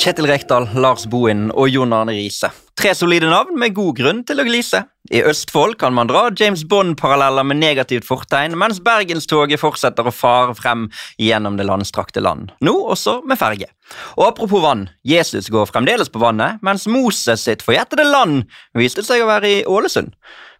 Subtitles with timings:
[0.00, 2.48] Kjetil Rekdal, Lars Bohin og Jon Arne Riise.
[2.80, 4.78] Tre solide navn med god grunn til å glise.
[5.12, 10.54] I Østfold kan man dra James Bond-paralleller med negativt fortegn, mens Bergenstoget fortsetter å fare
[10.56, 10.86] frem
[11.20, 12.54] gjennom det landstrakte land.
[12.64, 13.68] Nå også med ferge.
[14.16, 18.46] Og apropos vann, Jesus går fremdeles på vannet, mens Moses sitt forjettede land
[18.80, 20.14] viste seg å være i Ålesund.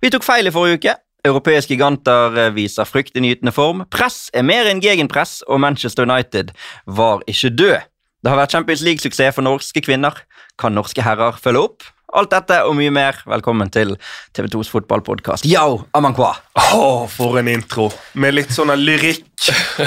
[0.04, 0.98] Vi tok feil i forrige uke.
[1.24, 3.86] Europeiske giganter viser fryktinngytende form.
[3.88, 6.52] Press er mer enn gegenpress, og Manchester United
[6.84, 7.89] var ikke død.
[8.20, 10.18] Det har vært Champions League-suksess for norske kvinner.
[10.60, 11.86] Kan norske herrer følge opp?
[12.12, 13.94] Alt dette og mye mer, velkommen til
[14.36, 15.46] TV2s fotballpodkast.
[15.48, 16.34] Yo, Amankwa!
[16.76, 17.86] Å, for en intro.
[18.20, 19.24] Med litt sånn lyrikk,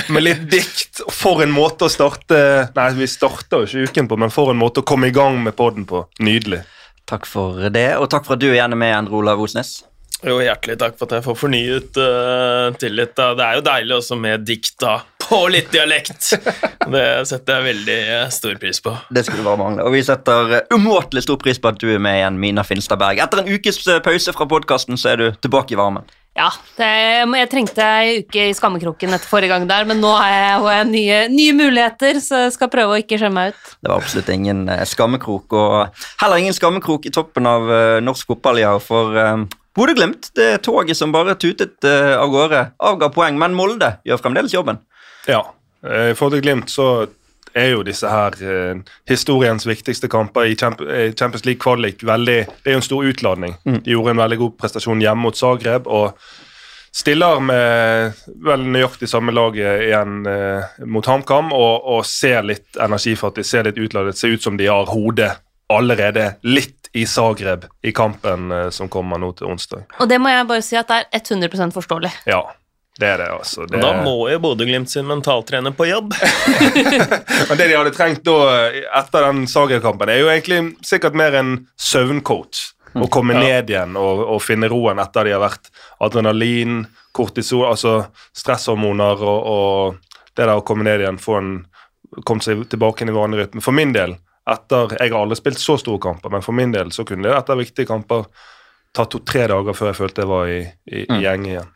[0.10, 1.04] med litt dikt.
[1.14, 2.40] For en måte å starte
[2.74, 5.38] Nei, vi starter jo ikke uken på, men for en måte å komme i gang
[5.44, 6.08] med poden på.
[6.24, 6.64] Nydelig.
[7.06, 9.84] Takk for det, og takk for at du er gjerne med, Endre Olav Osnes.
[10.24, 13.12] Jo, Hjertelig takk for at jeg får fornyet uh, tillit.
[13.18, 13.34] Da.
[13.36, 16.30] Det er jo deilig også med dikt da, på litt dialekt.
[16.94, 18.96] Det setter jeg veldig uh, stor pris på.
[19.12, 19.84] Det skulle bare mangle.
[19.84, 23.20] Og vi setter uh, umåtelig stor pris på at du er med igjen, Mina Finstadberg.
[23.20, 26.08] Etter en ukes pause fra podkasten så er du tilbake i varmen.
[26.40, 26.48] Ja,
[26.80, 26.88] det,
[27.38, 30.88] jeg trengte ei uke i skammekroken etter forrige gang der, men nå har jeg, jeg
[30.90, 33.76] nye, nye, muligheter, så jeg skal prøve å ikke skjemme meg ut.
[33.84, 37.70] Det var absolutt ingen skammekrok, og heller ingen skammekrok i toppen av
[38.02, 39.14] norsk fotball, ja, for
[39.74, 44.54] Bodø-Glimt, det toget som bare tutet uh, av gårde, avga poeng, men Molde gjør fremdeles
[44.54, 44.80] jobben.
[45.30, 45.42] Ja,
[45.86, 47.08] eh, forhold til Glimt så
[47.54, 48.80] er jo disse her uh,
[49.10, 53.58] historiens viktigste kamper i Champions League kvalik veldig Det er jo en stor utladning.
[53.66, 53.82] Mm.
[53.86, 56.18] De gjorde en veldig god prestasjon hjemme mot Zagreb og
[56.94, 63.46] stiller med vel nøyaktig samme laget igjen eh, mot HamKam og, og, ser litt energifattig,
[63.48, 65.32] ser litt utladet, ser ut som de har hodet
[65.74, 69.88] allerede litt i Zagreb i kampen eh, som kommer nå til onsdag.
[70.00, 72.12] Og det må jeg bare si at det er 100% forståelig.
[72.30, 72.44] Ja,
[73.02, 73.66] det er det, altså.
[73.66, 73.82] Det...
[73.82, 76.14] Da må jo Bodø-Glimt sin mentaltrener på jobb.
[77.50, 78.38] Men det de hadde trengt da,
[79.00, 82.70] etter den Zagreb-kampen, er jo egentlig sikkert mer en søvncoach.
[82.94, 83.40] Å komme ja.
[83.42, 85.72] ned igjen og, og, finne roen etter de har vært
[86.06, 87.96] adrenalin, kortisol, altså
[88.38, 91.50] stresshormoner og, og det der å komme ned igjen, få en,
[92.22, 93.64] komme seg tilbake i vanlig rytme.
[93.66, 94.14] For min del
[94.50, 97.38] etter Jeg har aldri spilt så store kamper, men for min del så kunne det
[97.38, 98.28] etter viktige kamper
[98.94, 101.16] ta to-tre dager før jeg følte jeg var i, i, mm.
[101.16, 101.72] i gjeng igjen.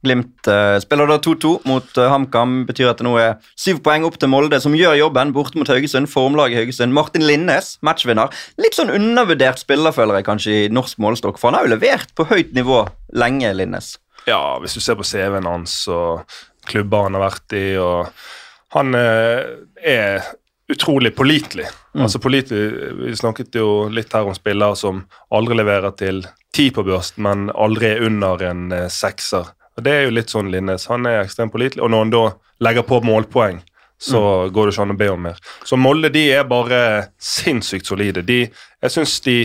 [0.00, 2.62] Glimt uh, spiller da 2-2 mot uh, HamKam.
[2.68, 5.68] Betyr at det nå er syv poeng opp til Molde, som gjør jobben borte mot
[5.68, 6.08] Haugesund.
[6.12, 6.96] Formlaget Haugesund.
[6.96, 8.32] Martin Linnes, matchvinner.
[8.60, 11.40] Litt sånn undervurdert spiller, føler jeg kanskje, i norsk målestokk.
[11.40, 12.86] For han har jo levert på høyt nivå
[13.20, 13.98] lenge, Linnes.
[14.28, 16.24] Ja, hvis du ser på CV-en hans og
[16.68, 18.12] klubber han har vært i og
[18.70, 19.40] Han uh,
[19.82, 20.20] er
[20.70, 21.66] utrolig pålitelig.
[21.94, 22.02] Mm.
[22.04, 26.22] Altså pålitelig, Vi snakket jo litt her om spillere som aldri leverer til
[26.54, 29.50] ti på børst, men aldri er under en eh, sekser.
[29.76, 30.86] Og Det er jo litt sånn Linnes.
[30.90, 31.82] Han er ekstremt pålitelig.
[31.82, 32.24] Og når han da
[32.66, 33.62] legger på målpoeng,
[34.00, 34.52] så mm.
[34.54, 35.40] går det ikke an å be om mer.
[35.64, 36.80] Så Molde de er bare
[37.20, 38.24] sinnssykt solide.
[38.26, 39.38] De, jeg syns de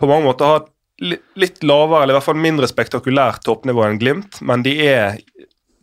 [0.00, 0.66] på mange måter har
[1.00, 5.20] litt lavere, eller i hvert fall mindre spektakulært toppnivå enn Glimt, men de er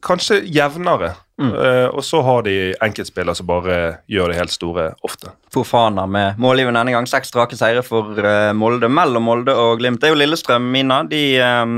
[0.06, 1.16] kanskje jevnere.
[1.38, 1.52] Mm.
[1.54, 3.78] Uh, og så har de enkeltspillere som bare
[4.10, 5.34] gjør det helt store ofte.
[5.54, 7.10] Fofana med målgivende denne gang.
[7.10, 8.90] Seks strake seire for uh, Molde.
[8.90, 10.02] Mellom Molde og Glimt.
[10.02, 11.04] Det er jo Lillestrøm, Mina.
[11.06, 11.78] De um,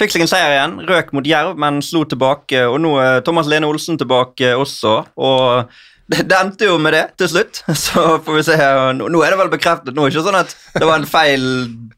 [0.00, 0.78] fikk seg en seier igjen.
[0.88, 2.64] Røk mot Jerv, men slo tilbake.
[2.64, 5.02] Og nå er Thomas Lene Olsen tilbake også.
[5.20, 5.80] og
[6.10, 8.56] det endte jo med det til slutt, så får vi se.
[8.98, 9.94] Nå er det vel bekreftet.
[9.94, 11.44] Nå er det ikke sånn at det var en feil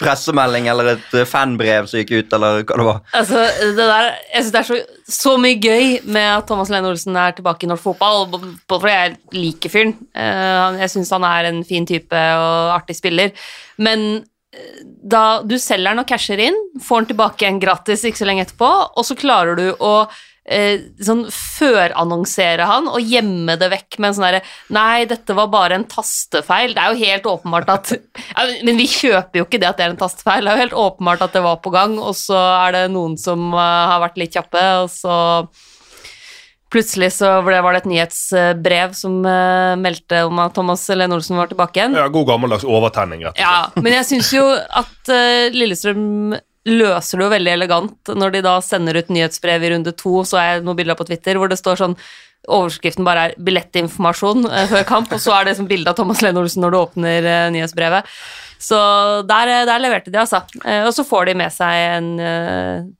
[0.00, 3.00] pressemelding eller et fanbrev som gikk ut, eller hva det var.
[3.20, 4.80] Altså, det der, Jeg syns det er så,
[5.20, 8.94] så, mye gøy med at Thomas Lene Olsen er tilbake i norsk fotball, både fordi
[8.94, 9.96] jeg liker fyren.
[10.12, 13.34] Eh, jeg syns han er en fin type og artig spiller.
[13.82, 14.06] Men
[14.54, 18.30] eh, da du selger den og casher inn, får den tilbake igjen gratis ikke så
[18.30, 19.96] lenge etterpå, og så klarer du å
[20.44, 24.42] eh, sånn førannonsere han og gjemme det vekk med en sånn herre
[24.74, 26.74] Nei, dette var bare en tastefeil.
[26.76, 27.94] Det er jo helt åpenbart at
[28.66, 30.44] Men vi kjøper jo ikke det at det er en tastefeil.
[30.44, 33.16] Det er jo helt åpenbart at det var på gang, og så er det noen
[33.20, 33.60] som uh,
[33.92, 35.14] har vært litt kjappe, og så
[36.74, 41.46] Plutselig så var det et nyhetsbrev som uh, meldte om at Thomas Lene Olsen var
[41.46, 41.94] tilbake igjen.
[41.94, 43.76] Ja, God gammeldags overtenning, rett og slett.
[43.78, 48.44] Ja, men jeg syns jo at uh, Lillestrøm løser det jo veldig elegant når de
[48.46, 51.52] da sender ut nyhetsbrev i runde to, så er det noen bilder på Twitter hvor
[51.52, 51.98] det står sånn
[52.44, 56.20] Overskriften bare er 'billettinformasjon' eh, før kamp, og så er det som bilde av Thomas
[56.20, 58.10] Lene Olsen når du åpner eh, nyhetsbrevet.
[58.60, 58.76] Så
[59.24, 60.42] der, eh, der, leverte de, altså.
[60.60, 62.10] Og så får de med seg en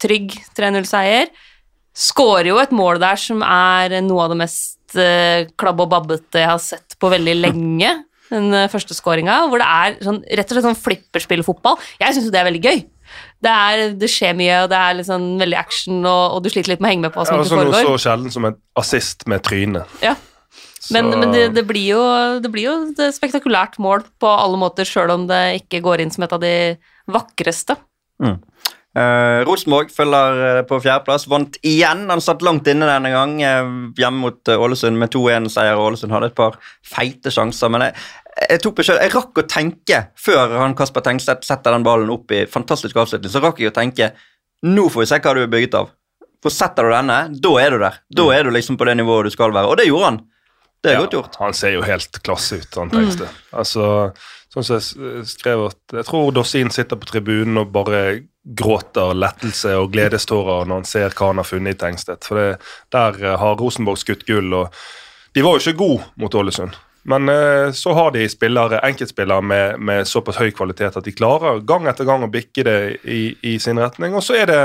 [0.00, 1.28] trygg 3-0-seier.
[1.92, 4.96] Skårer jo et mål der som er noe av det mest
[5.60, 7.92] klabb og babbete jeg har sett på veldig lenge.
[8.30, 11.76] Den første skåringa, hvor det er sånn, rett og slett sånn flipperspillfotball.
[12.00, 12.84] Jeg syns jo det er veldig gøy
[13.44, 16.74] det, er, det, skjer mye, og det er liksom veldig action, og, og, du sliter
[16.74, 17.74] litt med å henge med på hva som ja, altså, foregår.
[17.76, 19.98] Noe så sjelden som en assist med trynet.
[20.04, 20.14] Ja.
[20.92, 22.02] Men, men det, det, blir jo,
[22.44, 26.12] det blir jo et spektakulært mål på alle måter, sjøl om det ikke går inn
[26.12, 26.54] som et av de
[27.08, 27.78] vakreste.
[28.94, 31.26] Eh, Rosenborg følger eh, på fjerdeplass.
[31.30, 32.04] Vant igjen.
[32.10, 35.80] Han satt langt inne denne gang, eh, hjemme mot eh, Ålesund med 2-1-seier.
[35.80, 37.96] Ålesund hadde et par feite sjanser, men jeg,
[38.34, 42.10] jeg tok meg selv, jeg rakk å tenke før han Kasper Tengstedt setter den ballen
[42.10, 44.12] opp i fantastisk avslutning, så rakk jeg å tenke
[44.64, 45.90] nå får vi se hva du er bygget av.
[46.44, 47.98] For setter du denne, da er du der.
[48.16, 49.68] Da er du liksom på det nivået du skal være.
[49.72, 50.18] Og det gjorde han.
[50.84, 51.36] Det er Ja, godt gjort.
[51.40, 53.28] Han ser jo helt klasse ut, han Tengste.
[53.56, 53.86] Altså,
[54.52, 59.72] sånn som jeg skrev at Jeg tror Dorsin sitter på tribunen og bare gråter lettelse
[59.80, 62.28] og gledestårer når han ser hva han har funnet i Tengstedt.
[62.28, 62.58] For det,
[62.92, 64.72] der eh, har Rosenborg skutt gull, og
[65.32, 66.76] de var jo ikke gode mot Ålesund.
[67.04, 71.60] Men eh, så har de spillere, enkeltspillere med, med såpass høy kvalitet at de klarer
[71.66, 74.16] gang etter gang å bikke det i, i sin retning.
[74.16, 74.62] Og så er det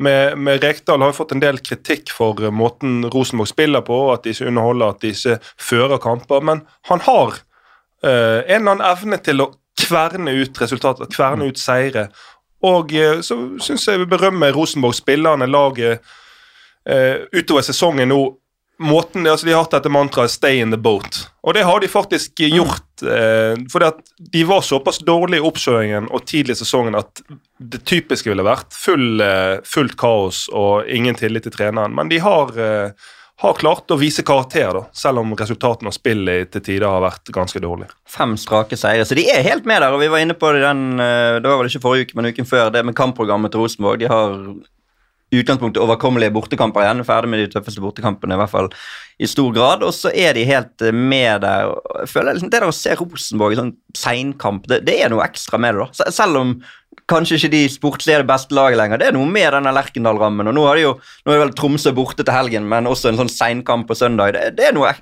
[0.00, 4.32] med, med Rekdal har fått en del kritikk for måten Rosenborg spiller på, at de
[4.32, 6.44] ikke underholder, at de ikke fører kamper.
[6.46, 7.34] Men han har
[8.06, 9.50] eh, en eller annen evne til å
[9.80, 12.08] kverne ut resultater, kverne ut seire.
[12.64, 16.00] Og eh, så syns jeg vi berømmer Rosenborg, spillerne, laget
[16.88, 18.22] eh, utover sesongen nå.
[18.80, 21.88] Måten, altså De har hatt dette mantraet 'stay in the boat', og det har de
[21.88, 23.02] faktisk gjort.
[23.02, 23.98] Eh, fordi at
[24.32, 27.20] de var såpass dårlige i oppkjøringen og tidlig i sesongen at
[27.60, 31.94] det typiske ville vært full, eh, fullt kaos og ingen tillit til treneren.
[31.94, 32.90] Men de har, eh,
[33.40, 37.32] har klart å vise karakter, da, selv om resultatene og spillet til tider har vært
[37.32, 37.88] ganske dårlig.
[38.08, 39.92] Fem strake seire, så de er helt med der.
[39.92, 42.32] og Vi var inne på det den, eh, det var vel ikke forrige uke, men
[42.32, 43.98] uken før, det med kampprogrammet til Rosenborg.
[43.98, 44.54] De har
[45.32, 47.04] utgangspunktet overkommelige bortekamper igjen.
[47.06, 48.68] Ferdig med de tøffeste bortekampene, i hvert fall
[49.20, 49.84] i stor grad.
[49.86, 51.70] Og så er de helt eh, med der.
[52.02, 55.22] Jeg føler liksom, Det der å se Rosenborg i sånn seinkamp, det, det er noe
[55.26, 55.84] ekstra med det.
[55.86, 56.00] da.
[56.00, 56.54] Se- Selv om
[57.10, 58.98] kanskje ikke de sportslige er det beste laget lenger.
[59.02, 60.50] Det er noe med denne Lerkendal-rammen.
[60.50, 60.92] og Nå har de jo,
[61.26, 64.34] nå er vel Tromsø borte til helgen, men også en sånn seinkamp på søndag.
[64.36, 64.92] Det, det er noe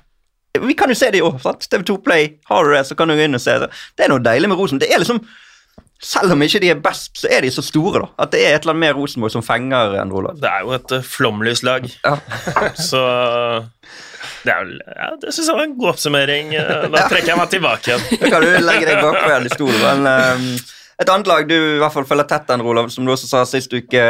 [0.65, 1.35] vi kan jo se det i år.
[1.43, 1.61] sant?
[1.69, 3.67] TV2 Play, har du det, så kan du gå inn og se det.
[3.95, 4.79] Det er noe deilig med Rosen.
[4.81, 5.19] Det er liksom,
[6.01, 7.99] Selv om ikke de er best, så er de så store.
[8.05, 8.07] da.
[8.23, 10.39] At det er et eller annet med Rosenborg som fenger enn Roland.
[10.39, 12.13] Det er jo et uh, flomlyslag, Ja.
[12.89, 13.01] så
[14.43, 16.53] det er vel Ja, det syns jeg var en god oppsummering.
[16.55, 18.05] Eh, Da trekker jeg meg tilbake igjen.
[18.23, 19.79] Da kan du legge deg bakpå igjen i stolen.
[19.83, 20.47] Men ehm,
[21.03, 23.43] et annet lag du i hvert fall følger tett, enn, Olav, som du også sa
[23.47, 24.01] sist uke,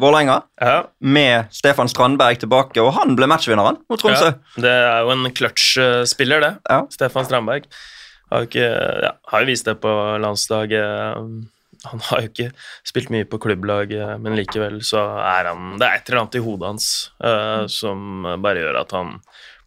[0.00, 4.30] Vålerenga, Ja, med Stefan Strandberg tilbake, og han ble matchvinneren mot Tromsø.
[4.32, 6.54] ja, det er jo en clutch-spiller, det.
[6.96, 7.68] Stefan Strandberg.
[8.28, 8.66] Har jo, ikke,
[9.04, 11.28] ja, har jo vist det på landslaget.
[11.88, 12.48] Han har jo ikke
[12.86, 16.42] spilt mye på klubblaget, men likevel så er han Det er et eller annet i
[16.42, 16.88] hodet hans
[17.22, 19.14] uh, som bare gjør at han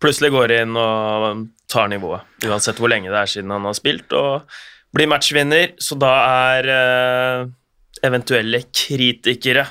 [0.01, 2.27] plutselig går inn og tar nivået.
[2.45, 4.49] Uansett hvor lenge det er siden han har spilt, og
[4.93, 5.75] blir matchvinner.
[5.81, 6.11] Så da
[6.49, 7.51] er uh,
[8.05, 9.67] eventuelle kritikere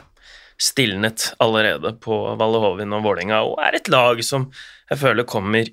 [0.60, 4.50] stilnet allerede på Valle Hovin og Vålerenga, og er et lag som
[4.90, 5.69] jeg føler kommer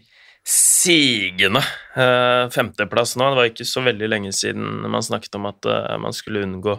[0.47, 1.61] sigende.
[1.95, 3.29] Eh, femteplass nå.
[3.29, 6.77] Det var ikke så veldig lenge siden man snakket om at eh, man skulle unngå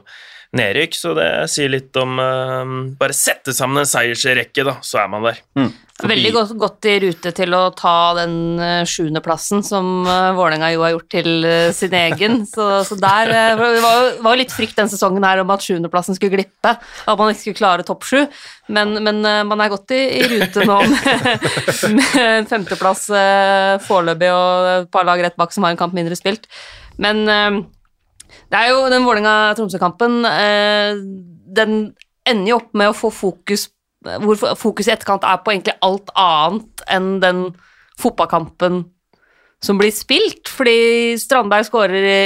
[0.56, 2.70] nedrykk, så det sier litt om eh,
[3.00, 5.42] Bare sette sammen en seiersrekke, da, så er man der.
[5.58, 5.72] Mm.
[5.98, 10.84] Veldig godt, godt i rute til å ta den uh, sjuendeplassen som uh, Vålerenga jo
[10.84, 12.44] har gjort til eh, sin egen.
[12.54, 16.14] Så, så der eh, Det var jo litt frykt den sesongen her om at sjuendeplassen
[16.14, 18.20] skulle glippe, at man ikke skulle klare topp sju,
[18.74, 21.48] men, men eh, man er godt i, i rute nå med,
[21.98, 23.08] med en femteplass
[23.88, 26.46] foreløpig og et par lag rett bak som har en kamp mindre spilt.
[27.02, 27.58] Men eh,
[28.52, 31.00] det er jo den Vålerenga-Tromsø-kampen eh,
[31.58, 31.74] Den
[32.28, 33.68] ender jo opp med å få fokus
[34.24, 37.42] Hvor fokuset i etterkant er på egentlig alt annet enn den
[37.98, 38.84] fotballkampen
[39.64, 42.22] som blir spilt, fordi Strandberg skårer i,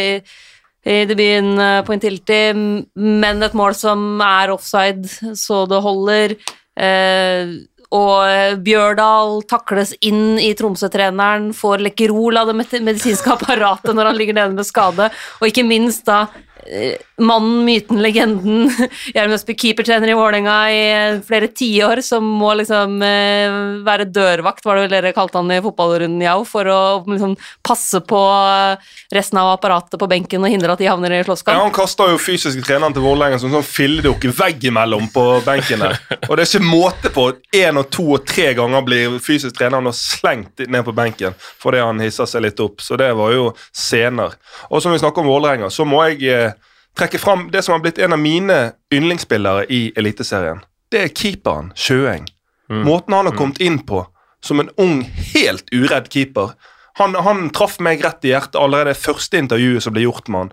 [0.85, 5.09] i debuten eh, på Intility, men et mål som er offside,
[5.39, 6.37] så det holder.
[6.77, 7.55] Eh,
[7.93, 14.39] og Bjørdal takles inn i Tromsø-treneren, får Lekkerol av det medisinske apparatet når han ligger
[14.39, 15.11] nede med skade,
[15.41, 16.25] og ikke minst da
[16.65, 18.71] eh, mannen, myten, legenden
[19.15, 24.65] Gjermund Østby, keepertrener i Vålerenga i eh, flere tiår, som må liksom eh, være dørvakt,
[24.67, 28.91] var det vel dere kalte han i fotballrunden, Jau, for å liksom passe på eh,
[29.15, 32.21] resten av apparatet på benken og hindre at de havner i Ja, han kaster jo
[32.21, 35.99] fysisk treneren til Vålerenga som sånn filledukke veggimellom på benken der.
[36.29, 37.29] Og det er ikke måte på.
[37.57, 41.83] Én og to og tre ganger blir fysisk treneren og slengt ned på benken fordi
[41.83, 42.83] han hisser seg litt opp.
[42.83, 44.37] Så det var jo scener.
[44.71, 46.53] Og som vi snakker om Vålerenga, så må jeg
[46.99, 48.59] trekke fram det som har blitt en av mine
[48.95, 50.63] yndlingsspillere i Eliteserien.
[50.93, 52.27] Det er keeperen Sjøeng.
[52.73, 54.07] Måten han har kommet inn på
[54.45, 55.03] som en ung,
[55.35, 56.55] helt uredd keeper.
[56.99, 60.51] Han, han traff meg rett i hjertet allerede første intervjuet som ble gjort med han.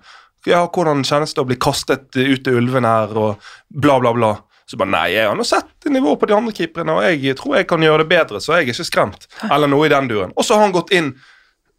[0.48, 4.32] Ja, hvordan kjennes det å bli kastet ut til ulvene her, og bla, bla, bla.
[4.70, 7.58] Så bare, nei, jeg har nå sett nivået på de andre keeperne, og jeg tror
[7.58, 9.28] jeg kan gjøre det bedre, så jeg er ikke skremt.
[9.50, 10.36] Eller noe i den duren.
[10.38, 11.16] Og så har han gått inn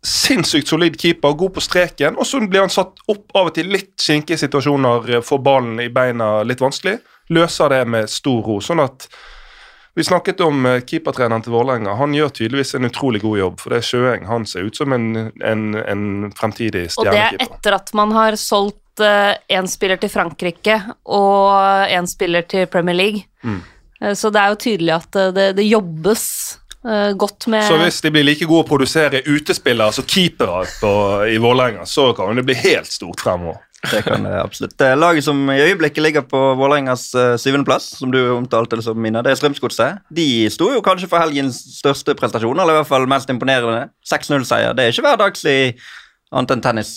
[0.03, 3.69] sinnssykt solid keeper, god på streken, og så blir han satt opp av og til
[3.73, 6.99] litt skinkige situasjoner, eh, får ballen i beina litt vanskelig.
[7.31, 8.61] Løser det med stor ro.
[8.61, 9.09] sånn at
[9.95, 11.95] vi snakket om eh, keepertreneren til Vålerenga.
[11.99, 13.61] Han gjør tydeligvis en utrolig god jobb.
[13.61, 17.37] For det er Sjøeng han ser ut som en, en, en fremtidig Og det er
[17.41, 20.75] etter at man har solgt én spiller til Frankrike
[21.09, 23.23] og én spiller til Premier League.
[23.43, 23.63] Mm.
[24.01, 27.79] Eh, Så det er jo tydelig at eh, det, det jobbes eh, godt med Så
[27.81, 32.47] hvis de blir like gode å produsere utespillere som keepere i Vålerenga, så kan det
[32.49, 33.61] bli helt stort fremover.
[33.81, 34.77] Det kan det absolutt.
[34.79, 38.99] Det laget som i øyeblikket ligger på Vålerengas uh, syvendeplass, som du omtalte det som,
[39.01, 40.03] Mina, det er Strømsgodset.
[40.13, 43.89] De sto jo kanskje for helgens største prestasjon, eller i hvert fall mest imponerende.
[44.05, 44.77] 6-0-seier.
[44.77, 45.61] Det er ikke hverdagslig
[46.31, 46.93] annet enn tennis.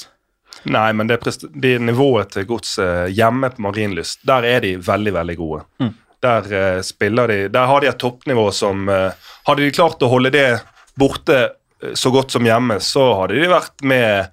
[0.69, 1.19] Nei, men det,
[1.59, 5.63] det nivået til godset hjemme på Marienlyst, der er de veldig, veldig gode.
[5.81, 5.93] Mm.
[6.23, 9.11] Der eh, spiller de Der har de et toppnivå som eh,
[9.47, 10.47] Hadde de klart å holde det
[10.99, 14.31] borte eh, så godt som hjemme, så hadde de vært med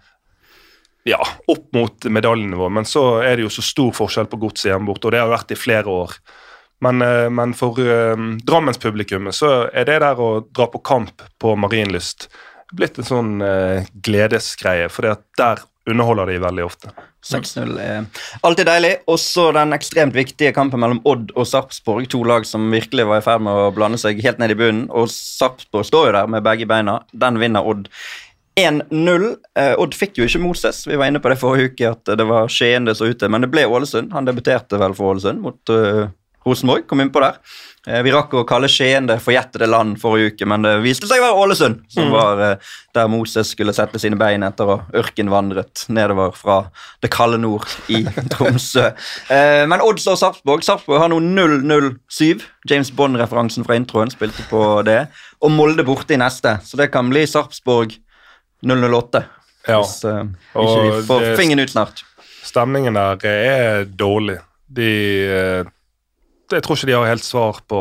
[1.08, 1.18] ja,
[1.48, 2.68] opp mot medaljenivå.
[2.68, 5.32] Men så er det jo så stor forskjell på godset hjemme borte, og det har
[5.32, 6.12] vært i flere år.
[6.84, 7.02] Men,
[7.34, 12.28] men for eh, Drammenspublikummet så er det der å dra på kamp på Marienlyst
[12.72, 16.92] blitt en sånn uh, gledesgreie, for der underholder de veldig ofte.
[17.26, 18.06] 6-0 er
[18.46, 18.94] alltid deilig.
[19.10, 22.08] Også den ekstremt viktige kampen mellom Odd og Sarpsborg.
[22.12, 24.88] To lag som virkelig var i ferd med å blande seg helt ned i bunnen.
[24.88, 27.00] Og Sarpsborg står jo der med begge beina.
[27.12, 27.90] Den vinner Odd
[28.60, 29.26] 1-0.
[29.58, 30.82] Eh, Odd fikk jo ikke Moses.
[30.88, 33.30] Vi var inne på det forrige uke at det var Skien det så ut til,
[33.32, 34.12] men det ble Ålesund.
[34.16, 36.08] Han debuterte vel for Ålesund mot eh,
[36.46, 36.86] Rosenborg.
[36.88, 37.38] Kom innpå der.
[37.86, 41.22] Eh, vi rakk å kalle Skien det forjettede land forrige uke, men det viste seg
[41.22, 45.86] å være Ålesund, som var eh, der Moses skulle sette sine bein etter å ørkenvandret
[45.88, 46.58] nedover fra
[47.00, 48.02] det kalde nord i
[48.34, 48.90] Tromsø.
[49.32, 50.64] Eh, men Odd står Sarpsborg.
[50.66, 52.44] Sarpsborg har nå 0-0-7.
[52.68, 55.06] James Bond-referansen fra introen spilte på det.
[55.40, 57.96] Og Molde borte i neste, så det kan bli Sarpsborg
[58.60, 59.24] 008.
[59.68, 59.80] Ja.
[59.80, 62.04] Hvis uh, ikke vi får fingeren ut snart.
[62.44, 64.40] Stemningen der er dårlig.
[64.70, 64.90] De
[65.26, 65.68] eh,
[66.52, 67.80] Jeg tror ikke de har helt svar på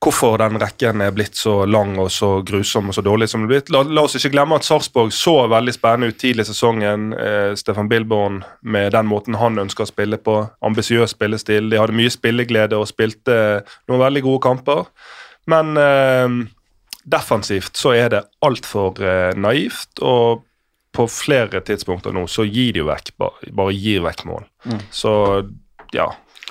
[0.00, 3.48] hvorfor den rekken er blitt så lang og så grusom og så dårlig som det
[3.48, 3.72] er blitt.
[3.74, 7.10] La, la oss ikke glemme at Sarpsborg så veldig spennende ut tidlig i sesongen.
[7.12, 10.38] Eh, Stefan Bilborn med den måten han ønsker å spille på.
[10.64, 11.68] Ambisiøs spillestil.
[11.68, 13.34] De hadde mye spilleglede og spilte
[13.90, 14.88] noen veldig gode kamper.
[15.52, 16.38] Men eh,
[17.04, 20.00] defensivt så er det altfor eh, naivt.
[20.00, 20.46] og
[20.90, 24.48] på flere tidspunkter nå så gir de jo vekk, bare, bare gir vekk mål.
[24.66, 24.80] Mm.
[24.90, 25.12] Så
[25.94, 26.08] ja,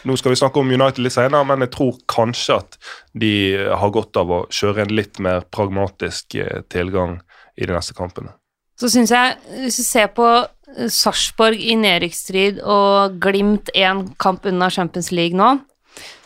[0.08, 2.78] nå skal vi snakke om United litt senere, men jeg tror kanskje at
[3.18, 3.34] de
[3.82, 7.20] har godt av å kjøre en litt mer pragmatisk eh, tilgang
[7.60, 8.36] i de neste kampene.
[8.80, 14.48] Så syns jeg, hvis du ser på eh, Sarpsborg i nedrykksstrid og Glimt én kamp
[14.48, 15.58] unna Champions League nå,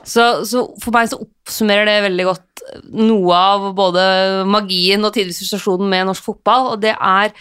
[0.03, 2.63] så, så for meg så oppsummerer det veldig godt
[2.93, 4.03] noe av både
[4.47, 7.33] magien og tidvis frustrasjonen med norsk fotball, og det er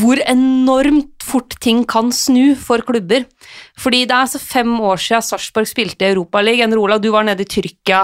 [0.00, 3.26] hvor enormt fort ting kan snu for klubber.
[3.78, 6.74] Fordi det er altså fem år siden Sarpsborg spilte i Europaligaen.
[6.76, 8.02] Rola, du var nede i Tyrkia,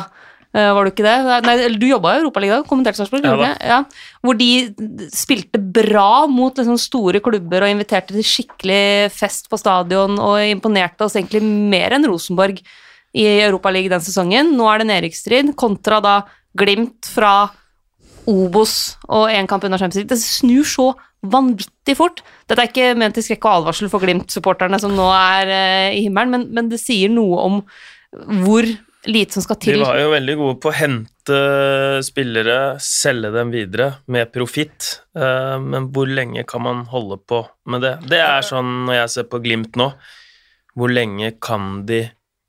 [0.55, 1.17] eh, var du ikke det?
[1.47, 3.25] Nei, du jobba i Europaligaen, kommenterte Sarpsborg?
[3.25, 3.81] Ja ja.
[4.25, 4.51] Hvor de
[5.15, 11.09] spilte bra mot liksom store klubber og inviterte til skikkelig fest på stadion og imponerte
[11.09, 12.61] oss egentlig mer enn Rosenborg
[13.15, 14.57] i Europaligaen den sesongen.
[14.59, 16.17] Nå er det nedrykksstrid, kontra da
[16.55, 17.49] Glimt fra
[18.31, 20.13] Obos og én kamp unna Champions League.
[20.13, 20.89] Det snur så
[21.25, 22.23] vanvittig fort.
[22.49, 26.03] Dette er ikke ment til skrekk og advarsel for Glimt-supporterne som nå er eh, i
[26.07, 27.61] himmelen, men, men det sier noe om
[28.45, 28.69] hvor
[29.11, 29.79] lite som skal til.
[29.81, 31.39] De var jo veldig gode på å hente
[32.07, 35.01] spillere, selge dem videre med profitt.
[35.17, 37.95] eh, Men hvor lenge kan man holde på med det?
[38.09, 39.91] Det er sånn når jeg ser på Glimt nå,
[40.75, 42.05] hvor lenge kan de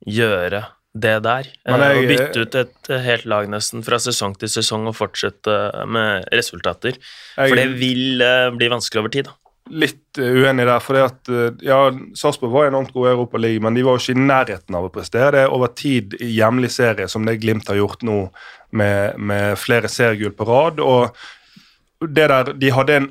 [0.06, 0.64] gjøre
[0.96, 1.48] det der?
[1.68, 4.88] Men Eh, jeg- Å bytte ut et eh, helt lag nesten fra sesong til sesong
[4.88, 6.96] og fortsette med resultater.
[7.38, 9.26] Jeg For det vil eh, bli vanskelig over tid.
[9.26, 9.32] da.
[9.72, 13.82] litt uenig der, for det at ja, Sarpsborg var enormt gode i Europaligaen, men de
[13.82, 17.08] var jo ikke i nærheten av å prestere det er over tid i hjemlig serie,
[17.10, 18.30] som det Glimt har gjort nå
[18.78, 20.80] med, med flere seriegull på rad.
[20.80, 21.16] og
[22.00, 23.10] det der, De hadde en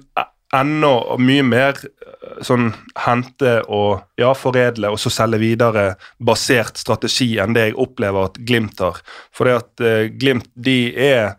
[0.54, 2.70] enda mye mer eh, sånn
[3.04, 5.86] hente og ja, foredle og så selge videre
[6.18, 9.00] basert strategi enn det jeg opplever at Glimt har.
[9.34, 11.34] For det at eh, Glimt de er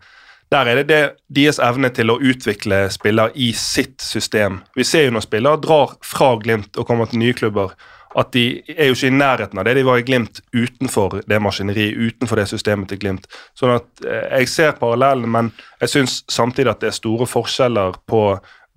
[0.54, 1.00] der er det, det
[1.40, 4.60] deres evne til å utvikle spillere i sitt system.
[4.78, 7.74] Vi ser jo når spillere drar fra Glimt og kommer til nye klubber,
[8.16, 11.40] at de er jo ikke i nærheten av det de var i Glimt utenfor det
[11.42, 13.26] maskineriet, utenfor det systemet til Glimt.
[13.58, 15.50] Sånn at eh, Jeg ser parallellen, men
[15.82, 18.22] jeg syns samtidig at det er store forskjeller på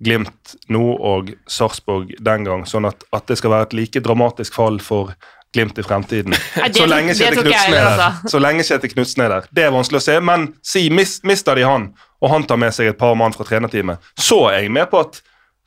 [0.00, 4.56] Glimt nå og Sarpsborg den gang, sånn at, at det skal være et like dramatisk
[4.56, 5.12] fall for
[5.52, 6.36] Glimt i fremtiden.
[6.54, 7.88] Det så lenge Kjetil Knutsen er der.
[7.90, 8.30] altså.
[8.30, 9.48] Så lenge Kjetil Knutsen er der.
[9.50, 11.88] Det er vanskelig å se, men si mis, mister de han,
[12.22, 15.02] og han tar med seg et par mann fra trenerteamet, så er jeg med på
[15.02, 15.18] at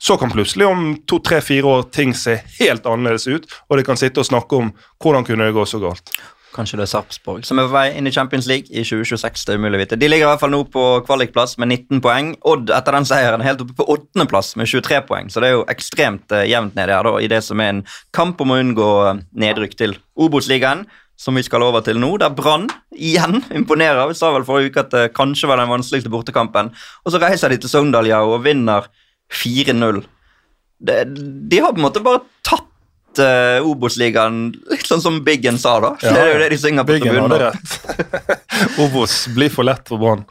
[0.04, 3.84] så kan plutselig om to, tre, fire år ting se helt annerledes ut, og de
[3.86, 6.12] kan sitte og snakke om hvordan kunne det gå så galt.
[6.54, 9.44] Kanskje det er Sarpsborg som er på vei inn i Champions League i 2026.
[9.46, 9.98] det er umulig å vite.
[9.98, 12.32] De ligger i hvert fall nå på kvalikplass med 19 poeng.
[12.46, 15.56] Odd etter den seieren er helt oppe på åttendeplass med 23 poeng, så det er
[15.56, 17.80] jo ekstremt uh, jevnt nedi her da, i det som er en
[18.14, 20.86] kamp om å unngå eh, nedrykk til Obos-ligaen.
[21.14, 24.08] Som vi skal over til nå, der Brann igjen imponerer.
[24.10, 26.72] Vi sa vel forrige uke at det kanskje var den vanskeligste bortekampen.
[27.04, 28.88] Og så reiser de til Sogndal og vinner
[29.30, 30.02] 4-0.
[30.82, 32.66] De har på en måte bare tatt
[33.22, 35.94] uh, Obos-ligaen litt sånn som Biggen sa, da.
[36.02, 37.74] Ja, det er jo det de synger på Biggen hadde rett.
[38.84, 40.24] Obos blir for lett for Brann.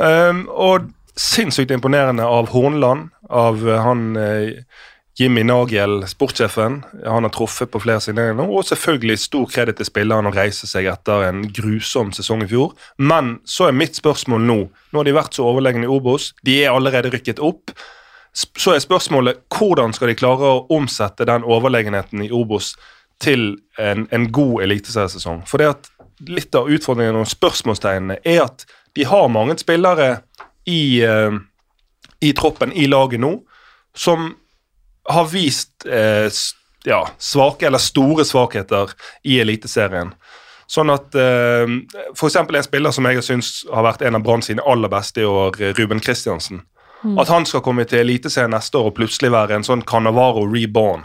[0.00, 4.52] Um, og sinnssykt imponerende av Hornland, av uh, han uh,
[5.16, 6.82] Jimmy Nagel, sportssjefen.
[7.04, 10.68] Han har truffet på flere sider nå, og selvfølgelig stor kreditt til spilleren å reise
[10.68, 12.74] seg etter en grusom sesong i fjor.
[13.00, 14.58] Men så er mitt spørsmål nå
[14.92, 17.72] Nå har de vært så overlegne i Obos, de er allerede rykket opp.
[18.36, 22.74] Så er spørsmålet hvordan skal de klare å omsette den overlegenheten i Obos
[23.22, 25.46] til en, en god eliteseriesesong.
[25.48, 25.88] For det at
[26.28, 28.66] litt av utfordringen og spørsmålstegnene er at
[28.96, 30.18] de har mange spillere
[30.68, 31.32] i, uh,
[32.20, 33.38] i troppen, i laget nå,
[33.96, 34.34] som
[35.08, 36.26] har vist eh,
[36.84, 38.90] ja, svake eller store svakheter
[39.22, 40.10] i Eliteserien.
[40.66, 41.76] Sånn at eh,
[42.10, 42.36] F.eks.
[42.42, 45.54] en spiller som jeg syns har vært en av Brann sine aller beste i år,
[45.78, 46.64] Ruben Kristiansen.
[47.02, 47.18] Mm.
[47.18, 51.04] At han skal komme til Eliteserien neste år og plutselig være en sånn Canavaro reborn,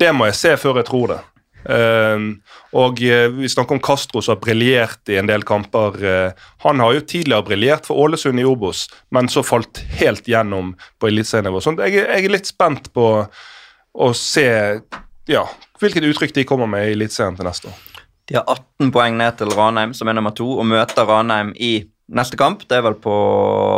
[0.00, 1.20] det må jeg se før jeg tror det.
[1.64, 2.34] Uh,
[2.76, 5.96] og uh, Vi snakker om Castro som har briljert i en del kamper.
[5.96, 10.74] Uh, han har jo tidligere briljert for Ålesund i Obos, men så falt helt gjennom
[11.00, 11.62] på eliteserienivå.
[11.64, 13.08] Så jeg, jeg, er litt spent på
[13.94, 14.48] å se
[15.30, 15.46] ja,
[15.80, 17.82] hvilket uttrykk de kommer med i Eliteserien til neste år.
[18.28, 21.74] De har 18 poeng ned til Ranheim, som er nummer to, og møter Ranheim i
[22.12, 22.66] neste kamp.
[22.68, 23.16] Det er vel på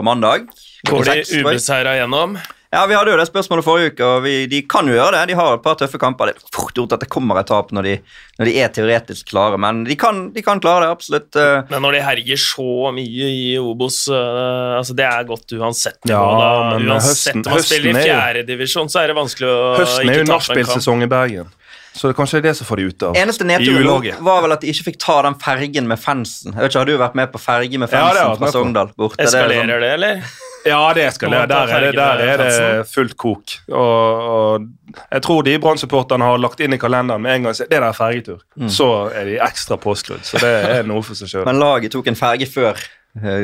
[0.07, 0.51] mandag.
[0.89, 2.39] Går de ubeseira gjennom?
[2.75, 5.31] Ja, Vi hadde jo det spørsmålet forrige uke, og vi, de kan jo gjøre det.
[5.31, 6.29] De har et par tøffe kamper.
[6.29, 7.93] Det er fort gjort at det kommer et tap når de,
[8.41, 11.39] når de er teoretisk klare, men de kan, de kan, klare det, absolutt.
[11.71, 16.19] Men når de herjer så mye i Obos, uh, altså det er godt uansett nivå.
[16.19, 16.81] Ja, da.
[16.83, 21.07] Uansett om man spiller i fjerdedivisjon, så er det vanskelig å høsten er jo nachspielsesong
[21.07, 21.55] i Bergen.
[21.97, 24.65] Så det er kanskje det som får de ut av Eneste nedturen var vel at
[24.65, 26.53] de ikke fikk ta den fergen med fansen.
[26.53, 28.93] Jeg vet ikke, Har du vært med på ferge med fansen ja, fra Sogndal?
[28.93, 30.27] Eskalerer det, sånn, det, eller?
[30.67, 31.47] Ja, det eskalerer.
[31.47, 33.57] Der er det, der er det fullt kok.
[33.71, 37.69] Og, og jeg tror de Brann-supporterne har lagt inn i kalenderen med en gang det
[37.71, 38.43] der er fergetur.
[38.59, 38.71] Mm.
[38.73, 40.25] Så er de ekstra påskrudd.
[40.27, 41.47] Så det er noe for seg sjøl.
[41.49, 42.83] Men laget tok en ferge før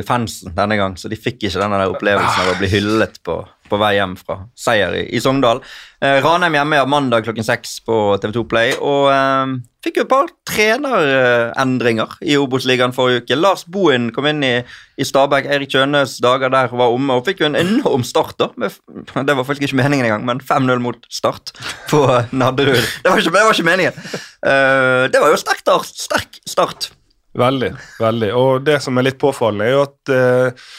[0.07, 3.41] fansen denne gang, så de fikk ikke denne der opplevelsen av å bli hyllet på
[3.73, 5.63] på vei hjem fra seier i, i Sogndal.
[6.03, 8.75] Eh, Ranheim hjemme ja, mandag klokken seks på TV2 Play.
[8.77, 9.55] Og eh,
[9.85, 13.39] fikk jo et par trenerendringer i Obos-ligaen forrige uke.
[13.39, 14.55] Lars Bohin kom inn i,
[15.01, 15.49] i Stabæk.
[15.49, 18.37] Eirik Kjønes dager der var omme og fikk jo en enorm start.
[18.43, 18.51] da.
[18.61, 18.77] Med,
[19.15, 21.55] det var faktisk ikke meningen engang, men 5-0 mot Start
[21.91, 22.83] på Nadderud.
[23.03, 24.03] Det var ikke, det var ikke meningen.
[24.43, 25.97] Eh, det var jo sterk start.
[26.09, 26.93] Sterk start.
[27.39, 28.33] Veldig, veldig.
[28.37, 30.73] Og det som er litt påfallende, er jo at eh,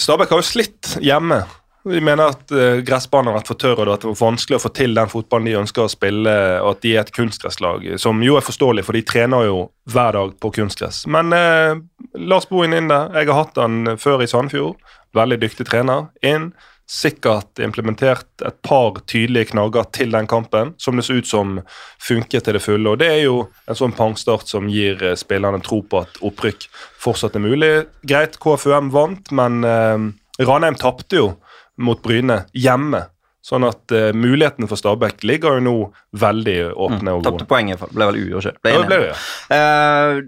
[0.00, 1.42] Stabæk har jo slitt hjemme
[1.84, 4.62] vi mener at eh, gressbanen har vært for tørr og det har vært vanskelig å
[4.62, 8.22] få til den fotballen de ønsker å spille, og at de er et kunstgresslag, som
[8.22, 11.02] jo er forståelig, for de trener jo hver dag på kunstgress.
[11.10, 11.74] Men eh,
[12.22, 13.10] Lars Bohin inn der.
[13.18, 14.78] Jeg har hatt han før i Sandefjord.
[15.16, 16.06] Veldig dyktig trener.
[16.24, 16.52] Inn.
[16.92, 21.54] Sikkert implementert et par tydelige knagger til den kampen, som det så ut som
[22.02, 22.90] funket til det fulle.
[22.90, 26.68] og Det er jo en sånn pangstart som gir uh, spillerne tro på at opprykk
[27.00, 27.72] fortsatt er mulig.
[28.04, 29.64] Greit, KFUM vant, men
[30.38, 31.32] Ranheim tapte jo
[31.80, 33.06] mot Bryne hjemme.
[33.42, 35.74] Sånn at uh, mulighetene for Stabæk ligger jo nå
[36.14, 37.16] veldig åpne.
[37.16, 38.60] Mm, Tapte poenget, ble vel uavgjort.
[38.62, 39.16] Ble ja, ble det, ja.
[39.50, 40.20] Uh,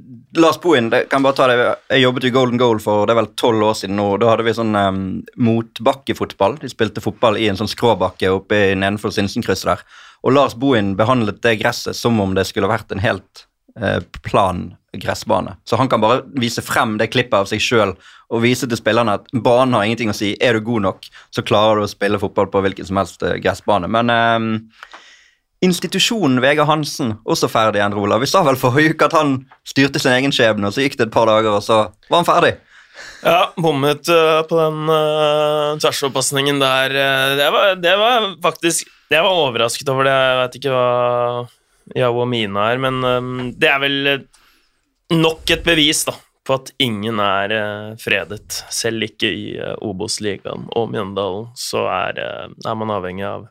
[0.42, 1.59] Lars Bohin, det, kan bare ta det.
[1.94, 4.09] jeg jobbet i Golden Goal for det er vel tolv år siden nå.
[4.18, 5.05] Da hadde vi sånn um,
[5.38, 6.59] motbakkefotball.
[6.64, 9.87] De spilte fotball i en sånn skråbakke oppe nedenfor Sinsenkrysset der.
[10.27, 13.46] Og Lars Bohin behandlet det gresset som om det skulle vært en helt
[14.22, 15.56] plan gressbane.
[15.64, 17.94] Så han kan bare vise frem det klippet av seg sjøl
[18.32, 20.34] og vise til spillerne at banen har ingenting å si.
[20.40, 23.38] Er du god nok, så klarer du å spille fotball på hvilken som helst eh,
[23.42, 23.90] gressbane.
[23.90, 24.90] Men eh,
[25.64, 28.24] institusjonen Vegard Hansen også ferdig, Endre Olav.
[28.24, 31.08] Vi sa vel forrige uke at han styrte sin egen skjebne, og så gikk det
[31.08, 32.54] et par dager, og så var han ferdig.
[33.24, 36.92] Ja, bommet uh, på den uh, tversoverpasningen der.
[37.40, 40.12] det, var, det var faktisk Jeg var overrasket over det.
[40.14, 40.84] Jeg vet ikke hva
[41.92, 43.98] Yao og Mina er, men um, det er vel
[45.12, 48.62] nok et bevis da, på at ingen er uh, fredet.
[48.72, 53.46] Selv ikke i uh, Obos-ligaen og Mjøndalen så er, uh, er man avhengig av,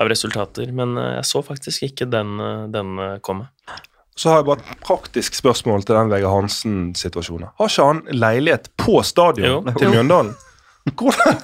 [0.00, 0.74] av resultater.
[0.74, 2.38] Men jeg så faktisk ikke den,
[2.74, 3.50] den komme.
[4.16, 7.52] Så har jeg bare et praktisk spørsmål til den Vegard Hansen-situasjonen.
[7.58, 9.76] Har ikke han leilighet på stadion Jo.
[9.78, 10.34] til Mjøndalen?
[10.90, 11.36] Hvordan?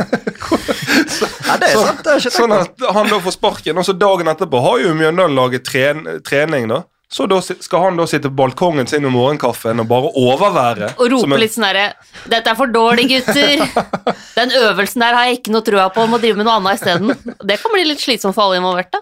[1.46, 2.01] Ja, det er sant.
[2.05, 5.37] Det er Sånn at han da får sparken, og så dagen etterpå har jo Mjøndalen
[5.38, 6.83] laget tren trening, da.
[7.09, 10.90] Så da skal han da sitte på balkongen sin med morgenkaffen og bare overvære.
[10.98, 11.87] Og som rope en- litt sånn herre
[12.29, 13.62] 'Dette er for dårlig, gutter'.
[14.38, 16.05] Den øvelsen der har jeg ikke noe trua på.
[16.07, 17.14] Må drive med noe annet isteden.
[17.40, 19.01] Det kan bli litt slitsomt for alle involverte.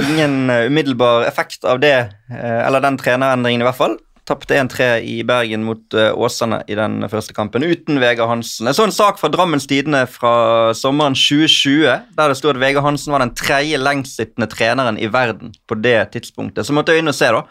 [0.00, 1.94] Ingen eh, umiddelbar effekt av det,
[2.32, 3.98] eh, eller den trenerendringen i hvert fall.
[4.24, 8.70] Tapte 1-3 i Bergen mot eh, Åsane i den første kampen, uten Vegard Hansen.
[8.70, 11.84] Jeg så en sak fra Drammens Tidende fra sommeren 2020,
[12.16, 15.98] der det sto at Vegard Hansen var den tredje lengstsittende treneren i verden på det
[16.16, 16.64] tidspunktet.
[16.64, 17.44] Så måtte jeg inn og se, da.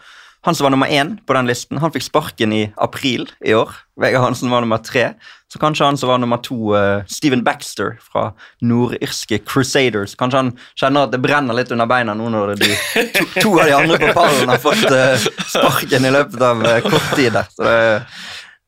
[0.44, 3.72] Han som var nummer én på den listen, han fikk sparken i april i år.
[4.00, 5.14] Vegard Hansen var nummer tre.
[5.48, 10.50] Så kanskje han som var nummer to, uh, Stephen Baxter fra nordirske Crusaders Kanskje han
[10.74, 12.72] kjenner at det brenner litt under beina nå når de,
[13.14, 16.80] to, to av de andre på pallen har fått uh, sparken i løpet av uh,
[16.88, 17.32] kort tid.
[17.38, 17.48] der.
[17.54, 17.76] Så det,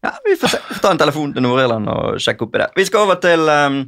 [0.07, 0.59] ja, vi får se.
[0.83, 2.69] Ta en telefon til Nord-Irland og sjekke opp i det.
[2.77, 3.79] Vi skal over til eh,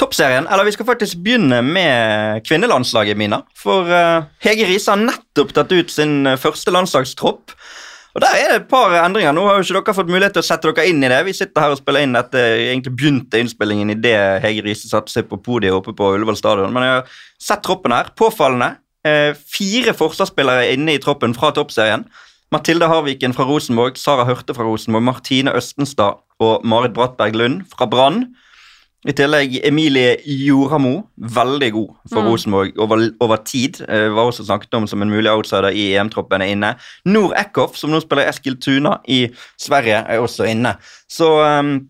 [0.00, 0.48] toppserien.
[0.50, 3.42] Eller vi skal faktisk begynne med kvinnelandslaget, Mina.
[3.58, 7.54] For uh, Hege Riise har nettopp tatt ut sin eh, første landslagstropp.
[8.10, 9.34] Og Der er det et par endringer.
[9.36, 11.20] Nå har jo ikke dere fått mulighet til å sette dere inn i det.
[11.28, 12.42] Vi sitter her og spiller inn dette.
[12.64, 16.74] Egentlig begynte innspillingen idet Hege Riise satte seg på podiet oppe på Ullevål stadion.
[16.74, 18.10] Men jeg har sett troppen her.
[18.18, 18.72] Påfallende.
[19.06, 22.02] Uh, fire forsvarsspillere inne i troppen fra toppserien.
[22.50, 27.86] Mathilde Harviken fra Rosenborg, Sara Hørte fra Rosenborg, Martine Østenstad og Marit Brattberg Lund fra
[27.86, 28.24] Brann.
[29.08, 32.26] I tillegg Emilie Joramo, veldig god for Mm.
[32.28, 33.80] Rosenborg over, over tid.
[33.88, 36.74] Eh, var også snakket om som en mulig outsider i EM-troppen er inne.
[37.06, 40.74] Nor Eckhoff, som nå spiller Eskil Tuna i Sverige, er også inne.
[41.08, 41.88] Så um,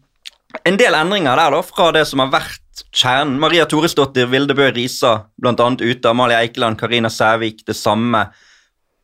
[0.65, 3.41] en del endringer der da, fra det som har vært kjernen.
[3.41, 6.09] Maria Toresdottir, Vilde Bø Risa annet ute.
[6.09, 8.29] Amalie Eikeland, Karina Sævik det samme.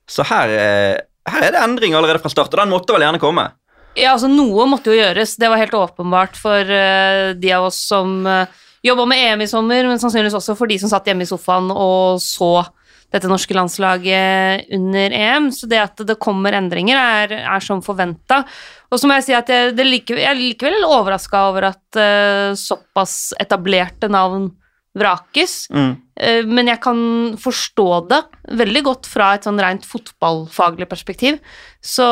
[0.07, 0.49] Så her,
[1.27, 3.51] her er det endring allerede fra start, og den måtte vel gjerne komme.
[3.97, 5.39] Ja, altså Noe måtte jo gjøres.
[5.41, 8.45] Det var helt åpenbart for uh, de av oss som uh,
[8.85, 11.73] jobba med EM i sommer, men sannsynligvis også for de som satt hjemme i sofaen
[11.73, 12.67] og så
[13.15, 15.49] dette norske landslaget under EM.
[15.55, 18.43] Så det at det kommer endringer, er, er som forventa.
[18.91, 22.01] Og så må jeg si at jeg, det like, jeg er likevel overraska over at
[22.01, 24.51] uh, såpass etablerte navn
[24.97, 25.67] vrakes.
[25.75, 25.93] Mm.
[26.19, 27.01] Uh, Men jeg kan
[27.41, 28.23] forstå det
[28.63, 31.41] veldig godt fra et sånn rent fotballfaglig perspektiv.
[31.83, 32.07] Så,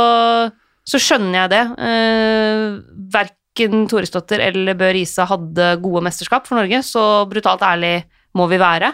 [0.85, 1.63] så skjønner jeg det.
[1.81, 2.81] Uh,
[3.15, 7.97] Verken Toresdottir eller Bø Riise hadde gode mesterskap for Norge, så brutalt ærlig
[8.37, 8.93] må vi være.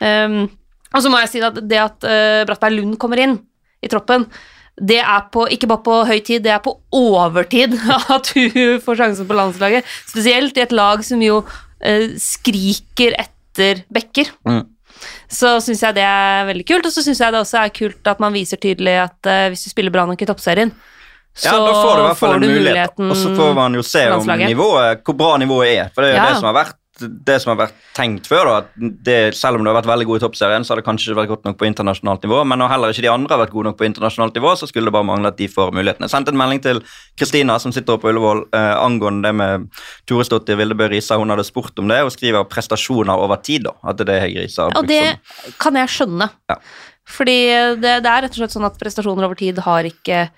[0.00, 0.46] Um,
[0.90, 3.36] og så må jeg si at det at uh, Brattberg Lund kommer inn
[3.80, 4.26] i troppen,
[4.80, 7.76] det er på, ikke bare på høy tid, det er på overtid
[8.16, 9.88] at hun får sjansen på landslaget.
[10.08, 14.32] Spesielt i et lag som jo uh, skriker etter bekker.
[14.48, 14.64] Mm.
[15.30, 18.10] Så syns jeg det er veldig kult, og så syns jeg det også er kult
[18.10, 20.72] at man viser tydelig at uh, hvis du spiller bra nok i toppserien,
[21.34, 22.96] så Ja, da får du i hvert fall en mulighet.
[22.98, 25.90] muligheten Og så får man jo se om nivået, hvor bra nivået er.
[25.94, 26.28] For det er jo Ja.
[26.32, 28.44] det som har vært det som har vært tenkt før.
[28.44, 31.08] da, det, Selv om du har vært veldig god i toppserien, så har det kanskje
[31.08, 32.44] ikke vært godt nok på internasjonalt nivå.
[32.44, 34.84] Men når heller ikke de andre har vært gode nok på internasjonalt nivå, så skulle
[34.90, 36.04] det bare mangle at de får mulighetene.
[36.04, 36.82] Jeg sendte en melding til
[37.16, 39.70] Kristina, som sitter oppe på Ullevål, eh, angående det med
[40.06, 41.16] Tore Stottir Vildebø Risa.
[41.16, 43.62] Hun hadde spurt om det, og skriver prestasjoner over tid.
[43.64, 45.18] da, At det er det Hege Risa har brukt det
[45.58, 46.30] kan jeg skjønne.
[46.50, 46.56] Ja.
[47.08, 47.38] Fordi
[47.80, 50.28] det, det er rett og slett sånn at prestasjoner over tid har ikke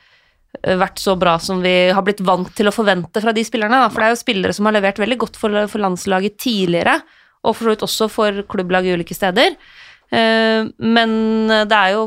[0.62, 3.80] vært så bra som vi har blitt vant til å forvente fra de spillerne.
[3.82, 3.90] Da.
[3.90, 7.00] For det er jo spillere som har levert veldig godt for, for landslaget tidligere,
[7.42, 9.56] og for så vidt også for klubblag i ulike steder.
[10.12, 11.16] Eh, men
[11.50, 12.06] det er jo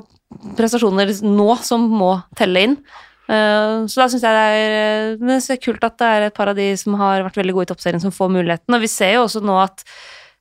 [0.55, 2.77] prestasjoner nå som må telle inn.
[3.25, 6.51] Eh, så da syns jeg det er, det er kult at det er et par
[6.51, 8.77] av de som har vært veldig gode i toppserien, som får muligheten.
[8.77, 9.85] Og vi ser jo også nå at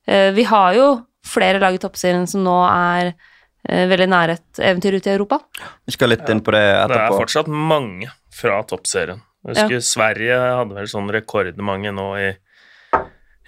[0.07, 0.88] eh, vi har jo
[1.24, 3.31] flere lag i toppserien som nå er eh,
[3.64, 5.38] veldig nære et eventyr ute i Europa.
[5.87, 6.94] Vi skal litt inn på det etterpå.
[6.94, 9.22] Det er fortsatt mange fra toppserien.
[9.44, 12.31] Jeg husker Sverige hadde vel sånn rekordmange nå i,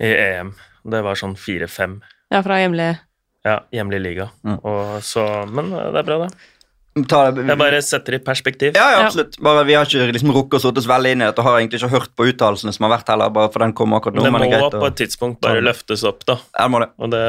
[0.05, 0.53] i EM.
[0.87, 1.99] Det var sånn fire-fem.
[2.33, 2.91] Ja, fra hjemlig
[3.47, 4.29] Ja, hjemlig liga.
[4.43, 4.59] Mm.
[4.67, 6.31] Og så, men eh, det er bra, det.
[7.05, 8.77] Ta det, Jeg bare setter det i perspektiv.
[8.79, 9.35] Ja, ja, absolutt.
[9.45, 11.59] Bare Vi har ikke liksom rukket å sette oss veldig inn i det, og har
[11.61, 14.25] egentlig ikke hørt på uttalelsene som har vært heller, bare for den kommer akkurat nå.
[14.25, 14.73] Det må det greit.
[14.81, 16.39] på et tidspunkt bare løftes opp, da.
[16.57, 16.89] Ja, må det.
[16.97, 17.23] Og det,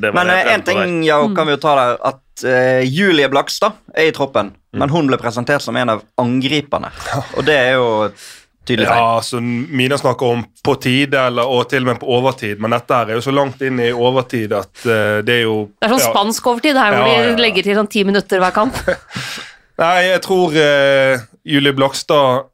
[0.00, 1.34] det var Men én ting ja, Mm.
[1.36, 5.18] kan vi jo ta der, at uh, Julie Blakstad er i troppen, men hun ble
[5.20, 6.88] presentert som en av angriperne.
[7.36, 8.10] Og det er jo
[8.68, 9.02] tydelig tegn.
[9.02, 12.74] Ja, så Mina snakker om på tide, eller, og til og med på overtid, men
[12.76, 15.88] dette her er jo så langt inn i overtid at uh, det er jo Det
[15.88, 16.10] er sånn ja.
[16.12, 17.32] spansk overtid her, hvor Ja, ja, ja.
[17.36, 18.82] de legger til sånn ti minutter hver kamp.
[19.82, 22.44] Nei, jeg tror uh, Julie Blakstad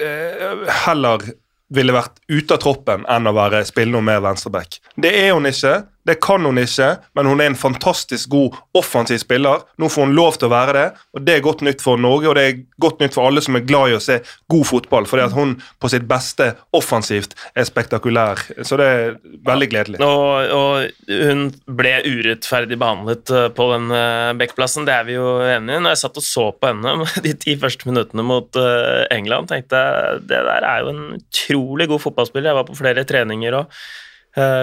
[0.00, 1.28] uh, heller
[1.74, 4.78] ville vært ute av troppen enn å være spille noe mer venstreback.
[4.96, 5.82] Det er hun ikke.
[6.08, 9.64] Det kan hun ikke, men hun er en fantastisk god offensiv spiller.
[9.76, 12.30] Nå får hun lov til å være det, og det er godt nytt for Norge,
[12.30, 14.18] og det er godt nytt for alle som er glad i å se
[14.48, 18.40] god fotball, fordi at hun på sitt beste offensivt er spektakulær.
[18.64, 19.18] Så det er
[19.48, 20.00] veldig gledelig.
[20.04, 21.44] Og, og hun
[21.78, 25.84] ble urettferdig behandlet eh, på den uh, backplassen, det er vi jo enige i.
[25.84, 26.96] Når jeg satt og så på henne
[27.28, 31.88] de ti første minuttene mot uh, England, tenkte jeg det der er jo en utrolig
[31.92, 32.52] god fotballspiller.
[32.52, 33.80] Jeg var på flere treninger og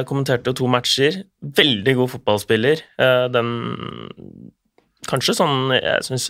[0.08, 1.24] kommenterte jo to matcher.
[1.42, 2.84] Veldig god fotballspiller.
[3.02, 3.52] Uh, den
[5.10, 6.30] kanskje sånn jeg syns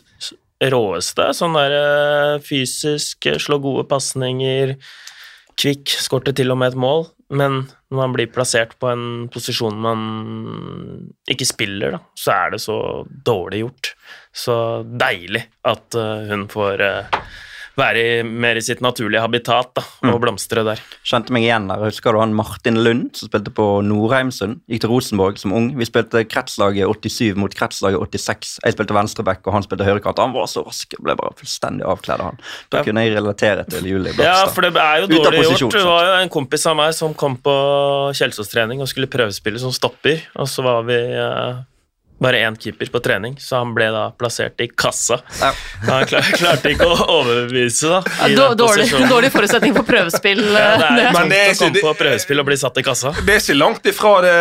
[0.72, 1.30] råeste.
[1.36, 4.76] Sånn der fysisk, slå gode pasninger,
[5.60, 7.08] kvikk, skårte til og med et mål.
[7.36, 10.02] Men når man blir plassert på en posisjon man
[11.32, 12.78] ikke spiller, da, så er det så
[13.26, 13.92] dårlig gjort.
[14.36, 14.58] Så
[15.00, 15.98] deilig at
[16.30, 16.86] hun får
[17.78, 20.22] være i, mer i sitt naturlige habitat da, og Mm.
[20.22, 20.80] blomstre der.
[21.04, 21.78] Kjente meg igjen der.
[21.84, 24.62] Husker du han Martin Lund som spilte på Norheimsund?
[24.70, 25.76] Gikk til Rosenborg som ung.
[25.78, 28.60] Vi spilte kretslaget 87 mot kretslaget 86.
[28.64, 30.20] Jeg spilte venstreback, og han spilte høyrekant.
[30.20, 30.88] Han var så rask.
[30.96, 32.40] Jeg ble bare fullstendig avkledd av han.
[32.72, 32.84] Da Ja.
[32.84, 35.72] kunne jeg relatere til Julie Ja, for det er jo dårlig gjort.
[35.74, 39.72] Det var jo en kompis av meg som kom på Kjelsås-trening og skulle prøvespille som
[39.72, 41.56] stopper, og så var vi eh,
[42.20, 45.20] bare én keeper på trening, så han ble da plassert i kassa.
[45.42, 45.52] Ja.
[45.90, 48.30] Han klar, klarte ikke å overbevise, da.
[48.32, 50.42] Ja, dårlig, dårlig forutsetning for prøvespill.
[50.56, 51.12] Ja, det er.
[51.14, 53.12] Men tungt det er å komme på prøvespill og bli satt i kassa.
[53.20, 54.36] Det er ikke langt ifra det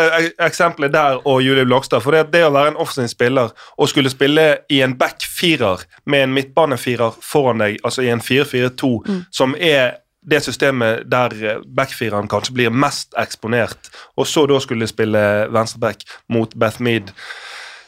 [0.47, 2.05] eksempelet der og Julie Blakstad.
[2.05, 6.29] For det, det å være en offensiv spiller og skulle spille i en back-firer med
[6.29, 8.95] en midtbanefirer foran deg, altså i en 4-4-2,
[9.35, 14.89] som er det systemet der eh, backfireren kanskje blir mest eksponert, og så da skulle
[14.89, 15.21] spille
[15.53, 17.19] venstreback mot Beth Mead eh,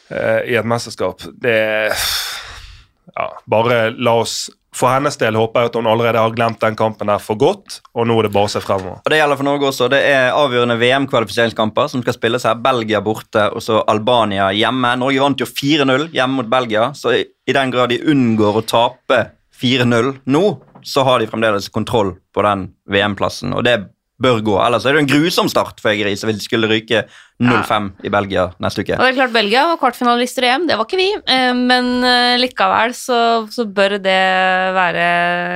[0.09, 1.57] i et mesterskap, det
[3.17, 6.75] Ja, bare la oss For hennes del håper jeg at hun allerede har glemt den
[6.77, 8.99] kampen der for godt, og nå er det bare å se fremover.
[8.99, 9.87] Og Det gjelder for Norge også.
[9.89, 12.59] Det er avgjørende VM-kvalifiseringskamper som skal spilles her.
[12.61, 14.91] Belgia borte og så Albania hjemme.
[15.01, 18.65] Norge vant jo 4-0 hjemme mot Belgia, så i, i den grad de unngår å
[18.69, 19.23] tape
[19.57, 20.45] 4-0 nå,
[20.85, 23.79] så har de fremdeles kontroll på den VM-plassen, og det
[24.21, 24.55] bør gå.
[24.65, 27.03] Ellers er det en grusom start for Egeri, så hvis de skulle ryke
[27.43, 28.95] 0-5 i Belgia neste uke.
[28.97, 31.09] Og det er klart Belgia var kvartfinalister i EM, det var ikke vi.
[31.35, 33.19] eh, Men eh, likevel så,
[33.53, 34.17] så bør det
[34.77, 35.05] være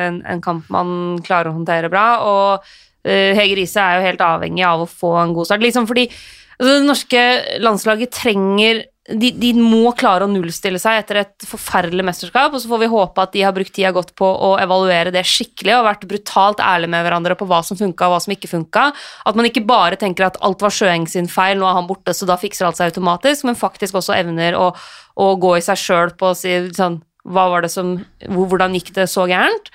[0.10, 0.93] en, en kamp man
[1.26, 2.06] klarer å håndtere bra.
[2.28, 2.69] Og
[3.08, 5.65] eh, Hege Riise er jo helt avhengig av å få en god start.
[5.65, 7.26] Liksom fordi altså, det norske
[7.65, 8.86] landslaget trenger
[9.17, 12.89] de, de må klare å nullstille seg etter et forferdelig mesterskap, og så får vi
[12.91, 16.63] håpe at de har brukt tida godt på å evaluere det skikkelig og vært brutalt
[16.63, 18.88] ærlige med hverandre på hva som funka og hva som ikke funka.
[19.30, 22.15] At man ikke bare tenker at alt var Sjøeng sin feil, nå er han borte,
[22.17, 24.71] så da fikser alt seg automatisk, men faktisk også evner å,
[25.19, 28.00] å gå i seg sjøl på å si sånn Hva var det som
[28.34, 29.69] Hvordan gikk det så gærent?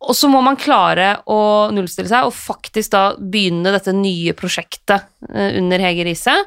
[0.00, 5.10] Og så må man klare å nullstille seg og faktisk da begynne dette nye prosjektet
[5.28, 6.38] eh, under Hege Riise.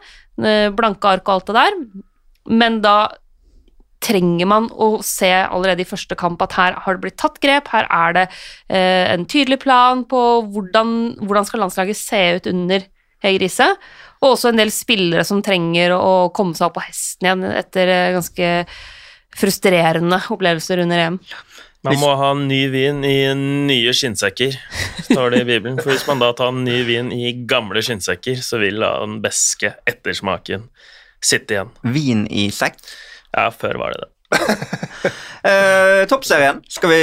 [0.41, 1.77] Eh, Blanke ark og alt det der.
[2.49, 2.97] Men da
[4.03, 7.69] trenger man å se allerede i første kamp at her har det blitt tatt grep,
[7.71, 8.25] her er det
[8.67, 10.91] eh, en tydelig plan på hvordan,
[11.23, 12.83] hvordan skal landslaget se ut under
[13.23, 13.69] Hege Riise.
[14.23, 17.91] Og også en del spillere som trenger å komme seg opp på hesten igjen etter
[17.91, 18.51] eh, ganske
[19.33, 21.19] frustrerende opplevelser under EM.
[21.83, 24.55] Man må ha ny vin i nye skinnsekker,
[25.09, 25.81] står det i Bibelen.
[25.81, 29.73] For hvis man da tar ny vin i gamle skinnsekker, så vil da den beske
[29.89, 30.69] ettersmaken
[31.23, 31.73] sitte igjen.
[31.83, 32.79] Vin i sekk.
[33.35, 34.11] Ja, før var det det.
[35.43, 36.99] Eh, toppserien skal vi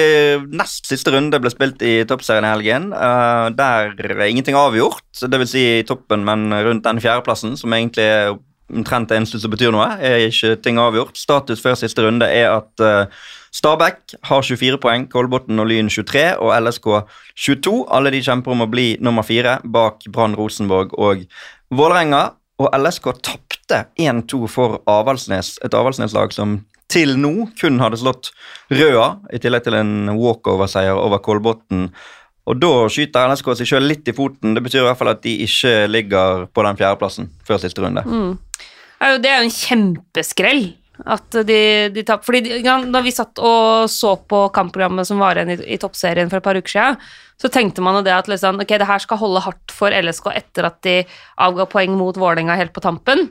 [0.57, 2.87] Nest siste runde ble spilt i toppserien i helgen.
[2.97, 7.77] Eh, der er ingenting avgjort, det vil si i toppen, men rundt den fjerdeplassen, som
[7.77, 8.33] egentlig er
[8.73, 11.21] omtrent det eneste som betyr noe, er ikke ting avgjort.
[11.21, 16.37] Status før siste runde er at eh, Stabæk har 24 poeng, Kolbotn og Lyn 23
[16.39, 16.87] og LSK
[17.35, 17.73] 22.
[17.91, 21.25] Alle de kjemper om å bli nummer fire bak Brann, Rosenborg og
[21.75, 22.29] Vålerenga.
[22.61, 26.61] Og LSK tapte 1-2 for Avaldsnes, et Avaldsnes-lag som
[26.91, 28.33] til nå kun hadde slått
[28.75, 31.89] Røa, i tillegg til en walkover-seier over Kolbotn.
[32.51, 34.57] Og da skyter LSK seg selv litt i foten.
[34.57, 38.05] Det betyr i hvert fall at de ikke ligger på den fjerdeplassen før siste runde.
[39.01, 40.65] Er Det er jo en kjempeskrell
[41.09, 41.63] at de,
[41.95, 42.27] de taper.
[42.27, 46.31] Fordi de, da vi satt og så på kampprogrammet som var igjen i, i toppserien
[46.31, 47.01] for et par uker siden,
[47.41, 50.29] så tenkte man jo det at liksom, ok, det her skal holde hardt for LSK
[50.35, 50.97] etter at de
[51.41, 53.31] avga poeng mot Vålerenga helt på tampen.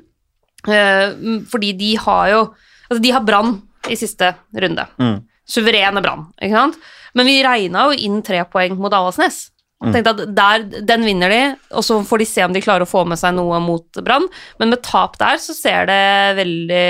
[0.68, 1.14] Eh,
[1.52, 2.42] fordi de har jo
[2.90, 3.52] Altså, de har Brann
[3.86, 4.82] i siste runde.
[4.98, 5.20] Mm.
[5.46, 6.80] Suverene Brann, ikke sant?
[7.14, 9.52] Men vi regna jo inn tre poeng mot Avaldsnes.
[9.80, 9.94] Mm.
[9.94, 12.90] tenkte at der, Den vinner de, og så får de se om de klarer å
[12.90, 14.28] få med seg noe mot Brann.
[14.60, 16.02] Men med tap der så ser det
[16.42, 16.90] veldig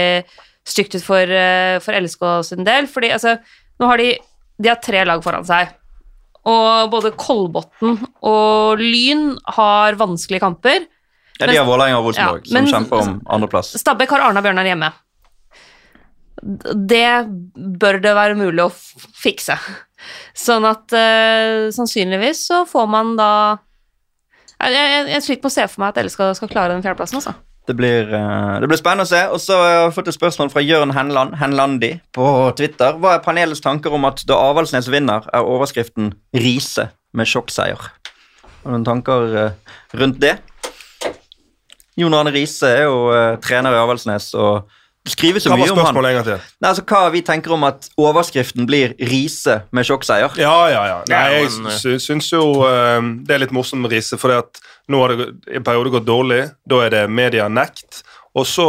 [0.69, 2.87] stygt ut for, eh, for LSK sin del.
[2.87, 3.37] fordi altså,
[3.79, 4.13] nå har de,
[4.61, 5.75] de har tre lag foran seg.
[6.49, 10.85] Og både Kolbotn og Lyn har vanskelige kamper.
[11.39, 13.73] Ja, De har Vålerenga og Ja, Rosenborg, men- som kjemper om andreplass.
[13.79, 14.89] Stabæk har Arna Bjørnar hjemme.
[16.87, 17.27] Det
[17.79, 18.69] bør det være mulig å
[19.19, 19.57] fikse.
[20.37, 23.31] Sånn at uh, sannsynligvis så får man da
[24.59, 26.83] Jeg, jeg, jeg sliter med å se for meg at LSK skal, skal klare den
[26.83, 27.33] fjerdeplassen, altså.
[27.69, 29.19] Det blir, eh, det blir spennende å se.
[29.29, 32.25] Og så har jeg fått et spørsmål fra Jørn Henland, Henlandi på
[32.57, 32.95] Twitter.
[32.97, 37.91] Hva er panelets tanker om at da Avaldsnes vinner, er overskriften 'Riise med sjokkseier'?
[38.63, 39.51] Har du noen tanker eh,
[39.93, 40.39] rundt det?
[41.95, 44.65] Jon Arne Riise er jo eh, trener i Avaldsnes, og
[45.07, 45.99] skrives jo Hva mye om han.
[46.03, 50.35] Nei, altså, hva vi tenker om at overskriften blir 'Riise med sjokkseier'?
[50.37, 50.97] Ja, ja, ja.
[51.09, 54.33] Nei, jeg en, syns jo eh, det er litt morsomt med Riise, for
[54.89, 56.43] nå har det i en periode gått dårlig.
[56.67, 58.03] Da er det medienekt.
[58.35, 58.67] Og så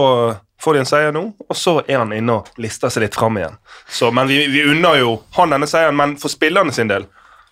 [0.60, 3.38] får de en seier nå, og så er han inne og lister seg litt fram
[3.40, 3.56] igjen.
[3.88, 7.06] Så, men vi, vi unner jo han denne seieren, men for spillerne sin del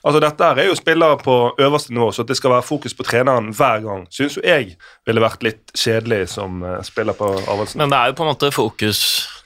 [0.06, 3.06] Altså Dette er jo spillere på øverste nivå, så at det skal være fokus på
[3.06, 7.80] treneren hver gang, syns jo jeg ville vært litt kjedelig som eh, spiller på Avaldsnes.
[7.82, 9.00] Men det er jo på en måte fokus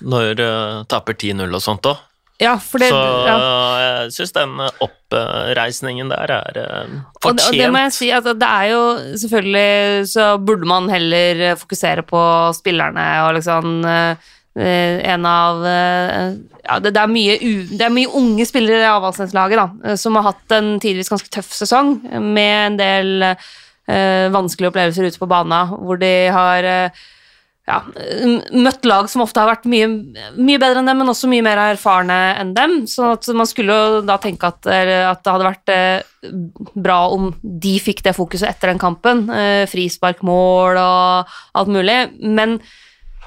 [0.04, 2.02] når uh, taper 10-0 og sånt òg.
[2.42, 3.34] Ja, det, Så ja.
[3.78, 8.26] jeg syns den oppreisningen der er uh, Og det, og det må jeg si at
[8.26, 8.82] det er jo
[9.22, 12.22] selvfølgelig Så burde man heller fokusere på
[12.56, 17.94] spillerne og liksom eh, eh, en av eh, Ja, det, er mye u, det er
[17.94, 22.58] mye unge spillere i Avaldsnes-laget eh, som har hatt en tidvis ganske tøff sesong med
[22.66, 27.02] en del uh, vanskelige opplevelser ute på banen, hvor de har uh,
[27.68, 27.78] ja,
[28.58, 29.86] møtt lag som ofte har vært mye,
[30.34, 32.74] mye bedre enn dem, men også mye mer erfarne enn dem.
[32.90, 36.32] Så at man skulle jo da tenke at, at det hadde vært eh,
[36.74, 39.28] bra om de fikk det fokuset etter den kampen.
[39.30, 42.00] Eh, frisparkmål og alt mulig.
[42.18, 42.58] Men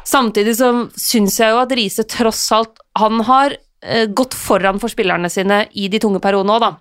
[0.07, 4.91] samtidig så syns jeg jo at Riise tross alt Han har eh, gått foran for
[4.91, 6.73] spillerne sine i de tunge periodene òg, da.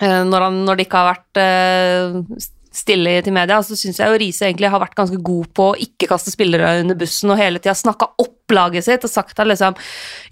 [0.00, 4.10] Eh, når, han, når det ikke har vært eh, stille til media, så syns jeg
[4.10, 7.40] jo Riise egentlig har vært ganske god på å ikke kaste spillere under bussen og
[7.40, 9.76] hele tida snakka opp laget sitt og sagt at liksom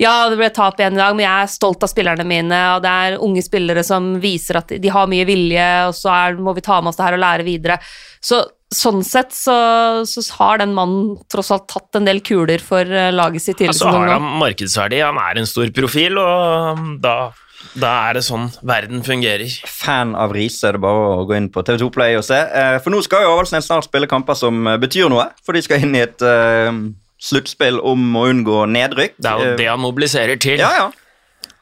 [0.02, 2.84] Ja, det ble tap igjen i dag, men jeg er stolt av spillerne mine, og
[2.84, 6.54] det er unge spillere som viser at de har mye vilje, og så er, må
[6.56, 7.80] vi ta med oss det her og lære videre.
[8.24, 9.54] Så sånn sett så,
[10.08, 13.70] så har den mannen tross alt tatt en del kuler for eh, laget sitt Ja,
[13.70, 17.14] tidligere så har han markedsverdi, han er en stor profil, og da,
[17.78, 19.54] da er det sånn verden fungerer.
[19.70, 22.40] fan av Riise, er det bare å gå inn på TV2 Play og se.
[22.42, 25.62] Eh, For nå skal jo Avaldsnes snart spille kamper som eh, betyr noe, for de
[25.64, 26.70] skal inn i et uh,
[27.24, 29.16] sluttspill om å unngå nedrykk.
[29.22, 30.60] Det er jo det han mobiliserer til.
[30.60, 30.90] Ja, ja.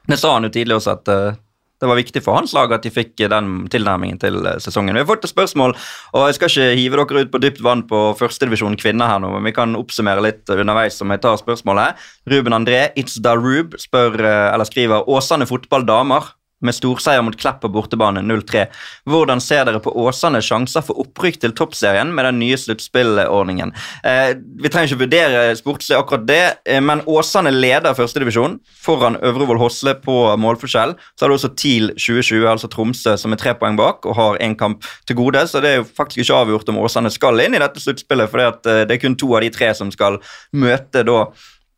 [0.09, 1.42] Det sa han jo tidlig også, at eh,
[1.83, 4.95] det var viktig for hans lag at de fikk den tilnærmingen til eh, sesongen.
[4.95, 5.75] Vi har fått et spørsmål,
[6.15, 9.33] og jeg skal ikke hive dere ut på dypt vann på førstedivisjon kvinner her nå,
[9.35, 11.99] men vi kan oppsummere litt underveis som jeg tar spørsmålet.
[12.31, 16.31] Ruben André, It's da Rube, spør, eh, eller skriver Åsane fotball damer
[16.63, 18.67] med storseier mot Klepp på bortebane 0-3.
[19.11, 23.69] Hvordan ser dere på Åsane sjanser for opprykk til toppserien med den nye sluttspillordningen?
[24.07, 24.31] Eh,
[24.63, 29.95] vi trenger ikke vurdere sportslig akkurat det, eh, men Åsane leder førstedivisjon foran Øvrevoll Hosle
[30.03, 30.93] på målforskjell.
[31.17, 34.39] Så har du også TIL 2020, altså Tromsø, som er tre poeng bak og har
[34.39, 35.49] én kamp til gode.
[35.49, 38.39] Så det er jo faktisk ikke avgjort om Åsane skal inn i dette sluttspillet, for
[38.63, 40.15] det er kun to av de tre som skal
[40.53, 41.19] møte da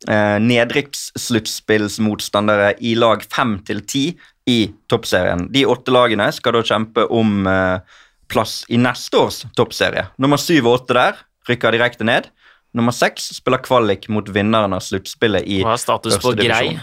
[0.09, 5.47] eh, nedrykkssluttspillsmotstandere i lag fem til ti i toppserien.
[5.51, 10.07] De åtte lagene skal da kjempe om eh, plass i neste års toppserie.
[10.21, 12.29] Nummer syv og åtte der rykker direkte ned.
[12.75, 16.75] Nummer seks spiller kvalik mot vinneren av sluttspillet i Hva er status på Grei?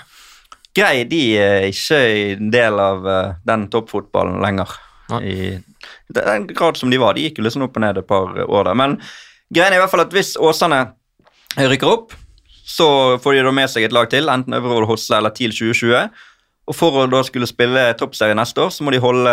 [0.72, 1.98] Grei de er ikke
[2.38, 4.72] en del av eh, den toppfotballen lenger.
[5.12, 5.20] Nei.
[5.22, 7.14] I den grad som de var.
[7.14, 8.78] De gikk jo liksom opp og ned et par år der.
[8.78, 8.96] Men
[9.52, 10.80] greien er i hvert fall at hvis Åsane
[11.60, 12.16] rykker opp,
[12.64, 16.08] så får de da med seg et lag til, enten Øvrevoll Hosse eller TIL 2020.
[16.70, 19.32] Og for å da skulle spille toppserie neste år, så må de holde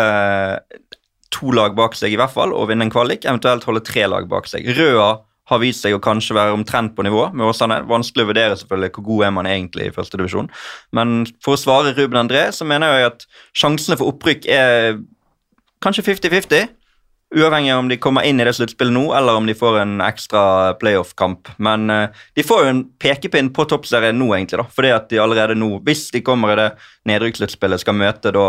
[1.33, 4.25] to lag bak seg i hvert fall og vinne en kvalik, eventuelt holde tre lag
[4.31, 4.65] bak seg.
[4.77, 5.11] Røa
[5.49, 7.81] har vist seg å kanskje være omtrent på nivå med Åsane.
[7.89, 10.49] Vanskelig å vurdere selvfølgelig hvor god er man egentlig i første divisjon.
[10.95, 13.25] Men for å svare Ruben André, så mener jeg at
[13.57, 14.99] sjansene for opprykk er
[15.85, 16.75] kanskje 50-50.
[17.35, 19.99] Uavhengig av om de kommer inn i det sluttspillet nå, eller om de får en
[20.01, 21.51] ekstra playoff-kamp.
[21.61, 24.65] Men eh, de får jo en pekepinn på toppserien nå, egentlig, da.
[24.73, 26.69] Fordi at de allerede nå, hvis de kommer i det
[27.11, 28.47] nedrykkssluttspillet, skal møte da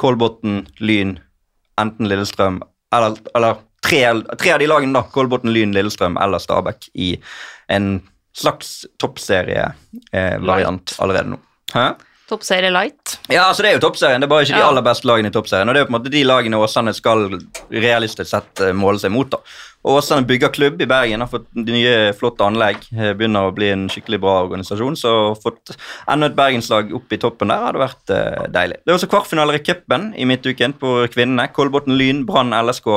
[0.00, 1.18] Kolbotn, Lyn,
[1.80, 2.62] enten Lillestrøm
[2.96, 4.00] eller, eller tre,
[4.40, 5.04] tre av de lagene, da.
[5.12, 7.12] Kolbotn, Lyn, Lillestrøm eller Stabæk i
[7.72, 7.98] en
[8.36, 11.40] slags toppserievariant eh, allerede nå.
[11.72, 11.90] Hæ?
[12.26, 13.20] Toppserie light.
[13.30, 15.34] Ja, altså Det er jo toppserien, det er bare ikke de aller beste lagene i
[15.34, 15.68] toppserien.
[15.70, 17.20] Og det er jo på en måte de lagene Åsane skal
[17.70, 19.30] realistisk sett eh, måle seg mot.
[19.30, 19.38] da.
[19.86, 22.80] Og Åsane bygger klubb i Bergen, har fått nye, flotte anlegg.
[22.96, 24.96] eh, Begynner å bli en skikkelig bra organisasjon.
[24.98, 25.76] Så fått
[26.10, 28.80] enda et bergenslag opp i toppen der hadde vært eh, deilig.
[28.82, 31.46] Det er også kvartfinaler i cupen i midtuken på kvinnene.
[31.54, 32.88] Kolbotn Lyn, Brann LSK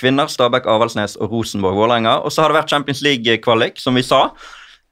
[0.00, 2.22] kvinner, Stabæk Avaldsnes og Rosenborg Vålerenga.
[2.24, 4.30] Og så har det vært Champions League-kvalik, som vi sa.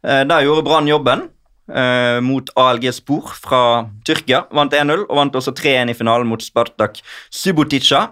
[0.05, 1.31] Eh, Der gjorde Brann jobben
[1.71, 3.63] eh, mot ALG Spor fra
[4.07, 4.45] Tyrkia.
[4.55, 7.01] Vant 1-0 og vant også 3-1 i finalen mot Spartak
[7.31, 8.09] Subotica.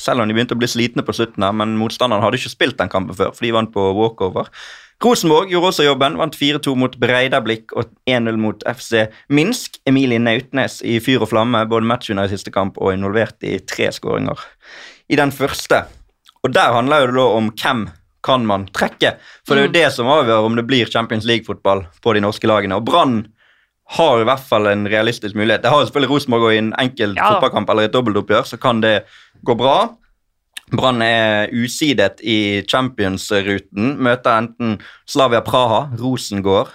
[0.00, 2.80] Selv om de begynte å bli slitne på slutten, her, men motstanderen hadde ikke spilt
[2.80, 3.30] den kampen før.
[3.34, 4.50] for de vant på walkover.
[5.04, 9.76] Rosenborg gjorde også jobben, vant 4-2 mot Breidablikk og 1-0 mot FC Minsk.
[9.86, 13.90] Emilie Nautnes i fyr og flamme, både matchvinner i siste kamp og involvert i tre
[13.92, 14.40] skåringer
[15.12, 15.82] i den første.
[16.44, 17.84] Og der handler det da om hvem
[18.24, 19.16] kan man trekke.
[19.44, 22.48] For det er jo det som avgjør om det blir Champions League-fotball på de norske
[22.48, 22.78] lagene.
[22.80, 23.18] Og Brann
[23.98, 25.62] har i hvert fall en realistisk mulighet.
[25.62, 28.80] Det har jo selvfølgelig Rosenborg i en enkel Ja fotballkamp eller et dobbeltoppgjør, så kan
[28.84, 28.94] det
[29.44, 29.92] gå bra.
[30.72, 33.94] Brann er usidet i Champions-ruten.
[34.00, 36.72] Møter enten Slavia Praha, Rosengård,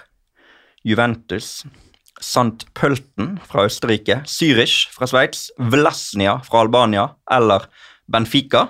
[0.86, 1.64] Juventus,
[2.20, 2.68] St.
[2.76, 7.66] Pölten fra Østerrike, Zürich fra Sveits, Vlasnia fra Albania eller
[8.10, 8.68] Benfica.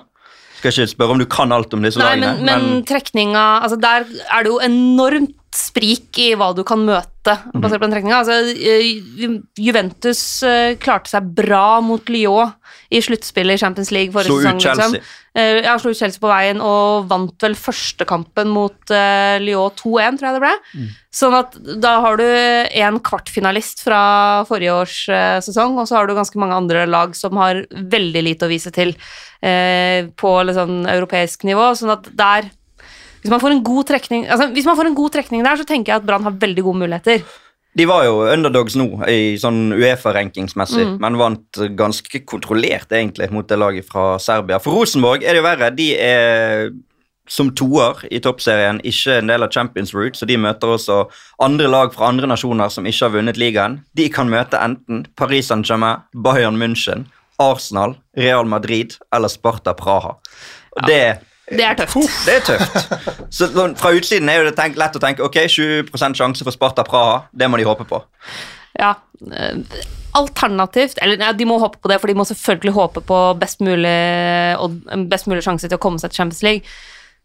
[0.60, 3.78] Skal ikke spørre om du kan alt om disse Nei, lagene, men, men trekninga altså
[3.80, 8.20] Der er det jo enormt sprik i hva du kan møte basert på den trekninga.
[8.20, 12.52] Altså, eh, Juventus eh, klarte seg bra mot Lyon
[12.94, 14.60] i sluttspillet i Champions League forrige sesong.
[14.62, 14.86] Chelsea.
[14.94, 15.16] Liksom.
[15.34, 18.94] Eh, Ja, slo ut Chelsea på veien og vant vel første kampen mot
[19.42, 20.54] Lyon 2-1, tror jeg det ble.
[20.74, 20.86] Mm.
[21.20, 24.02] Sånn at da har du en kvartfinalist fra
[24.46, 24.96] forrige års
[25.46, 28.70] sesong, og så har du ganske mange andre lag som har veldig lite å vise
[28.74, 28.94] til
[29.42, 31.72] eh, på sånn europeisk nivå.
[31.78, 32.50] Sånn at der
[33.20, 35.64] hvis man, får en god trekning, altså, hvis man får en god trekning der, så
[35.68, 37.22] tenker jeg at Brann har veldig gode muligheter.
[37.78, 40.96] De var jo underdogs nå i sånn Uefa-rankingsmessig, Mm.
[41.00, 44.58] men vant ganske kontrollert egentlig mot det laget fra Serbia.
[44.58, 45.70] For Rosenborg er det jo verre.
[45.76, 46.70] De er
[47.30, 51.08] som toer i toppserien, ikke en del av Champions Route, så de møter også
[51.40, 53.84] andre lag fra andre nasjoner som ikke har vunnet ligaen.
[53.94, 57.06] De kan møte enten Paris Saint-Germain, Bayern München,
[57.38, 60.16] Arsenal, Real Madrid eller Sparta Praha.
[60.76, 61.20] Og det
[61.50, 61.98] Det er tøft.
[62.26, 62.92] det er tøft.
[63.36, 67.24] Så Fra utsiden er det tenkt, lett å tenke ok, 20% sjanse for Sparta Praha.
[67.32, 68.02] Det må de håpe på.
[68.78, 68.94] Ja.
[69.32, 69.82] eh,
[70.16, 73.60] Alternativt Eller ja, de må håpe på det, for de må selvfølgelig håpe på best
[73.62, 73.98] mulig,
[75.10, 76.74] best mulig sjanse til å komme seg til Champions League.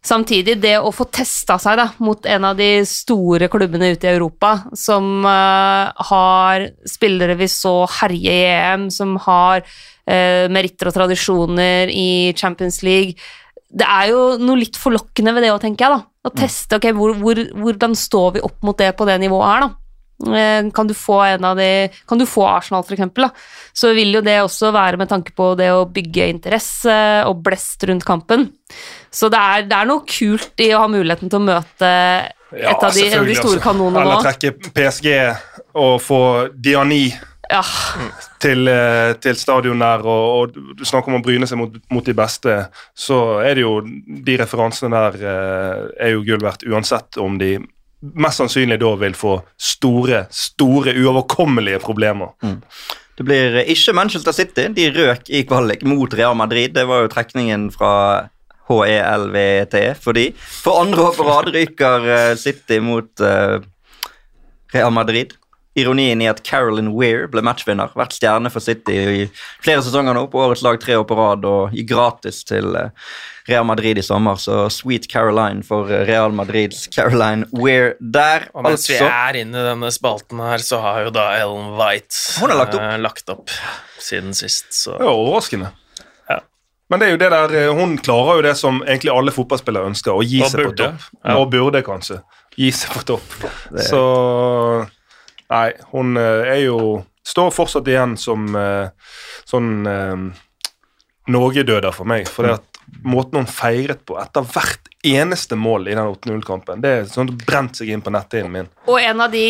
[0.06, 4.12] Samtidig, det å få testa seg da, mot en av de store klubbene ute i
[4.14, 10.98] Europa, som uh, har spillere vi så herje i EM, som har uh, meritter og
[11.00, 13.18] tradisjoner i Champions League
[13.70, 15.98] Det er jo noe litt forlokkende ved det òg, tenker jeg.
[15.98, 16.06] da.
[16.26, 19.66] Å teste ok, hvor, hvor, hvordan står vi opp mot det på det nivået her,
[19.66, 19.74] da.
[20.16, 23.30] Eh, Kan du få en av de Kan du få Arsenal, da,
[23.76, 26.96] så vil jo det også være med tanke på det å bygge interesse
[27.28, 28.48] og blest rundt kampen.
[29.12, 31.92] Så det er, det er noe kult i å ha muligheten til å møte
[32.56, 34.06] Ja, et av de, en av de selvfølgelig, store kanonene nå.
[34.06, 35.10] Eller trekke PSG
[35.76, 36.22] og få
[36.56, 37.10] Diani
[37.56, 37.62] Ja,
[38.44, 40.26] til, eh, til stadion der, og,
[40.56, 42.58] og du snakker om å bryne seg mot, mot de beste,
[42.92, 43.78] så er det jo
[44.26, 47.58] De referansene der eh, er jo gull verdt, uansett om de
[48.02, 52.36] mest sannsynlig da vil få store, store, uoverkommelige problemer.
[53.16, 54.68] Det blir ikke Manchester City.
[54.76, 56.76] De røk i kvalik mot Real Madrid.
[56.76, 57.94] Det var jo trekningen fra
[58.66, 60.28] E HELVTE for de.
[60.36, 63.26] For andre år på rad ryker eh, City mot
[64.76, 65.34] Real Madrid.
[65.76, 69.26] Ironien i at Carolyn Weir ble matchvinner, vært stjerne for City i
[69.64, 72.90] flere sesonger nå, på årets lag tre år på rad, og gikk gratis til eh,
[73.50, 74.40] Real Madrid i sommer.
[74.40, 79.12] Så sweet Caroline for eh, Real Madrids Caroline Weir der, Og mens vi altså.
[79.12, 82.76] er inne i denne spalten her, så har jo da Ellen White Hun har lagt
[82.80, 82.82] opp.
[82.88, 83.56] eh, lagt opp
[84.00, 85.74] siden sist, så Det er overraskende.
[86.86, 90.14] Men det er jo det der, hun klarer jo det som egentlig alle fotballspillere ønsker,
[90.14, 91.08] å gi Og seg på topp.
[91.26, 91.34] Ja.
[91.42, 92.20] Og burde, kanskje.
[92.62, 93.32] Gi seg på topp.
[93.74, 94.02] Det- Så
[95.54, 96.80] Nei, hun eh, er jo
[97.26, 98.92] Står fortsatt igjen som eh,
[99.50, 100.26] sånn eh,
[101.34, 102.28] Norgedøder for meg.
[102.30, 106.92] For det at måten hun feiret på etter hvert eneste mål i den 8-0-kampen, det
[106.92, 108.70] er sånn brent seg inn på netthinnen min.
[108.90, 109.46] Og en av de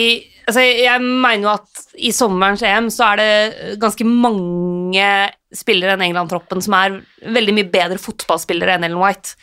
[0.46, 5.08] altså Jeg mener jo at i sommerens EM så er det ganske mange
[5.56, 7.00] spillere enn England-troppen som er
[7.34, 9.34] veldig mye bedre fotballspillere enn Ellen White.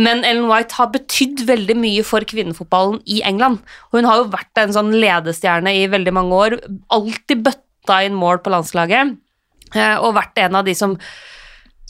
[0.00, 3.60] Men Ellen White har betydd veldig mye for kvinnefotballen i England.
[3.90, 6.56] Og hun har jo vært en sånn ledestjerne i veldig mange år.
[6.96, 9.16] Alltid bøtta inn mål på landslaget.
[9.74, 10.96] eh, Og vært en av de som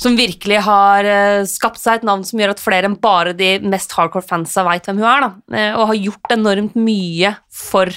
[0.00, 3.58] som virkelig har eh, skapt seg et navn som gjør at flere enn bare de
[3.68, 7.92] mest hardcore fansa veit hvem hun er, da, eh, og har gjort enormt mye for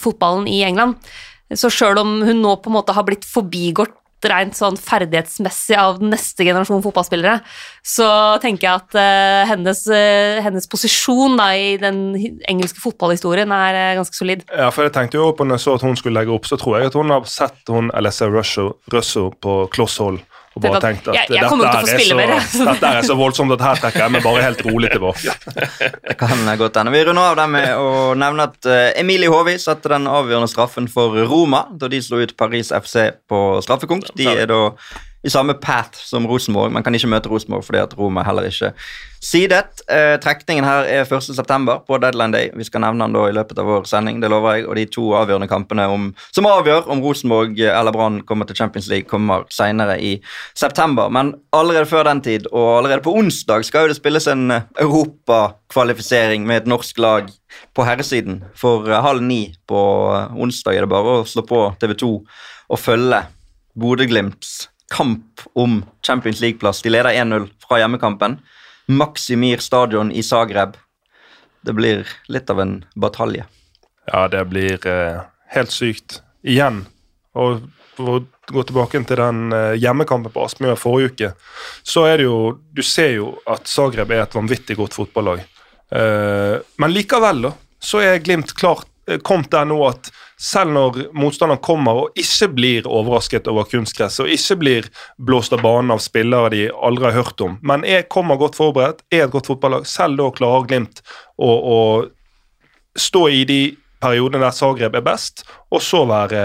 [0.00, 0.96] fotballen i England.
[1.54, 5.98] Så sjøl om hun nå på en måte har blitt forbigått rent sånn ferdighetsmessig av
[6.00, 7.42] den neste generasjon fotballspillere,
[7.84, 8.06] så
[8.40, 11.98] tenker jeg at uh, hennes, uh, hennes, posisjon da, i den
[12.48, 14.46] engelske fotballhistorien er uh, ganske solid.
[14.48, 16.56] Ja, for jeg tenkte jo på når jeg så at hun skulle legge opp, så
[16.56, 20.24] tror jeg at hun har sett hun Alessa Russo på kloss hold
[20.54, 23.80] og bare tenkt at jeg, jeg dette, er så, dette er så voldsomt at her
[23.82, 25.34] trekker jeg meg bare helt rolig tilbake.
[26.08, 26.92] det kan godt hende.
[26.94, 27.88] Vi runder av det med å
[28.18, 32.36] nevne at uh, Emilie Håvi satte den avgjørende straffen for Roma da de slo ut
[32.38, 34.12] Paris FC på straffekonk.
[34.14, 34.60] De er da
[35.24, 36.72] i samme path som Rosenborg.
[36.72, 38.74] Man kan ikke møte Rosenborg fordi at Roma heller ikke
[39.24, 39.80] sidet.
[39.88, 41.76] Eh, trekningen her er 1.9.
[41.86, 42.50] på deadline day.
[42.52, 44.20] Vi skal nevne den da i løpet av vår sending.
[44.20, 48.20] det lover jeg, og De to avgjørende kampene om, som avgjør om Rosenborg eller Brann
[48.28, 50.20] kommer til Champions League, kommer senere i
[50.54, 51.08] september.
[51.08, 56.44] Men allerede før den tid, og allerede på onsdag, skal jo det spilles en europakvalifisering
[56.46, 57.32] med et norsk lag
[57.74, 58.42] på herresiden.
[58.54, 59.80] For eh, halv ni på
[60.12, 62.12] eh, onsdag er det bare å slå på TV2
[62.68, 63.24] og følge
[63.74, 66.82] Bodø-Glimts kamp om Champions League-plass.
[66.82, 68.38] De leder 1-0 fra hjemmekampen.
[68.86, 70.76] Maximir stadion i Zagreb.
[71.64, 73.46] Det blir litt av en batalje.
[74.06, 75.22] Ja, det blir eh,
[75.54, 76.20] helt sykt.
[76.44, 76.84] Igjen.
[77.34, 77.64] Og
[77.96, 78.22] for å
[78.52, 81.30] gå tilbake til den eh, hjemmekampen på Aspmyra forrige uke,
[81.82, 82.38] så er det jo
[82.74, 85.44] Du ser jo at Zagreb er et vanvittig godt fotballag.
[85.94, 90.10] Eh, men likevel, da, så er Glimt klart eh, kommet der nå at
[90.40, 95.62] selv når motstanderen kommer og ikke blir overrasket over kunstgresset og ikke blir blåst av
[95.64, 99.34] banen av spillere de aldri har hørt om, men er, kommer godt forberedt, er et
[99.34, 101.02] godt fotballag, selv da klarer Glimt
[101.38, 101.78] å, å
[102.98, 103.60] stå i de
[104.04, 105.44] periodene der Zagreb er best,
[105.74, 106.42] og så være,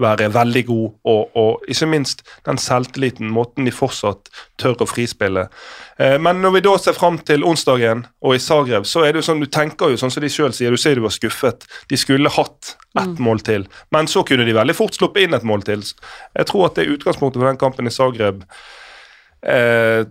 [0.00, 0.86] være veldig god.
[1.12, 5.46] Og, og, ikke minst den selvtilliten, måten de fortsatt tør å frispille.
[6.00, 9.22] Eh, men når vi da ser fram til onsdagen og i Zagreb, så er det
[9.22, 11.68] jo sånn, du tenker jo sånn som de sjøl sier, du sier du var skuffet.
[11.92, 13.20] De skulle hatt ett mm.
[13.24, 15.84] mål til, men så kunne de veldig fort sluppet inn et mål til.
[16.38, 18.42] Jeg tror at det er utgangspunktet for den kampen i Zagreb.
[19.42, 20.02] Eh,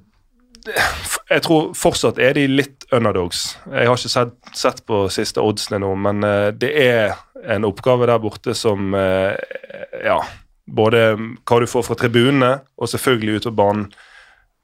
[0.65, 3.55] jeg tror fortsatt er de litt underdogs.
[3.71, 7.15] Jeg har ikke sett, sett på siste oddsene nå, men uh, det er
[7.55, 9.33] en oppgave der borte som uh,
[10.05, 10.19] Ja,
[10.65, 13.87] både hva du får fra tribunene, og selvfølgelig ute på banen.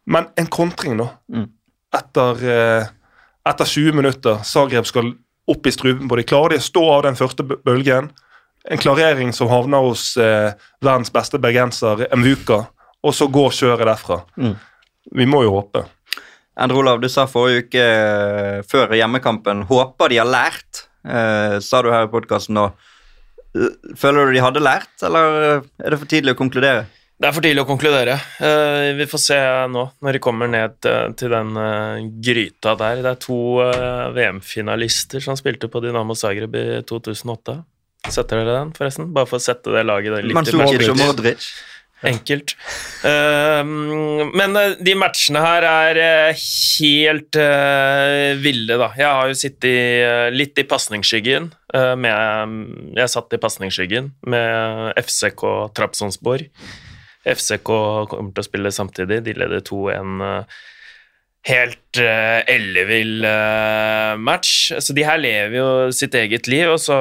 [0.07, 1.09] Men en kontring, nå.
[1.33, 1.49] Mm.
[1.97, 4.39] Etter, uh, etter 20 minutter.
[4.47, 5.11] Zagreb skal
[5.47, 6.29] opp i strupen på dem.
[6.29, 8.11] Klarer de å stå av den første bølgen?
[8.67, 12.65] En klarering som havner hos verdens beste bergenser, Mvuka,
[12.99, 14.17] og så går kjøret derfra.
[14.35, 14.57] Mm.
[15.15, 15.85] Vi må jo håpe.
[16.57, 20.85] Endre Olav, du sa forrige uke uh, før hjemmekampen håper de har lært.
[21.07, 22.65] eh, sa du her i podkasten nå.
[23.55, 26.87] Uh, føler du de hadde lært, eller er det for tidlig å konkludere?
[27.17, 28.13] Det er for tidlig å konkludere.
[28.93, 29.37] vi får se
[29.73, 30.75] nå, når de kommer ned
[31.17, 31.55] til den
[32.21, 32.99] gryta der.
[33.01, 33.37] Det er to
[34.13, 37.55] VM-finalister som spilte på Dynamo Zagreb i 2008.
[38.05, 39.09] Setter dere den, forresten?
[39.15, 40.93] Bare for å sette det laget litt i perspektiv.
[40.99, 41.49] Modric.
[42.05, 42.53] Enkelt.
[43.01, 46.41] Uh, men uh, de matchene her er uh,
[46.77, 48.91] helt uh, ville, da.
[48.99, 51.49] Jeg har jo sittet litt i pasningsskyggen.
[51.73, 55.43] jeg satt i pasningsskyggen med FCK
[55.77, 56.47] Trapsonsborg.
[57.27, 57.69] FCK
[58.13, 59.23] kommer til å spille samtidig.
[59.25, 60.21] De leder 2-1
[61.47, 64.71] helt uh, ellevill uh, match.
[64.83, 66.97] Så de her lever jo sitt eget liv, og så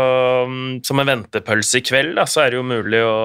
[0.47, 3.16] um, som en ventepølse i kveld, da, så er det jo mulig å,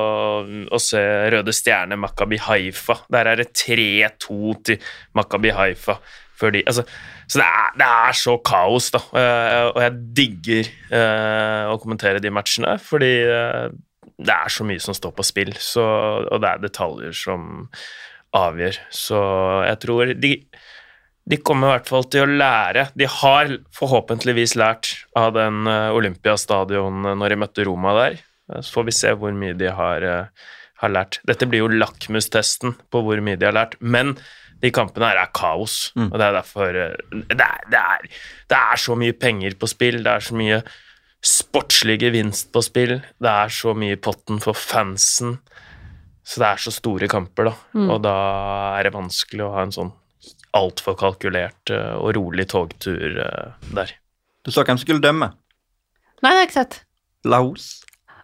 [0.65, 1.01] å se
[1.34, 3.01] Røde Stjerne Makabi Haifa.
[3.13, 5.99] Der er det 3-2 til Makabi Haifa.
[6.41, 6.88] Fordi, altså,
[7.30, 9.03] så det er, det er, så kaos, da.
[9.13, 10.74] Uh, og jeg digger
[11.72, 13.13] å kommentere de matchene, fordi
[14.22, 15.84] det er så mye som står på spill, så,
[16.26, 17.67] og det er detaljer som
[18.38, 18.78] avgjør.
[18.93, 19.22] Så
[19.67, 20.34] jeg tror de
[21.30, 22.88] de kommer i hvert fall til å lære.
[22.97, 28.19] De har forhåpentligvis lært av den uh, Olympiastadion eh, når de møtte Roma der.
[28.49, 30.07] Eh, så får vi se hvor mye de har,
[30.82, 31.22] har lært.
[31.30, 33.78] Dette blir jo lakmustesten på hvor mye de har lært.
[33.80, 34.15] Men
[34.61, 36.09] de kampene her er kaos, mm.
[36.11, 36.88] og det er derfor det,
[37.34, 38.03] er, det, er,
[38.49, 40.59] det, er, så mye penger på spill, det er så mye
[41.26, 45.39] sportslig gevinst på spill, det er så mye i potten for fansen.
[46.22, 47.55] Så det er så store kamper, da.
[47.74, 47.89] Mm.
[47.89, 48.15] Og da
[48.78, 49.89] er det vanskelig å ha en sånn
[50.58, 53.93] altfor kalkulert eh, og rolig togtur eh, der.
[54.45, 55.32] Du sa hvem som skulle dømme?
[56.22, 56.80] Nei, det har jeg ikke sett.
[57.28, 57.70] Laos?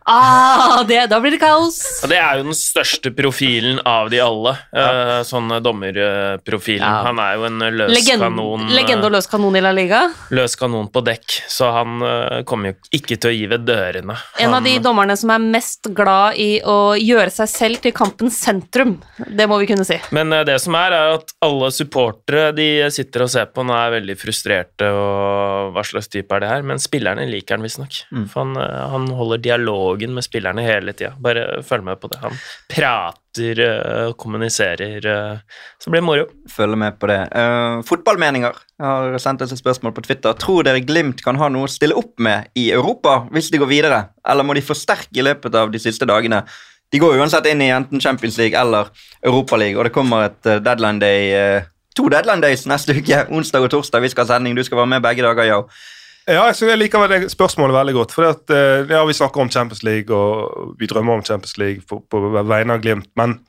[0.10, 1.82] Ah, det, da blir det kaos.
[2.04, 4.54] Ja, det er jo den største profilen av de alle.
[4.72, 5.18] Ja.
[5.28, 6.86] Sånn dommerprofilen.
[6.86, 7.02] Ja.
[7.10, 8.64] Han er jo en løs Legend, kanon.
[8.72, 10.06] Legende og løs kanon i La Liga?
[10.32, 14.16] Løs kanon på dekk, så han uh, kommer jo ikke til å gi ved dørene.
[14.40, 17.96] En han, av de dommerne som er mest glad i å gjøre seg selv til
[17.98, 18.96] kampens sentrum.
[19.28, 20.00] Det må vi kunne si.
[20.16, 23.98] Men det som er, er at alle supportere de sitter og ser på, nå er
[23.98, 28.02] veldig frustrerte og hva slags type er det her, men spillerne liker han visstnok.
[28.16, 28.26] Mm.
[28.32, 28.56] For han,
[28.96, 31.14] han holder dialog dialogen med spillerne hele tida.
[31.20, 32.20] Bare følg med på det.
[32.22, 32.38] Han
[32.70, 33.62] prater
[34.08, 35.06] og kommuniserer.
[35.06, 35.40] Uh,
[35.80, 36.28] så blir det moro.
[36.50, 37.20] Følg med på det.
[37.34, 38.54] Uh, fotballmeninger.
[38.80, 40.34] Har sendt oss et spørsmål på Twitter.
[40.34, 43.70] Tror dere Glimt kan ha noe å stille opp med i Europa hvis de går
[43.70, 46.44] videre, eller må de forsterke i løpet av de siste dagene?
[46.92, 48.88] De går uansett inn i enten Champions League eller
[49.26, 51.64] Europaliga, og det kommer et deadline day
[51.98, 53.26] to deadline days neste uke.
[53.36, 54.06] Onsdag og torsdag.
[54.06, 54.56] Vi skal ha sending.
[54.56, 55.64] Du skal være med begge dager, Yo.
[55.66, 55.97] Ja,
[56.28, 58.12] jeg, synes jeg liker det spørsmålet veldig godt.
[58.12, 61.82] for at, eh, ja, Vi snakker om Champions League, og vi drømmer om Champions League
[61.88, 63.10] på, på vegne av Glimt.
[63.16, 63.40] Men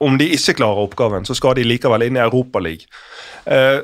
[0.00, 2.86] om de ikke klarer oppgaven, så skal de likevel inn i Europaligaen.
[3.48, 3.80] Eh,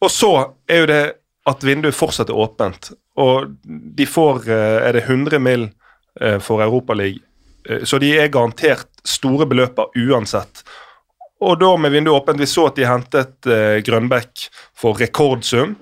[0.00, 0.32] og så
[0.68, 1.02] er jo det
[1.48, 2.92] at vinduet fortsatt er åpent.
[3.18, 5.70] Og de får eh, Er det 100 mill.
[6.20, 7.24] Eh, for Europaligaen?
[7.84, 10.62] Så de er garantert store beløper uansett.
[11.44, 13.48] Og da med vinduet åpent, vi så at de hentet
[13.84, 15.74] Grønbekk for rekordsum.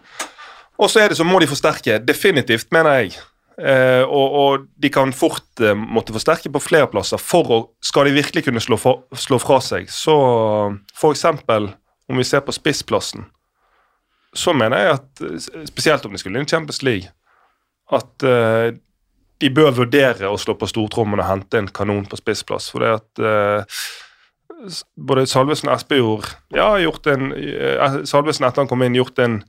[0.77, 1.99] Og så er det så må de forsterke.
[2.05, 3.17] Definitivt, mener jeg.
[3.57, 7.21] Eh, og, og, de kan fort eh, måtte forsterke på flere plasser.
[7.23, 10.17] For å, skal de virkelig kunne slå, for, slå fra seg, så
[10.93, 11.25] f.eks.
[11.33, 13.25] om vi ser på spissplassen,
[14.37, 15.23] så mener jeg at
[15.71, 17.09] spesielt om de skulle inn i Champions League,
[17.97, 18.75] at eh,
[19.41, 22.69] de bør vurdere å slå på stortrommen og hente en kanon på spissplass.
[22.73, 23.81] For det at eh,
[24.97, 29.41] både Salvesen og Espejord ja, gjort en, eh, Salvesen etter han kom inn, gjort en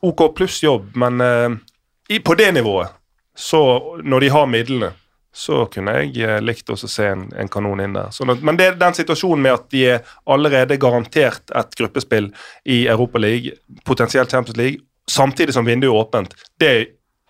[0.00, 2.88] OK pluss-jobb, men eh, på det nivået,
[3.36, 3.62] så
[4.04, 4.92] når de har midlene,
[5.32, 8.10] så kunne jeg eh, likt å se en, en, kanon inn der.
[8.12, 12.28] Sånn at, men det, den situasjonen med at de er allerede garantert et gruppespill
[12.68, 13.56] i Europaligaen,
[13.88, 16.74] potensielt Champions League, samtidig som vinduet er åpent, det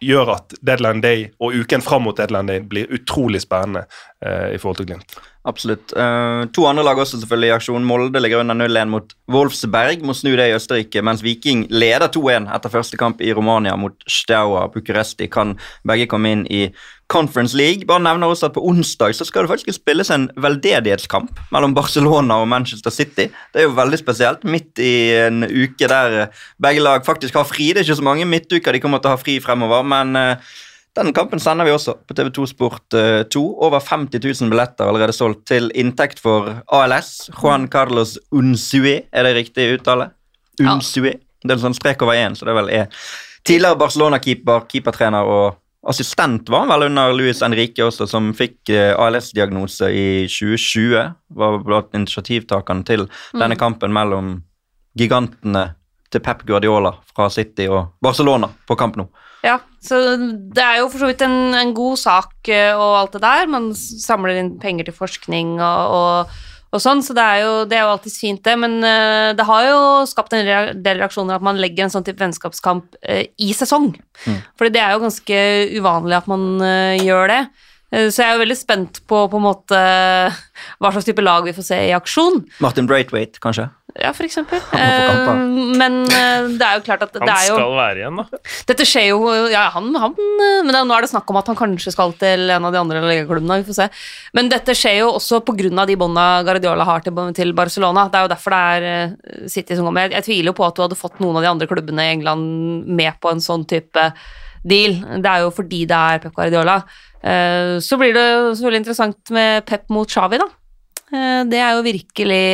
[0.03, 3.87] gjør at deadline day og uken fram mot deadline day blir utrolig spennende
[4.25, 5.17] eh, i forhold til Glimt.
[5.43, 5.91] Absolutt.
[5.99, 7.87] Uh, to andre lag også selvfølgelig i aksjon.
[7.87, 10.05] Molde ligger under 0-1 mot Wolfsberg.
[10.07, 13.97] Må snu det i Østerrike, mens Viking leder 2-1 etter første kamp i Romania mot
[14.07, 15.27] Steaua Bucuresti.
[15.33, 15.57] Kan
[15.89, 16.69] begge komme inn i
[17.13, 17.87] Conference League.
[17.89, 22.41] Bare nevner også at På onsdag så skal det faktisk spilles en veldedighetskamp mellom Barcelona
[22.41, 23.29] og Manchester City.
[23.53, 26.29] Det er jo veldig spesielt, midt i en uke der
[26.63, 27.71] begge lag faktisk har fri.
[27.73, 30.53] Det er ikke så mange midtuker de kommer til å ha fri fremover, men uh,
[30.97, 32.99] den kampen sender vi også på TV2 Sport 2.
[33.01, 37.31] Eh, Over 50 000 billetter allerede solgt til inntekt for ALS.
[37.39, 40.11] Juan Carlos Unsue, er det riktig uttale?
[40.61, 41.15] Unsue.
[41.43, 42.91] Det er en sånn strek over én, så det vel er
[43.49, 48.93] tidligere Barcelona-keeper, keepertrener og assistent var han vel under Luis Enrique også, som fikk eh,
[48.95, 51.05] ALS-diagnose i 2020.
[51.43, 53.41] Var blant initiativtakerne til mm.
[53.41, 54.37] denne kampen mellom
[54.99, 55.72] gigantene
[56.12, 59.09] til Pep Guardiola fra City og Barcelona på kamp nå.
[59.43, 59.99] Ja, så
[60.55, 63.49] det er jo for så vidt en, en, god sak eh, og alt det der.
[63.51, 66.43] Man samler inn penger til forskning og, og,
[66.73, 68.55] og sånn, så det er jo, det er jo alltids fint, det.
[68.61, 72.23] Men uh, det har jo skapt en del reaksjoner at man legger en sånn type
[72.23, 73.91] vennskapskamp uh, i sesong.
[74.25, 74.39] Mm.
[74.57, 75.43] Fordi det er jo ganske
[75.77, 77.43] uvanlig at man uh, gjør det.
[77.93, 81.66] Så jeg er jo veldig spent på på måte hva slags type lag vi får
[81.66, 82.39] se i aksjon.
[82.64, 83.66] Martin Braithwaite, kanskje?
[84.01, 84.61] Ja, for eksempel.
[84.72, 85.43] Uh,
[85.76, 88.40] men uh, det er jo klart at det er jo Han skal være igjen, da.
[88.70, 91.59] Dette skjer jo Ja, han, han Men det, nå er det snakk om at han
[91.59, 93.88] kanskje skal til en av de andre legeklubbene, Vi får se.
[94.38, 95.84] Men dette skjer jo også pga.
[95.88, 98.07] de bånda Guardiola har til, til, Barcelona.
[98.09, 100.07] Det er jo derfor det er uh, City som kommer.
[100.07, 102.14] Jeg, jeg tviler jo på at du hadde fått noen av de andre klubbene i
[102.14, 104.07] England med på en sånn type
[104.64, 104.97] deal.
[105.20, 106.78] Det er jo fordi det er Pep Guardiola.
[107.82, 108.24] så blir det
[108.57, 110.49] selvfølgelig interessant med Pep mot Xavi, da.
[111.51, 112.47] det er jo virkelig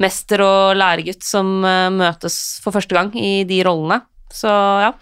[0.00, 4.00] mester og læregutt som uh, møtes for første gang i de rollene.
[4.32, 4.94] Så ja.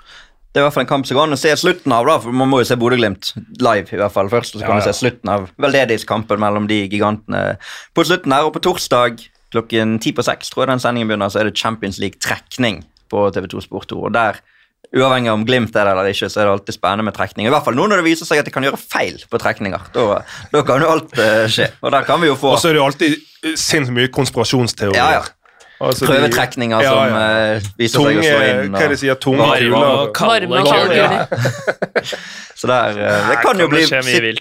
[0.50, 2.16] Det er i hvert fall en kamp som går an å se slutten av, da,
[2.18, 3.28] for man må jo se Bodø-Glimt
[3.62, 3.86] live.
[3.86, 4.88] i hvert fall først, Så kan ja, ja.
[4.88, 7.54] se slutten av veldedighetskampen mellom de gigantene
[7.94, 8.48] på slutten her.
[8.48, 9.22] Og på torsdag
[9.54, 13.28] klokken ti på seks tror jeg den sendingen begynner, så er det Champions League-trekning på
[13.34, 14.00] TV2 Sport 2.
[14.08, 14.42] og der
[14.90, 17.46] Uavhengig om Glimt er det eller ikke, så er det alltid spennende med trekning.
[17.46, 19.90] I hvert fall nå når det viser seg at de kan gjøre feil på trekninger.
[19.94, 21.68] Da, da kan jo alt uh, skje.
[21.78, 23.20] Og der kan vi jo få Og så er det jo alltid
[23.54, 24.98] sinnssykt mye konspirasjonsteorier.
[24.98, 25.22] Ja, ja.
[25.80, 26.92] Altså Prøvetrekninger ja, ja.
[26.92, 28.74] som uh, viser tunge, seg å slå inn.
[28.74, 29.16] Hva er det de sier?
[29.16, 29.70] Tunge kuler.
[29.72, 32.16] Varme og kalde kuler.
[32.60, 33.86] Så der, uh, det kan jo bli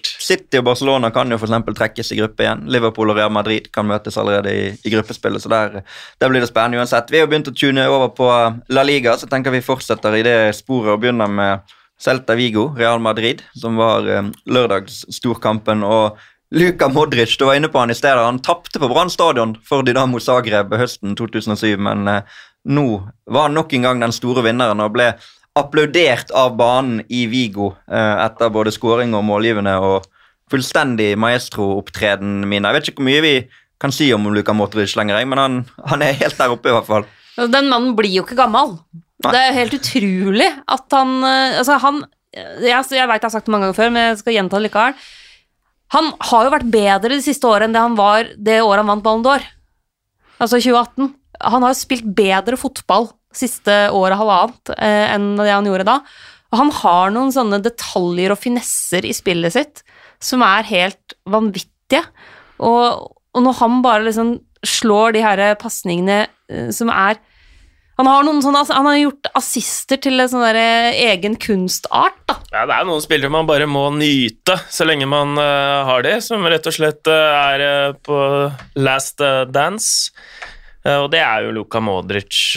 [0.03, 1.55] City og Barcelona kan jo f.eks.
[1.77, 2.65] trekkes i gruppe igjen.
[2.67, 5.77] Liverpool og Real Madrid kan møtes allerede i, i gruppespillet, så der,
[6.19, 7.07] der, blir det spennende uansett.
[7.13, 8.27] Vi har begynt å tune over på
[8.75, 12.99] La Liga, så tenker vi fortsetter i det sporet og begynner med Celta Vigo, Real
[12.99, 15.87] Madrid, som var um, lørdagsstorkampen.
[15.87, 16.19] og
[16.51, 18.23] Luka Modric, du var inne på han i stedet.
[18.25, 22.85] Han tapte på Brann stadion for Dynamo Zagreb høsten 2007, men eh, nå
[23.29, 25.11] var han nok en gang den store vinneren og ble
[25.59, 30.09] applaudert av banen i Vigo eh, etter både skåring og målgivende og
[30.49, 32.65] fullstendig maestro-opptreden min.
[32.65, 33.35] Jeg vet ikke hvor mye vi
[33.79, 36.89] kan si om Luka Modric lenger, men han, han, er helt der oppe i hvert
[36.89, 37.07] fall.
[37.37, 38.79] Den mannen blir jo ikke gammel.
[39.21, 39.35] Nei.
[39.35, 43.47] Det er helt utrolig at han eh, Altså, han Jeg, jeg veit jeg har sagt
[43.47, 44.99] det mange ganger før, men jeg skal gjenta det likevel.
[45.95, 48.91] Han har jo vært bedre de siste årene enn det han var det året han
[48.91, 49.45] vant Ballon d'Or.
[50.39, 51.13] Altså 2018.
[51.49, 55.99] Han har jo spilt bedre fotball siste året halvannet eh, enn det han gjorde da.
[56.49, 59.83] Og han har noen sånne detaljer og finesser i spillet sitt
[60.21, 62.03] som er helt vanvittige.
[62.65, 64.35] Og, og når han bare liksom
[64.65, 67.21] slår de her pasningene eh, som er
[67.99, 72.37] han har, sånne, han har gjort assister til en sånn egen kunstart, da.
[72.53, 76.15] Ja, det er noen spillere man bare må nyte så lenge man uh, har det,
[76.23, 78.15] som rett og slett uh, er uh, på
[78.79, 79.19] last
[79.51, 80.15] dance.
[80.87, 82.55] og det er jo Luka Modric,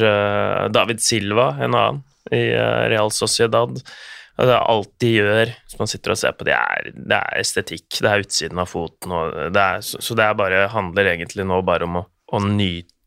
[0.71, 2.45] David Silva, en annen, i
[2.89, 3.83] Real Sociedad.
[4.39, 7.19] Og det er alt de gjør, hvis man sitter og ser på, det er, det
[7.19, 7.99] er estetikk.
[7.99, 9.19] Det er utsiden av foten,
[9.53, 13.02] det er, så, så, det bare, handler egentlig nå bare om å, å nyte.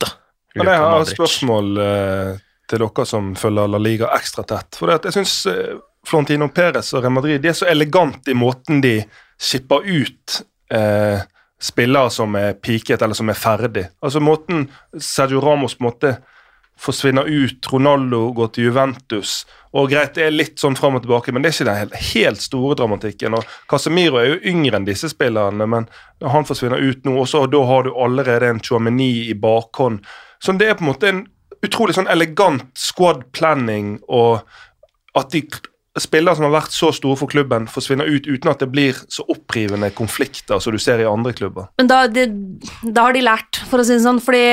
[0.56, 2.32] Men jeg har et spørsmål eh,
[2.70, 4.80] til dere som følger La Liga ekstra tett.
[4.80, 5.78] For jeg syns eh,
[6.08, 9.00] Florentino Perez og Real Madrid de er så elegante i måten de
[9.42, 10.40] skipper ut
[10.74, 11.26] eh,
[11.62, 13.88] spillere som er piket eller som er ferdig.
[14.02, 14.70] Altså Måten
[15.02, 16.16] Sergio Ramos på en måte
[16.80, 19.46] forsvinner ut, Ronaldo går til Juventus
[19.76, 21.96] og greit, det er litt sånn fram og tilbake, men det er ikke den helt,
[22.14, 23.36] helt store dramatikken.
[23.36, 25.88] og Casemiro er jo yngre enn disse spillerne, men
[26.24, 30.00] han forsvinner ut nå, og så da har du allerede en Chouameni i bakhånd.
[30.46, 31.24] Så det er på en måte en
[31.66, 34.44] utrolig sånn elegant squad planning, og
[35.18, 35.42] at de
[36.02, 39.24] spillere som har vært så store for klubben, forsvinner ut uten at det blir så
[39.32, 41.70] opprivende konflikter som du ser i andre klubber.
[41.80, 42.28] Men da, det,
[42.84, 44.46] da har de lært, for å si det sånn, fordi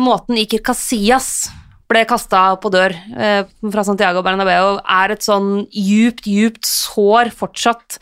[0.00, 1.48] måten Iker Casillas
[1.88, 8.00] ble kasta på dør eh, fra Santiago Bernabeu, er et sånn djupt, djupt sår fortsatt.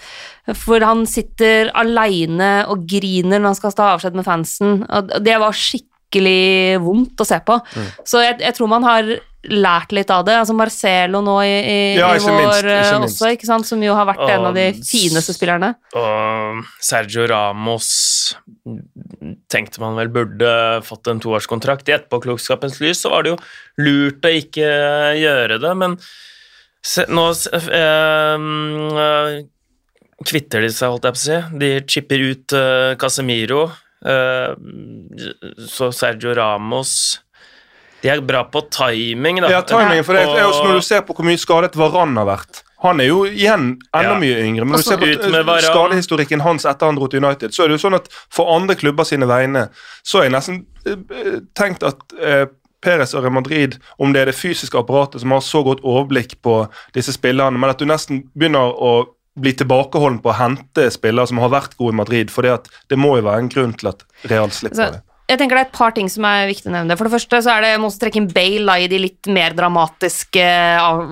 [0.59, 4.81] For han sitter aleine og griner når han skal ta avskjed med fansen.
[4.89, 5.96] Og det var skikkelig
[6.83, 7.57] vondt å se på.
[7.77, 7.89] Mm.
[8.07, 9.11] Så jeg, jeg, tror man har
[9.51, 10.37] lært litt av det.
[10.41, 13.69] Altså Marcelo nå i, i, ja, i vår minst, eh, også, ikke sant?
[13.69, 15.73] som jo har vært og, en av de fineste spillerne.
[15.97, 17.91] Og Sergio Ramos
[19.53, 20.53] tenkte man vel burde
[20.87, 21.89] fått en toårskontrakt.
[21.89, 23.43] I etterpåklokskapens lys så var det jo
[23.87, 24.71] lurt å ikke
[25.21, 25.99] gjøre det, men
[26.87, 27.29] se, nå
[27.77, 28.37] eh,
[30.27, 31.41] kvitter de seg, holdt jeg på å si.
[31.63, 33.67] De chipper ut eh, Casemiro.
[34.07, 34.51] Eh,
[35.67, 37.21] så Sergio Ramos
[38.03, 39.51] de er bra på timing, da.
[39.51, 42.29] Ja, timing, for det er jo Når du ser på hvor mye skadet Varan har
[42.29, 44.19] vært Han er jo igjen enda ja.
[44.21, 47.65] mye yngre, men når du ser på skadehistorikken hans etter han dro til United, så
[47.65, 49.65] er det jo sånn at for andre klubber sine vegne,
[50.07, 52.45] så er jeg nesten uh, tenkt at eh,
[52.85, 56.37] Perez og Real Madrid, om det er det fysiske apparatet som har så godt overblikk
[56.45, 56.61] på
[56.95, 58.93] disse spillerne, men at du nesten begynner å
[59.37, 63.17] bli tilbakeholden på å hente spillere som har vært gode i Madrid, for det må
[63.19, 65.95] jo være en grunn til at Real slipper det jeg tenker Det er et par
[65.95, 66.95] ting som er viktig å nevne.
[66.99, 70.45] For det første så er det, må trekke inn Bale i de litt mer dramatiske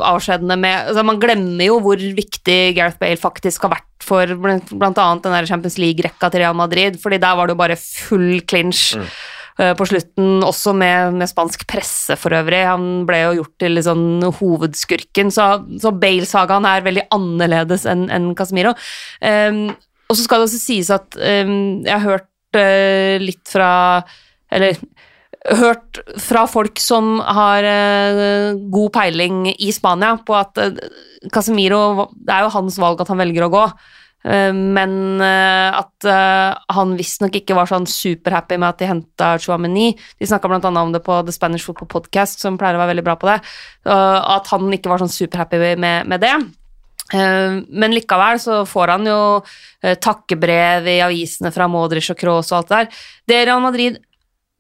[0.07, 0.59] avskjedene.
[0.63, 5.07] Med, altså man glemmer jo hvor viktig Gareth Bale faktisk har vært for bl.a.
[5.25, 7.01] den Champions League-rekka til Real Madrid.
[7.03, 8.93] fordi der var det jo bare full clinch.
[8.95, 9.11] Mm.
[9.55, 12.65] Uh, på slutten, også med, med, spansk presse for øvrig.
[12.67, 14.01] Han ble jo gjort til liksom
[14.41, 15.49] hovedskurken, så,
[15.79, 18.75] så Bale-sagaen er veldig annerledes enn en Casemiro.
[19.23, 19.69] Um,
[20.11, 23.71] og så skal det også sies at um, jeg har hørt uh, litt fra
[24.55, 24.77] Eller
[25.59, 30.79] hørt fra folk som har uh, god peiling i Spania, på at uh,
[31.33, 33.65] Casemiro Det er jo hans valg at han velger å gå.
[34.25, 36.07] Men at
[36.73, 39.91] han visstnok ikke var sånn superhappy med at de henta Chouameni.
[40.17, 40.71] De snakka bl.a.
[40.81, 43.37] om det på The Spanish Football Podcast, som pleier å være veldig bra på det.
[43.85, 46.33] At han ikke var sånn superhappy med, med det.
[47.13, 49.21] Eh, men likevel så får han jo
[49.85, 53.07] eh, takkebrev i avisene fra Modric og Kroos og alt det der.
[53.29, 54.01] Det Real Madrid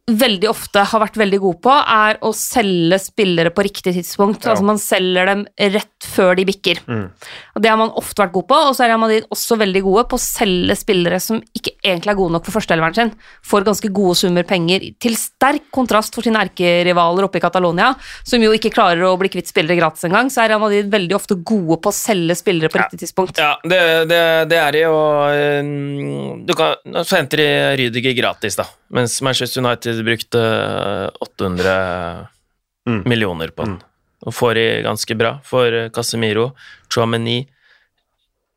[0.04, 4.44] veldig ofte har vært veldig god på, er å selge spillere på riktig tidspunkt.
[4.44, 4.52] Ja.
[4.52, 6.82] Altså Man selger dem rett før de bikker.
[6.84, 7.06] Mm.
[7.56, 10.04] Og Det har man ofte vært god på, og så er man også veldig gode
[10.10, 13.88] på å selge spillere som ikke egentlig er gode nok for førsteeleveren sin, for ganske
[13.96, 17.94] gode summer penger, til sterk kontrast for sine erkerivaler oppe i Catalonia,
[18.28, 21.16] som jo ikke klarer å bli kvitt spillere gratis engang, så er Real Madrid veldig
[21.16, 22.84] ofte gode på å selge spillere på ja.
[22.84, 23.40] riktig tidspunkt.
[23.40, 23.80] Ja, det,
[24.12, 24.20] det,
[24.52, 27.50] det er de, og eh, du kan, så henter de
[27.80, 32.26] Rydiger gratis, da, mens Manchester United United brukte 800
[32.88, 33.02] mm.
[33.06, 33.72] millioner på den.
[33.72, 33.82] Mm.
[34.24, 36.52] Og får de ganske bra for Casemiro.
[36.92, 37.44] Chouameni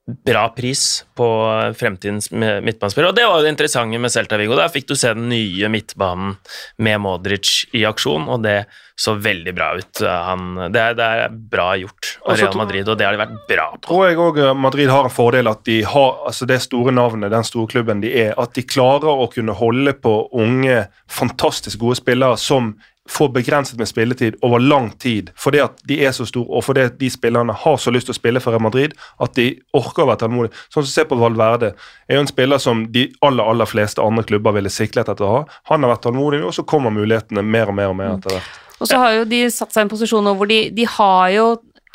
[0.07, 1.27] bra pris på
[1.75, 3.09] fremtidens midtbanespiller.
[3.09, 4.55] Og det var jo det interessante med Celta Vigo.
[4.55, 6.37] Der fikk du se den nye midtbanen
[6.79, 8.61] med Modric i aksjon, og det
[8.97, 9.99] så veldig bra ut.
[10.01, 13.35] Han, det, er, det, er, bra gjort av Real Madrid, og det har de vært
[13.49, 13.83] bra på.
[13.85, 17.45] Tror jeg òg Madrid har en fordel at de har altså det store navnet, den
[17.45, 22.39] store klubben de er, at de klarer å kunne holde på unge, fantastisk gode spillere
[22.41, 22.73] som
[23.09, 26.85] får begrenset med spilletid over lang tid fordi at de er så store, og fordi
[26.89, 30.03] at de spillerne har så lyst til å spille for Real Madrid at de orker
[30.03, 30.55] å være tålmodige.
[30.73, 31.73] Sånn som Se på Valverde.
[32.07, 35.33] er jo en spiller som de aller aller fleste andre klubber ville siklet etter å
[35.33, 35.41] ha.
[35.69, 38.57] Han har vært tålmodig, og så kommer mulighetene mer og mer og mer etter hvert.
[38.79, 41.29] Og så har jo de satt seg i en posisjon nå hvor de, de har
[41.33, 41.45] jo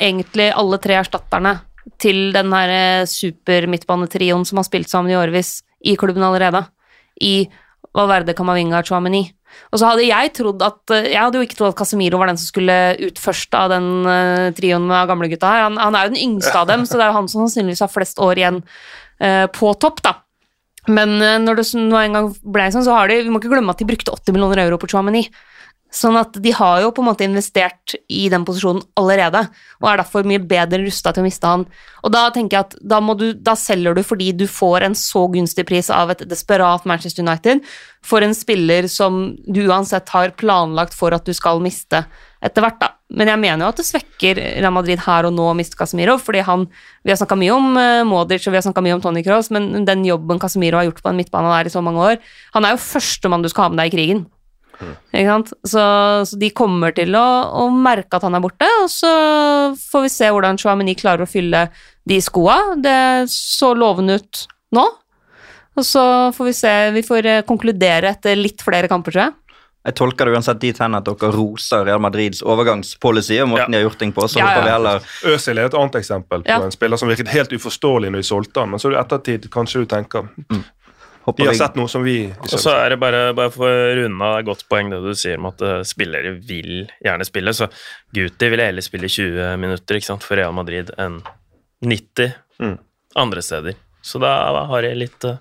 [0.01, 1.57] egentlig alle tre erstatterne
[1.99, 6.63] til den her eh, super-midtbanetrioen som har spilt sammen i årevis i klubben allerede.
[7.21, 7.49] I
[7.93, 9.25] Valverde, Camavinga og Chouameni.
[9.73, 12.29] Og så hadde jeg trodd at eh, Jeg hadde jo ikke trodd at Casemiro var
[12.31, 15.65] den som skulle ut først av den uh, trioen med gamlegutta her.
[15.67, 17.83] Han, han er jo den yngste av dem, så det er jo han som sannsynligvis
[17.85, 20.17] har flest år igjen uh, på topp, da.
[20.91, 23.53] Men uh, når det nå en gang ble sånn, så har de Vi må ikke
[23.55, 25.25] glemme at de brukte 80 millioner euro på Chouameni.
[25.93, 29.43] Sånn at de har jo på en måte investert i den posisjonen allerede,
[29.77, 31.67] og er derfor mye bedre rusta til å miste han.
[32.01, 35.27] Og da tenker jeg at da, du, da, selger du fordi du får en så
[35.31, 37.61] gunstig pris av et desperat Manchester United
[38.03, 42.01] for en spiller som du uansett har planlagt for at du skal miste
[42.43, 42.89] etter hvert, da.
[43.13, 46.17] Men jeg mener jo at det svekker Real Madrid her og nå å miste Casemiro,
[46.19, 46.65] fordi han
[47.05, 49.51] Vi har snakka mye om uh, Modric og vi har snakka mye om Tony Cross,
[49.53, 52.17] men den jobben Casemiro har gjort på en midtbane der i så mange år
[52.55, 54.25] Han er jo førstemann du skal ha med deg i krigen.
[54.81, 55.53] Ikke sant?
[55.61, 55.83] Så,
[56.29, 57.25] så, de kommer til å,
[57.63, 59.13] å, merke at han er borte, og så
[59.77, 61.67] får vi se hvordan Chouameni klarer å fylle
[62.09, 62.57] de skoa.
[62.81, 62.97] Det
[63.31, 64.43] så lovende ut
[64.75, 64.87] nå.
[65.73, 66.03] Og så
[66.35, 69.39] får vi se Vi får eh, konkludere etter litt flere kamper, tror jeg.
[69.83, 73.71] Jeg tolker det uansett dit hen at dere roser Real Madrids overgangspolicy og måten ja.
[73.73, 74.27] de har gjort ting på.
[74.31, 74.61] så ja, ja.
[74.77, 75.07] heller...
[75.27, 78.63] Øzil er et annet eksempel på en spiller som virket helt uforståelig når de solgte
[78.63, 80.61] han, men så i ettertid kanskje du tenker mm.
[81.25, 84.27] De har sett noe som vi Og så er det bare, bare for å runde
[84.27, 87.53] av godt poeng det du sier om at uh, spillere vil gjerne spille.
[87.55, 87.69] Så
[88.15, 91.21] Guti ville heller spille 20 minutter ikke sant, for Real Madrid enn
[91.83, 92.75] 90 mm.
[93.23, 93.79] andre steder.
[94.03, 94.33] Så da
[94.67, 95.39] har jeg litt uh,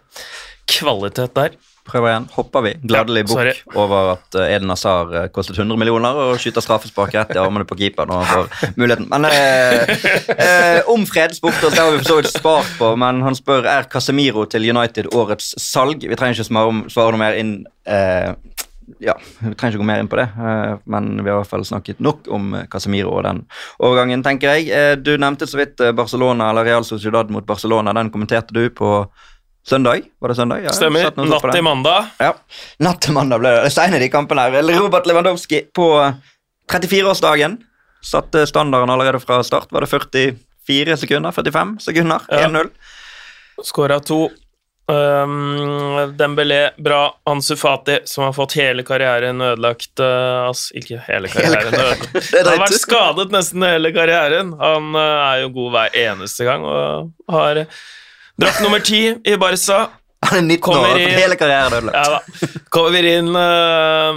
[0.70, 1.58] kvalitet der.
[1.82, 2.26] Prøver igjen.
[2.36, 6.62] Hopper vi gladelig bukk over at eh, Eden Hazar eh, kostet 100 millioner og skyter
[6.62, 9.08] straffespark rett i armene på keeper når han får muligheten.
[9.10, 10.06] Men eh,
[10.36, 14.44] eh, om fredsborter har vi for så vidt spart på, men han spør er Casemiro
[14.46, 16.06] til United årets salg.
[16.06, 17.52] Vi trenger ikke svare, svare noe mer inn
[17.90, 18.30] eh,
[19.02, 21.50] ja, Vi trenger ikke gå mer inn på det, eh, men vi har i hvert
[21.50, 23.42] fall snakket nok om Casemiro og den
[23.82, 25.02] overgangen, tenker jeg.
[25.02, 27.90] Du nevnte så vidt Barcelona eller Real Sociedad mot Barcelona.
[27.98, 28.94] Den kommenterte du på
[29.68, 30.02] Søndag?
[30.18, 30.64] Var det søndag?
[30.64, 31.12] Ja, Stemmer.
[31.16, 32.08] Natt til mandag.
[32.18, 32.32] Ja,
[32.82, 33.70] natt til mandag ble det.
[33.74, 34.70] Seine de kampene her.
[34.74, 35.86] Robert Lewandowski på
[36.72, 37.60] 34-årsdagen
[38.02, 39.70] satte standarden allerede fra start.
[39.70, 39.90] Var det
[40.66, 41.32] 44 sekunder?
[41.32, 42.26] 45 sekunder?
[42.28, 42.48] Ja.
[42.48, 42.70] 1-0.
[43.62, 44.30] Skåra to.
[44.90, 47.20] Um, Dembélé, bra.
[47.24, 52.08] Ansu Fati, som har fått hele karrieren ødelagt uh, altså, Ikke hele karrieren ødelagt.
[52.34, 54.52] Han har vært skadet nesten hele karrieren.
[54.58, 57.62] Han uh, er jo god hver eneste gang og har
[58.40, 59.88] Drakt nummer ti i Barca.
[60.22, 61.96] Han er 19 år, inn, hele karrieren ødelagt.
[61.98, 62.48] Ja.
[62.72, 64.14] Kommer inn uh,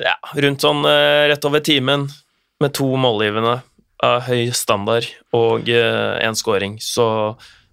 [0.00, 2.08] ja, rundt sånn uh, rett over timen
[2.60, 3.58] med to målgivende
[4.04, 5.04] av høy standard
[5.36, 6.78] og én uh, scoring.
[6.80, 7.04] Så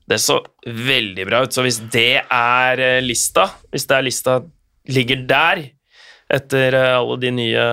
[0.08, 1.56] det så veldig bra ut.
[1.56, 4.38] Så hvis det er lista, hvis det er lista
[4.92, 5.66] ligger der
[6.32, 7.66] etter alle de nye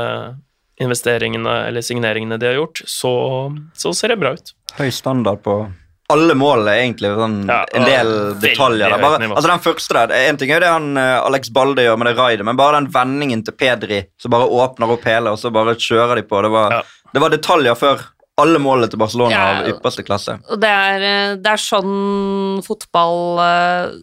[0.82, 3.14] investeringene eller signeringene de har gjort, så,
[3.78, 4.54] så ser det bra ut.
[4.78, 5.64] Høy standard på
[6.12, 7.10] alle målene, egentlig.
[7.16, 8.10] Sånn, ja, en del
[8.42, 8.96] detaljer.
[9.00, 12.00] Bare, altså Den første der, En ting er jo det han uh, Alex Balde gjør
[12.00, 15.40] med det raidet, men bare den vendingen til Pedri som bare åpner opp hele, og
[15.40, 16.42] så bare kjører de på.
[16.44, 17.08] Det var, ja.
[17.14, 18.04] det var detaljer før
[18.42, 20.36] alle målene til Barcelona ja, av ypperste klasse.
[20.50, 23.94] Og det er, eh, det er sånn fotball uh,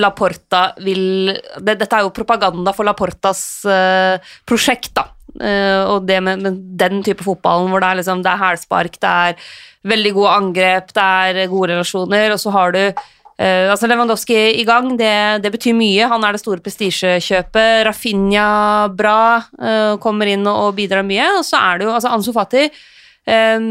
[0.00, 4.16] Laporta vil det, Dette er jo propaganda for Laportas uh,
[4.48, 5.10] prosjekt, da.
[5.36, 9.10] Og det med, med, den type fotballen hvor det er liksom, det er hælspark, det
[9.10, 9.50] er
[9.86, 14.64] veldig gode angrep, det er gode relasjoner, og så har du uh, altså Lewandowski i
[14.68, 15.12] gang, det,
[15.44, 16.08] det, betyr mye.
[16.10, 17.84] Han er det store prestisjekjøpet.
[17.88, 18.48] Rafinha
[18.96, 19.20] bra,
[19.60, 21.28] uh, kommer inn og, og, bidrar mye.
[21.38, 23.70] Og så er det jo altså Ansu Fati uh,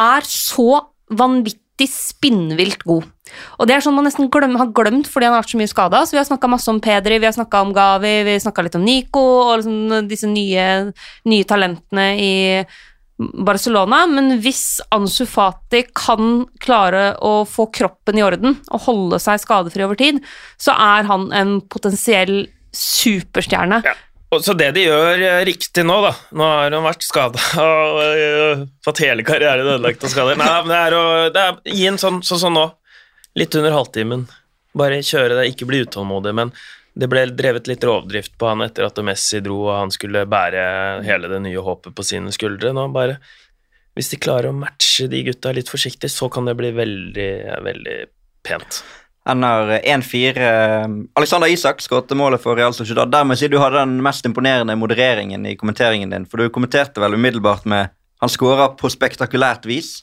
[0.00, 0.70] er så
[1.20, 3.08] vanvittig spinnvilt god.
[3.58, 5.72] Og det er sånn man nesten glem, har glemt fordi han har vært så mye
[5.72, 6.02] skada.
[6.04, 8.78] Så vi har snakka masse om Pedri, vi har snakka om Gavi, vi snakka litt
[8.78, 10.68] om Nico og liksom disse nye,
[11.30, 12.32] nye talentene i
[13.20, 19.42] Barcelona, men hvis Ansu Fati kan klare å få kroppen i orden og holde seg
[19.42, 20.22] skadefri over tid,
[20.56, 23.82] så er han en potensiell superstjerne.
[23.84, 23.96] Ja.
[24.38, 28.60] Så det de gjør eh, riktig nå, da Nå har han vært skada og uh,
[28.86, 30.38] fått hele karrieren ødelagt av skader.
[30.38, 32.68] Nei, men det er å det er, gi en sånn sånn som nå.
[33.38, 34.26] Litt under halvtimen.
[34.76, 36.52] Bare kjøre det, ikke bli utålmodig, men
[36.98, 40.62] det ble drevet litt rovdrift på han etter at Messi dro og han skulle bære
[41.06, 42.72] hele det nye håpet på sine skuldre.
[42.74, 43.20] Nå bare,
[43.98, 47.30] hvis de klarer å matche de gutta litt forsiktig, så kan det bli veldig,
[47.66, 47.98] veldig
[48.46, 48.82] pent.
[49.28, 50.50] Han har 1-4.
[51.14, 53.10] Alexander Isak skåret målet for Real Sociedad.
[53.12, 56.24] Dermed sier du hadde den mest imponerende modereringen i kommenteringen din.
[56.26, 60.00] For du kommenterte vel umiddelbart med han skåra på spektakulært vis.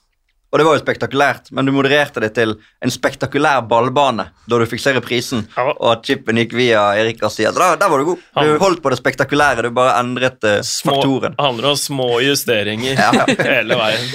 [0.47, 4.63] Og det var jo spektakulært, men du modererte det til en spektakulær ballbane da du
[4.69, 5.65] fikk se reprisen, Ja.
[5.73, 7.51] og at chipen gikk via Erik Garcia.
[7.51, 8.21] Da, der var du god.
[8.39, 11.35] Du holdt på det spektakulære, du bare endret små, faktoren.
[11.35, 13.25] Det handler om små justeringer ja.
[13.49, 14.07] hele veien.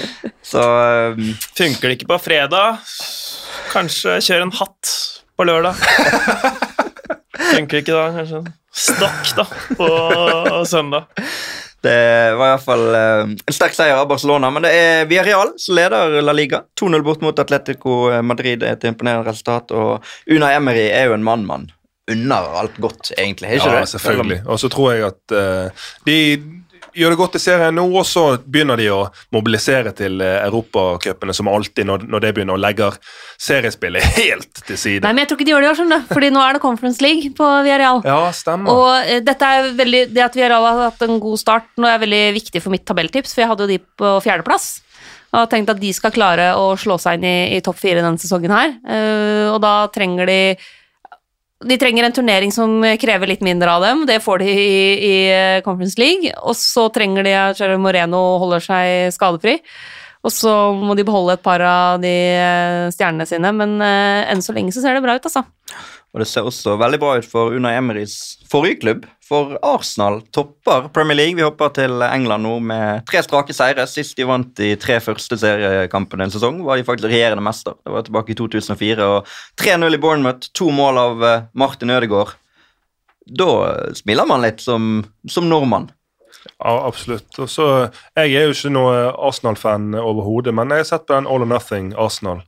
[0.42, 0.64] Så
[1.12, 2.80] um, Funker det ikke på fredag,
[3.74, 4.94] kanskje kjør en hatt
[5.36, 5.76] på lørdag.
[7.52, 9.44] Funker det ikke da, kanskje en stokk da,
[9.76, 9.88] på
[10.68, 11.08] søndag.
[11.82, 11.98] Det
[12.38, 14.50] var iallfall uh, en sterk seier av Barcelona.
[14.54, 16.62] Men det er Villarreal som leder La Liga.
[16.80, 19.74] 2-0 bort mot Atletico Madrid er et imponerende resultat.
[19.74, 21.68] Og Una Emery er jo en mann-mann.
[22.10, 23.48] Unner alt godt, egentlig.
[23.48, 23.88] Er ikke Ja, det?
[23.92, 24.40] selvfølgelig.
[24.46, 26.16] Og så tror jeg at uh, de
[26.96, 29.00] gjør det godt i serien nå, og så begynner de å
[29.34, 32.98] mobilisere til uh, europacupene, som alltid når, når det begynner, og legger
[33.40, 35.04] seriespillet helt til side.
[35.06, 36.06] Nei, men jeg tror ikke de gjør det i år.
[36.12, 38.02] Fordi nå er det Conference League på Villarreal.
[38.08, 38.76] Ja, stemmer.
[38.76, 42.02] Og uh, dette er veldig, det at Villarreal har hatt en god start, nå er
[42.02, 44.70] veldig viktig for mitt tabelltips, for jeg hadde jo de på fjerdeplass.
[45.32, 48.02] Og har tenkt at de skal klare å slå seg inn i, i topp fire
[48.04, 48.76] denne sesongen her.
[48.84, 50.40] Uh, og da trenger de
[51.68, 54.04] De trenger en turnering som krever litt mindre av dem.
[54.08, 56.32] Det får de i, i eh, Conference League.
[56.42, 59.58] Og så trenger de at Gerard Moreno holder seg skadefri.
[60.22, 64.42] Og så må de beholde et par av de eh, stjernene sine, men eh, enn
[64.44, 65.42] så lenge så ser det bra ut, altså.
[66.12, 68.14] Og det ser også veldig bra ut for Una Emerys
[68.50, 69.06] forrige klubb.
[69.24, 71.38] For Arsenal topper Premier League.
[71.38, 73.86] Vi hopper til England nå med tre strake seire.
[73.88, 77.78] Sist de vant de tre første seriekampene en sesong, var de faktisk regjerende mester.
[77.80, 79.08] Det var tilbake i 2004.
[79.08, 79.32] og
[79.62, 82.36] 3-0 i Bournemouth, to mål av eh, Martin Ødegaard.
[83.24, 83.48] Da
[83.96, 85.88] smiler man litt som, som nordmann.
[86.58, 87.30] Ja, absolutt.
[87.38, 87.68] Og så,
[88.18, 91.48] Jeg er jo ikke noe Arsenal-fan overhodet, men jeg har sett på den All or
[91.48, 92.42] Nothing Arsenal.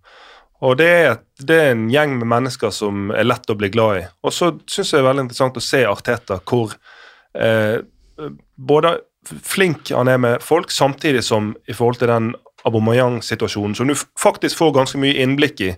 [0.63, 3.99] Og det er, det er en gjeng med mennesker som er lett å bli glad
[3.99, 4.05] i.
[4.25, 6.77] Og så syns jeg det er veldig interessant å se Arteta, hvor
[7.35, 7.83] eh,
[8.57, 8.95] både
[9.25, 12.33] flink han er med folk, samtidig som i forhold til den
[12.65, 15.73] Abomayang-situasjonen, som du faktisk får ganske mye innblikk i,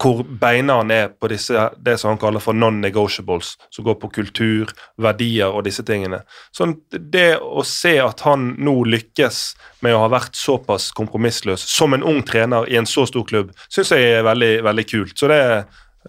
[0.00, 4.10] hvor beina han er på disse, det som han kaller for non-negotiables, som går på
[4.18, 6.22] kultur, verdier og disse tingene.
[6.56, 9.40] Sånn, det å se at han nå lykkes
[9.86, 13.52] med å ha vært såpass kompromissløs som en ung trener i en så stor klubb,
[13.72, 15.16] syns jeg er veldig, veldig kult.
[15.18, 15.58] Så det er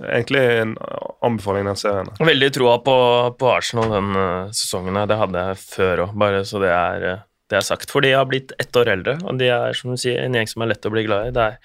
[0.06, 0.76] egentlig en
[1.26, 2.12] anbefaling, den serien.
[2.20, 2.98] Veldig troa på,
[3.40, 5.00] på Arsenal den eh, sesongen.
[5.10, 7.92] Det hadde jeg før òg, bare så det er, eh, det er sagt.
[7.94, 10.50] For de har blitt ett år eldre, og de er som du sier, en gjeng
[10.52, 11.36] som er lett å bli glad i.
[11.36, 11.62] Det er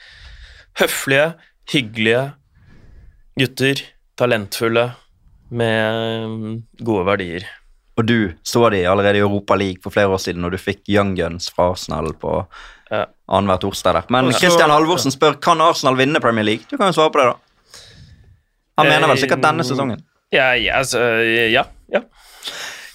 [0.83, 1.33] høflige,
[1.71, 2.33] hyggelige
[3.39, 3.81] gutter,
[4.19, 4.91] talentfulle,
[5.53, 6.55] med mm,
[6.85, 7.45] gode verdier.
[8.01, 10.81] Og du så de allerede i Europa League for flere år siden, når du fikk
[10.89, 12.47] Young Guns fra Arsenal på
[12.93, 13.07] Ja.
[13.29, 14.05] annenhver torsdag der.
[14.13, 16.65] Men Christian Halvorsen spør kan Arsenal vinne Premier League.
[16.71, 17.37] Du kan jo svare på det, da.
[18.79, 20.03] Han mener vel sikkert denne sesongen.
[20.33, 21.01] Ja, ja, altså,
[21.53, 22.01] ja, ja.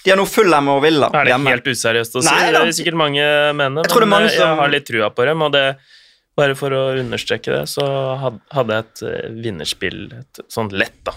[0.03, 1.49] De har nå Fulham og Villa Er det hjemme.
[1.51, 2.30] helt useriøst å si?
[2.30, 5.09] Nei, det er sikkert mange mener, Jeg men mange eh, som- jeg har litt trua
[5.13, 5.41] på dem.
[5.41, 5.78] Og det,
[6.38, 7.83] bare for å understreke det, så
[8.53, 11.15] hadde jeg et eh, vinnerspill, et sånn lett, da,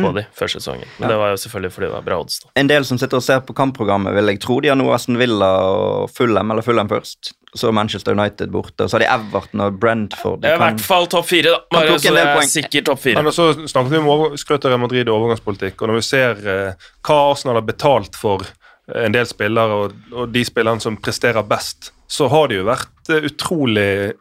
[0.00, 0.14] på Mm.
[0.16, 0.88] de før sesongen.
[0.98, 1.14] Men Ja.
[1.14, 2.48] det var jo selvfølgelig fordi det var bra odds, da.
[2.56, 4.60] En del som sitter og ser på kampprogrammet, vil jeg tro.
[4.60, 7.32] De har noe Aston Villa og Fulham, eller Fulham først.
[7.54, 8.80] Så Manchester United borte.
[8.80, 10.40] Og så har de Everton og Brentford.
[10.40, 11.58] De Det er i hvert fall topp fire, da.
[11.70, 13.22] Bare så det er sikkert topp fire.
[13.22, 16.30] Men så snakket vi om skrøt av Real Madrid og overgangspolitikk, og når vi ser
[16.48, 18.40] eh, hva Arsenal har betalt for
[18.88, 22.64] eh, en del spillere, og, og de spillerne som presterer best, så har det jo
[22.64, 24.12] vært utrolig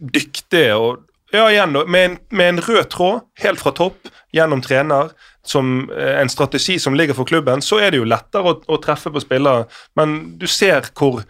[0.00, 0.74] dyktige.
[0.74, 5.12] og ja, igjen, da, med en, med en rød tråd helt fra topp gjennom trener,
[5.46, 8.78] som eh, en strategi som ligger for klubben, så er det jo lettere å, å
[8.82, 9.68] treffe på spillere.
[9.98, 11.22] Men du ser hvor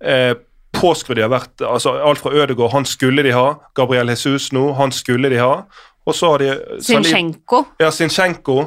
[0.00, 0.32] eh,
[0.72, 1.60] påskrudd de har vært.
[1.60, 3.58] altså Alt fra Ødegaard, han skulle de ha.
[3.76, 5.66] Gabriel Jesus nå, han skulle de ha.
[6.08, 7.66] Og så har de Sinchenko.
[7.80, 8.64] Ja, Sinchenko.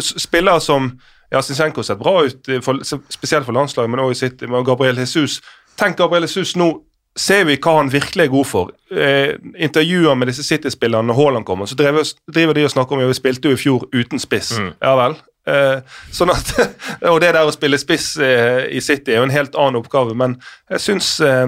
[0.00, 0.98] Spillere som
[1.28, 2.78] Ja, Sinchenko har sett bra ut, for,
[3.12, 4.46] spesielt for landslaget, men også i City.
[4.64, 5.42] Gabriel Jesus
[5.78, 6.70] Tenk Gabriel Jesus nå
[7.18, 8.74] ser vi hva han virkelig er god for.
[8.90, 13.02] Eh, intervjuer med disse City-spillerne når Haaland kommer, så driver, driver de og snakker om
[13.02, 14.54] ja, vi spilte jo i fjor uten spiss.
[14.58, 14.70] Mm.
[14.84, 15.18] Ja vel.
[15.48, 16.52] Eh, sånn at,
[17.12, 20.16] og det der å spille spiss eh, i City er jo en helt annen oppgave,
[20.18, 20.38] men
[20.72, 21.46] jeg syns eh,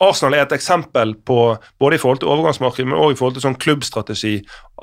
[0.00, 1.38] Arsenal er et eksempel på,
[1.80, 4.34] både i forhold til overgangsmarkedet, men også i forhold til sånn klubbstrategi,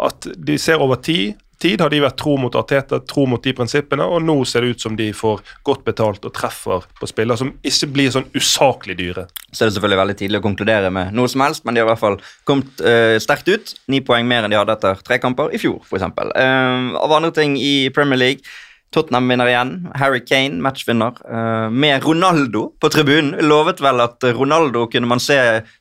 [0.07, 1.37] at de ser over tid.
[1.57, 4.75] Tid har de vært tro mot Arteta, tro mot de prinsippene, og nå ser det
[4.75, 8.93] ut som de får godt betalt og treffer på spillere som ikke blir sånn usaklig
[8.99, 9.25] dyre.
[9.49, 11.89] Så er det selvfølgelig veldig tidlig å konkludere med noe som helst, men de har
[11.89, 13.73] i hvert fall kommet uh, sterkt ut.
[13.89, 16.05] Ni poeng mer enn de hadde etter tre kamper i fjor, f.eks.
[16.13, 18.45] Uh, av andre ting i Premier League
[18.95, 19.71] Tottenham vinner igjen.
[19.99, 21.11] Harry Kane, matchvinner.
[21.27, 23.35] eh, med Ronaldo på tribunen.
[23.47, 25.35] Lovet vel at Ronaldo kunne man se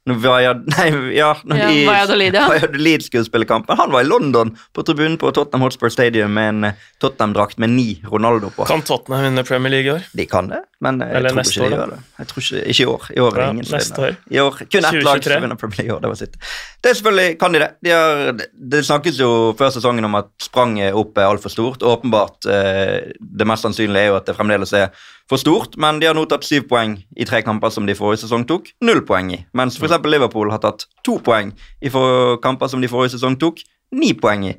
[0.07, 0.65] når Vajad...
[0.75, 2.49] Nei, ja, når Ja, de Valladolid, ja.
[2.53, 3.77] Valladolid skulle spille kampen.
[3.79, 7.71] Han var i London på tribunen på Tottenham Hotspur Stadium med en eh, Tottenham-drakt med
[7.77, 8.67] ni Ronaldo på.
[8.67, 10.09] Kan Tottenham vinne Premier League i år?
[10.13, 12.01] De kan det, men jeg Eller tror neste ikke år, de gjør det.
[12.19, 13.07] Jeg tror ikke, ikke i år.
[13.17, 14.09] I år er det Ja, ingen som neste vinner.
[14.11, 14.35] år.
[14.37, 16.03] I år, kun ett lag som vinner Premier League i år.
[16.03, 16.37] Det var sitt.
[16.83, 17.71] Det er selvfølgelig kan de det.
[17.87, 18.43] De har,
[18.75, 21.83] det snakkes jo før sesongen om at spranget opp er altfor stort.
[21.87, 24.89] Åpenbart, eh, det mest sannsynlige er jo at det fremdeles er
[25.31, 28.25] for stort, men de har nå tatt syv poeng i tre kamper som de forrige
[28.25, 29.41] sesong tok null poeng i.
[29.59, 29.99] Mens f.eks.
[30.07, 31.93] Liverpool har tatt to poeng i
[32.43, 33.63] kamper som de forrige sesong tok
[33.97, 34.57] ni poeng i.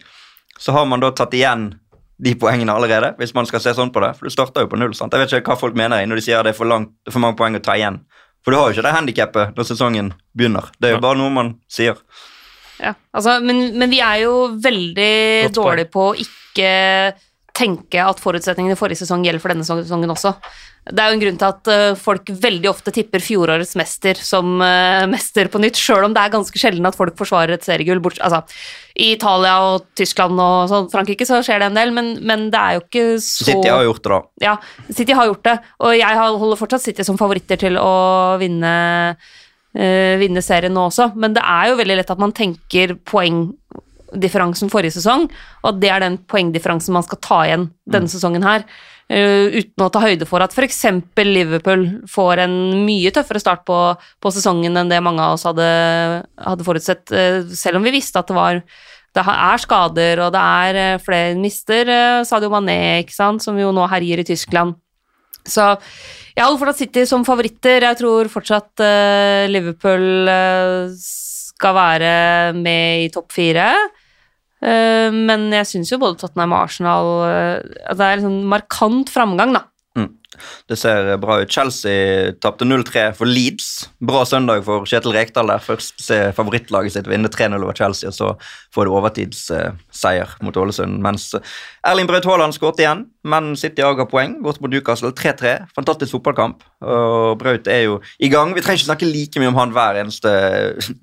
[0.57, 1.69] Så har man da tatt igjen
[2.17, 4.15] de poengene allerede, hvis man skal se sånn på det.
[4.17, 4.95] For du starter jo på null.
[4.97, 5.13] sant?
[5.13, 7.38] Jeg vet ikke hva folk mener når de sier det er for, langt, for mange
[7.38, 8.01] poeng å ta igjen.
[8.45, 10.71] For du har jo ikke det handikappet når sesongen begynner.
[10.79, 11.99] Det er jo bare noe man sier.
[12.81, 16.69] Ja, altså, men, men vi er jo veldig dårlige på å ikke
[17.58, 20.36] tenke at forutsetningene i forrige sesong gjelder for denne sesongen også.
[20.88, 24.62] Det er jo en grunn til at eh, folk veldig ofte tipper fjorårets mester som
[24.64, 27.99] eh, mester på nytt, sjøl om det er ganske sjelden at folk forsvarer et seriegull.
[28.03, 28.43] Bort, altså,
[28.95, 32.62] I Italia og Tyskland og sånn, Frankrike så skjer det en del, men, men det
[32.62, 34.22] er jo ikke så City har gjort det, da.
[34.47, 34.55] ja,
[34.88, 37.91] City har gjort det, og jeg holder fortsatt City som favoritter til å
[38.39, 38.72] vinne,
[39.76, 42.95] øh, vinne serien nå også, men det er jo veldig lett at man tenker
[44.08, 45.28] poengdifferansen forrige sesong,
[45.64, 48.68] og at det er den poengdifferansen man skal ta igjen denne sesongen her,
[49.08, 50.82] Uh, uten å ta høyde for at f.eks.
[51.24, 55.68] Liverpool får en mye tøffere start på, på sesongen enn det mange av oss hadde,
[56.36, 58.60] hadde forutsett, uh, selv om vi visste at det var
[59.16, 61.89] det er skader, og det er eh, flere mister
[62.28, 64.76] Sadio Mané, ikke sant, som jo nå herjer i Tyskland.
[65.47, 65.64] Så
[66.36, 67.88] jeg holder fortsatt City som favoritter.
[67.88, 68.84] Jeg tror fortsatt
[69.49, 70.28] Liverpool
[71.58, 72.12] skal være
[72.58, 73.72] med i topp fire.
[74.62, 79.12] Eh, men jeg syns jo både Tottenham og Arsenal eh, at Det er liksom markant
[79.14, 79.66] framgang, da.
[80.69, 81.51] Det ser bra ut.
[81.51, 83.88] Chelsea tapte 0-3 for Leeds.
[84.03, 85.63] Bra søndag for Kjetil Rekdal der.
[85.63, 88.31] Først se favorittlaget sitt vinne 3-0 over Chelsea, og så
[88.75, 90.99] får det overtidsseier mot Ålesund.
[91.03, 91.29] Mens
[91.88, 95.57] Erling Braut Haaland skåret igjen, men City aga poeng bort mot Newcastle 3-3.
[95.77, 96.63] Fantastisk fotballkamp.
[96.85, 98.53] Og Braut er jo i gang.
[98.55, 100.31] Vi trenger ikke snakke like mye om han hver eneste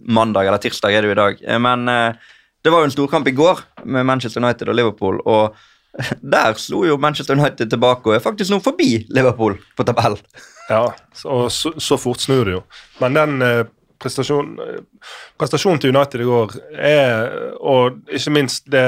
[0.00, 1.44] mandag eller tirsdag, er det jo i dag.
[1.64, 2.32] Men eh,
[2.64, 5.20] det var jo en storkamp i går med Manchester United og Liverpool.
[5.24, 5.56] og
[6.34, 10.18] der slo jo Manchester United tilbake og er faktisk nå forbi Liverpool på tabell.
[10.64, 10.94] Ja,
[11.28, 12.60] og så, så fort snur det jo.
[12.96, 14.78] Men den eh, eh,
[15.36, 18.86] prestasjonen til United i går er, og ikke minst det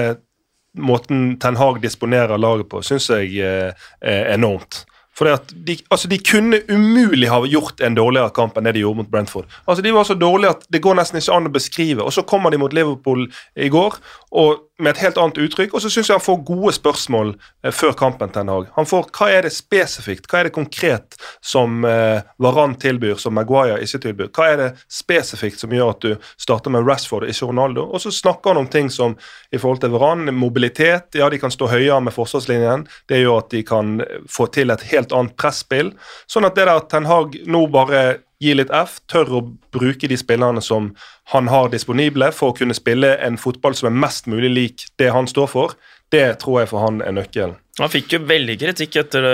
[0.80, 4.86] måten Ten Hag disponerer laget på, syns jeg eh, er enormt.
[5.16, 5.32] For
[5.64, 9.10] de, altså de kunne umulig ha gjort en dårligere kamp enn det de gjorde mot
[9.10, 9.46] Brentford.
[9.64, 12.04] Altså De var så dårlige at det går nesten ikke an å beskrive.
[12.04, 13.24] Og så kommer de mot Liverpool
[13.56, 13.96] i går
[14.36, 17.30] og med et helt annet uttrykk, og så syns jeg han får gode spørsmål
[17.64, 18.32] eh, før kampen.
[18.32, 18.68] Ten Hag.
[18.76, 23.36] Han får hva er det spesifikt, hva er det konkret som eh, Varan tilbyr, som
[23.38, 24.30] Maguire ikke tilbyr.
[24.36, 27.86] Hva er det spesifikt som gjør at du starter med Rashford og ikke Ronaldo?
[27.88, 29.16] Og så snakker han om ting som
[29.48, 31.08] i forhold til Varan, mobilitet.
[31.16, 32.84] Ja, de kan stå høyere med forsvarslinjen.
[33.08, 33.96] Det gjør at de kan
[34.28, 35.94] få til et helt annet presspill.
[36.28, 39.42] Sånn at det der at Ten Hag nå bare gir litt F, tør å
[39.74, 40.90] bruke de spillerne som
[41.32, 45.12] han har disponible for å kunne spille en fotball som er mest mulig lik det
[45.14, 45.76] han står for,
[46.14, 47.56] det tror jeg for han er nøkkelen.
[47.80, 49.26] Han fikk jo veldig kritikk etter,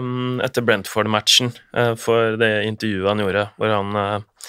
[0.00, 4.46] um, etter Brentford-matchen eh, for det intervjuet han gjorde, hvor han eh,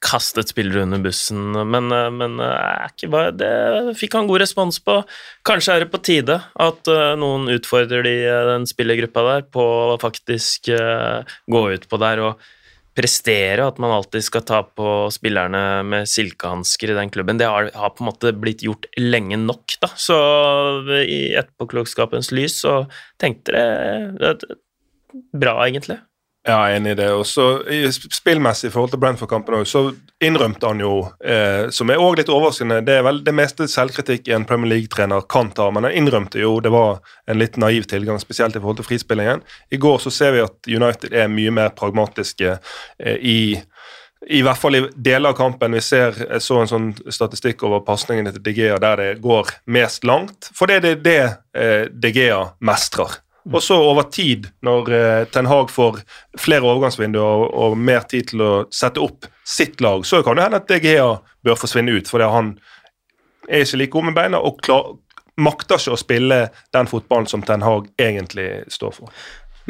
[0.00, 1.50] kastet spillere under bussen.
[1.68, 4.96] Men, eh, men bare, det fikk han god respons på.
[5.48, 8.16] Kanskje er det på tide at noen utfordrer de,
[8.54, 12.48] den spillergruppa der på å faktisk gå ut på der og
[13.00, 17.40] prestere, at man alltid skal ta på spillerne med silkehansker i den klubben.
[17.40, 19.90] Det har, har på en måte blitt gjort lenge nok, da.
[19.96, 20.18] Så
[21.00, 22.82] i etterpåklokskapens lys så
[23.20, 23.56] tenkte
[24.20, 24.34] det,
[25.32, 25.98] bra, egentlig.
[26.40, 27.08] Ja, jeg er enig i det.
[27.12, 27.44] Og så
[27.92, 29.82] Spillmessig i forhold til Brentford-kampen så
[30.24, 34.30] innrømte han jo, eh, som er også litt overraskende Det er vel det meste selvkritikk
[34.32, 38.20] en Premier League-trener kan ta, men han innrømte jo det var en litt naiv tilgang,
[38.22, 39.44] spesielt i forhold til frispillingen.
[39.70, 43.40] I går så ser vi at United er mye mer pragmatiske eh, i
[44.28, 45.72] i hvert fall i deler av kampen.
[45.72, 49.48] Vi ser, jeg så en sånn statistikk over pasningene til De Gea der det går
[49.72, 50.50] mest langt.
[50.52, 51.20] For det er det, det
[51.56, 53.16] eh, De Gea mestrer.
[53.48, 56.02] Og så over tid, når eh, Ten Hag får
[56.38, 60.60] flere overgangsvinduer og mer tid til å sette opp sitt lag, så kan det hende
[60.60, 61.08] at DGA
[61.46, 62.52] bør forsvinne ut, fordi han
[63.48, 64.92] er ikke like god med beina og klar,
[65.40, 66.40] makter ikke å spille
[66.76, 69.14] den fotballen som Ten Hag egentlig står for.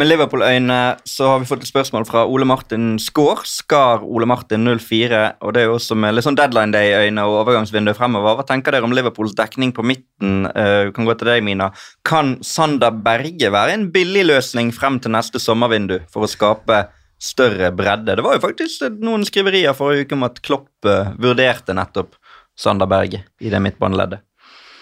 [0.01, 3.43] Med Liverpool-øyne så har vi fått et spørsmål fra Ole Martin Skaar.
[3.45, 5.19] Skar Ole Martin 04.
[5.45, 8.39] Og det er jo også med litt sånn deadline day-øyne og overgangsvindu fremover.
[8.39, 10.47] Hva tenker dere om Liverpools dekning på midten?
[10.55, 11.69] Uh, kan gå til deg, Mina.
[12.09, 16.81] Kan Sander Berge være en billig løsning frem til neste sommervindu for å skape
[17.21, 18.17] større bredde?
[18.17, 22.17] Det var jo faktisk noen skriverier forrige uke om at Klopp uh, vurderte nettopp
[22.57, 24.25] Sander Berge i det midtbaneleddet.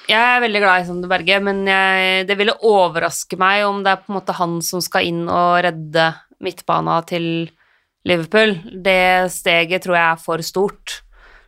[0.09, 3.93] Jeg er veldig glad i Sander Berge, men jeg, det ville overraske meg om det
[3.93, 6.07] er på en måte han som skal inn og redde
[6.41, 7.27] midtbana til
[8.09, 8.55] Liverpool.
[8.73, 11.03] Det steget tror jeg er for stort.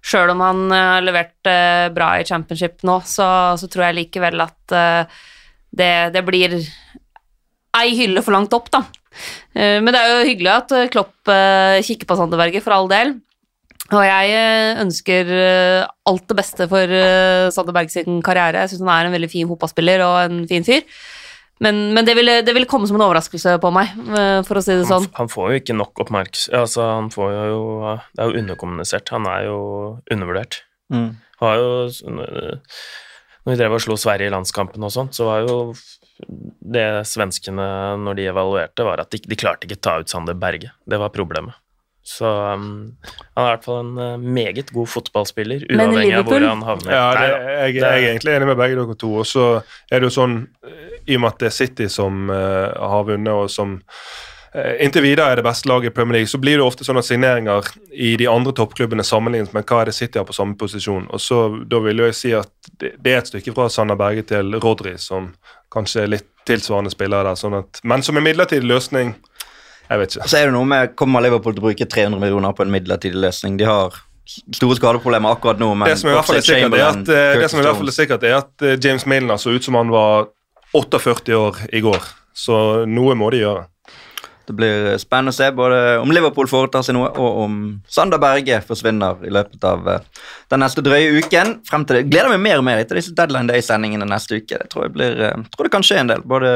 [0.04, 3.30] Sjøl om han eh, har levert uh, bra i championship nå, så,
[3.60, 5.24] så tror jeg likevel at uh,
[5.72, 6.56] det, det, blir
[7.80, 8.84] ei hylle for langt opp, da.
[9.54, 11.30] Men det er jo hyggelig at Klopp
[11.86, 13.12] kikker på Sander Berge, for all del.
[13.90, 18.64] Og jeg eh, ønsker eh, alt det beste for eh, Sander Berg sin karriere.
[18.64, 20.84] Jeg syns han er en veldig fin fotballspiller og en fin fyr.
[21.60, 23.90] Men, men det, ville, det, ville, komme som en overraskelse på meg,
[24.48, 25.10] for å si det sånn.
[25.10, 27.58] Han, han får jo ikke nok oppmerksomhet altså, han får jo,
[28.14, 29.12] Det er jo underkommunisert.
[29.12, 29.58] Han er jo
[30.08, 30.62] undervurdert.
[30.88, 31.10] Mm.
[31.42, 31.68] Har jo
[32.16, 35.58] Når vi drev og slo Sverige i landskampen og sånt, så var jo
[36.60, 37.66] det svenskene,
[38.00, 40.72] når de evaluerte, var at de, de klarte ikke ta ut Sander Berge.
[40.88, 41.60] Det var problemet.
[42.10, 42.96] Så um,
[43.36, 46.90] han er i hvert fall en uh, meget god fotballspiller, uavhengig av hvor han havner.
[46.90, 49.12] Ja, det, jeg, jeg, er egentlig enig med begge dere to.
[49.22, 50.40] Og så er det jo sånn,
[51.06, 55.06] i og med at det er City som uh, har vunnet, og som uh, inntil
[55.06, 57.70] videre er det beste laget i Premier League, så blir det ofte sånn at signeringer
[57.94, 61.06] i de andre toppklubbene sammenlignes med hva er det City har på samme posisjon.
[61.14, 62.50] Og så Da vil jeg si at
[62.82, 65.30] det, det er et stykke fra Sander Berge til Rodri, som
[65.70, 67.38] kanskje er litt tilsvarende spillere der.
[67.38, 69.14] sånn at, men som en midlertidig løsning
[69.90, 70.28] jeg vet ikke.
[70.30, 73.18] Så er det noe med, Kommer Liverpool til å bruke 300 millioner på en midlertidig
[73.18, 73.56] løsning?
[73.58, 73.96] De har
[74.54, 75.72] store skadeproblemer akkurat nå.
[75.74, 77.80] Men det som i hvert fall er sikkert, er at, eh, det som i hvert
[77.80, 80.30] fall er sikkert er at eh, James Milner så ut som han var
[80.76, 82.08] 48 år i går.
[82.36, 83.66] Så noe må de gjøre.
[84.46, 87.58] Det blir spennende å se både om Liverpool foretar seg noe, og om
[87.90, 91.56] Sander Berge forsvinner i løpet av eh, den neste drøye uken.
[91.66, 92.08] Frem til det.
[92.14, 94.62] Gleder meg mer og mer etter disse Deadline Day-sendingene neste uke.
[94.62, 96.26] Det tror jeg blir, tror det kan skje en del.
[96.26, 96.50] både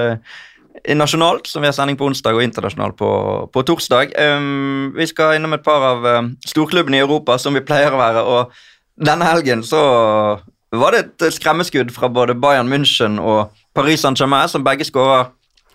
[0.94, 3.10] nasjonalt, som vi har sending på onsdag, og internasjonalt på,
[3.52, 4.14] på torsdag.
[4.18, 8.00] Um, vi skal innom et par av um, storklubbene i Europa, som vi pleier å
[8.00, 8.24] være.
[8.24, 9.84] og Denne helgen så
[10.74, 15.28] var det et skremmeskudd fra både Bayern München og Paris Saint-Germain, som begge skåra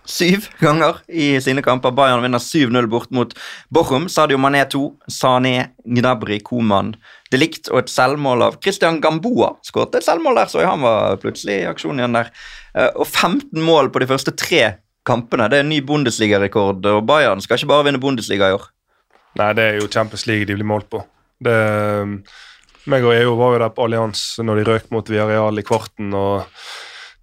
[0.08, 1.94] syv ganger i sine kamper.
[1.96, 3.32] Bayern vinner 7-0 bort mot
[3.72, 4.08] Bochum.
[4.12, 6.94] Sadio Mané 2, Sané, Gnabry, Koman
[7.30, 9.54] det likt og et selvmål av Christian Gamboa.
[9.66, 12.30] Skåret et selvmål der, så han var plutselig i aksjon igjen der.
[12.74, 14.64] Uh, og 15 mål på de første tre
[15.06, 15.48] kampene.
[15.50, 18.68] Det er en ny Bundesliga-rekord, og Bayern skal ikke bare vinne Bundesliga i år.
[19.38, 21.02] Nei, det er jo Champions League de blir målt på.
[21.40, 21.54] Det,
[22.90, 26.12] meg og EU var jo der på Allians når de røk mot Villarreal i kvarten,
[26.16, 26.44] og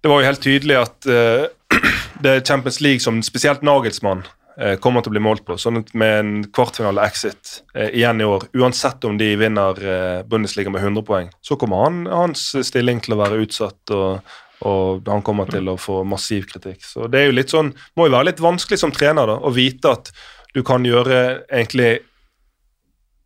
[0.02, 1.46] det var jo helt tydelig at uh,
[2.22, 5.58] det er Champions League som spesielt Nagelsmann uh, kommer til å bli målt på.
[5.58, 9.82] sånn at Med en kvartfinale-exit uh, igjen i år, uansett om de vinner
[10.30, 13.82] Bundesliga med 100 poeng, så kommer han, hans stilling til å være utsatt.
[13.94, 14.36] og
[14.66, 16.82] og han kommer til å få massiv kritikk.
[16.84, 19.52] Så det er jo litt sånn, må jo være litt vanskelig som trener da, å
[19.54, 20.10] vite at
[20.56, 21.98] du kan gjøre egentlig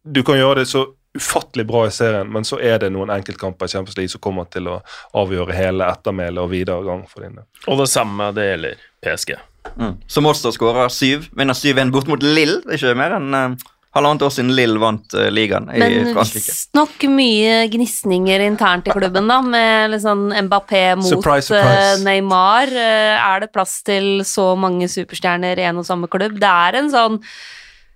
[0.03, 0.81] Du kan gjøre det så
[1.15, 4.49] ufattelig bra i serien, men så er det noen enkeltkamper i Champions League som kommer
[4.51, 4.81] til å
[5.21, 7.45] avgjøre hele ettermælet og videre gang for dine.
[7.69, 9.35] Og det samme det gjelder PSG.
[9.77, 9.95] Mm.
[10.11, 11.29] Så også skårer syv.
[11.39, 12.59] Vinner 7-1 bort mot Lill.
[12.65, 16.13] Det er ikke mer enn uh, halvannet år siden Lill vant uh, ligaen i Men
[16.15, 16.41] Frankrike.
[16.41, 21.99] Men visstnok mye gnisninger internt i klubben, da, med liksom Mbappé mot surprise, surprise.
[21.99, 22.73] Uh, Neymar.
[22.73, 26.39] Uh, er det plass til så mange superstjerner i en og samme klubb?
[26.41, 27.21] Det er en sånn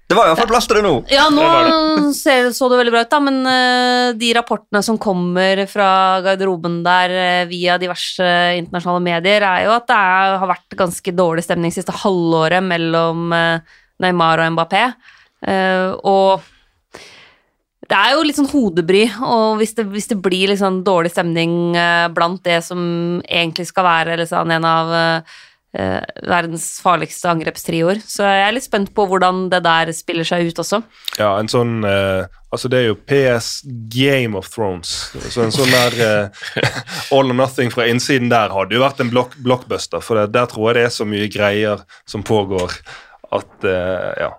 [0.06, 0.92] det var i hvert fall plass til det nå.
[1.10, 5.00] Ja, nå det ser, så det veldig bra ut, da, men uh, de rapportene som
[5.02, 5.88] kommer fra
[6.22, 8.28] garderoben der uh, via diverse
[8.60, 13.34] internasjonale medier, er jo at det er, har vært ganske dårlig stemning siste halvåret mellom
[13.34, 13.74] uh,
[14.04, 14.84] Neymar og Mbappé.
[15.46, 16.46] Uh, og
[17.86, 21.12] det er jo litt sånn hodebry, og hvis det, hvis det blir litt sånn dårlig
[21.14, 22.80] stemning uh, blant det som
[23.22, 25.36] egentlig skal være liksom, en av uh,
[25.76, 30.62] verdens farligste angrepstrioer, så jeg er litt spent på hvordan det der spiller seg ut
[30.62, 30.80] også.
[31.20, 31.84] Ja, en sånn
[32.56, 33.48] Altså, det er jo PS
[33.92, 36.30] Game of Thrones, så en sånn der
[37.12, 40.48] All or Nothing fra innsiden der hadde jo vært en block, blockbuster, for det, der
[40.48, 42.78] tror jeg det er så mye greier som pågår
[43.36, 43.68] at
[44.22, 44.30] Ja.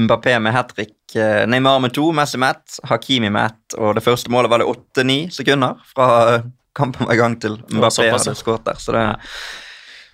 [0.00, 3.78] Mbappé med hat trick, eh, Neymar med to, Messi med ett, Hakimi med ett.
[3.78, 6.46] Og det første målet var det åtte-ni sekunder fra eh,
[6.76, 8.78] kampen var i gang til Mbappé hadde skåret der.
[8.80, 9.04] Så det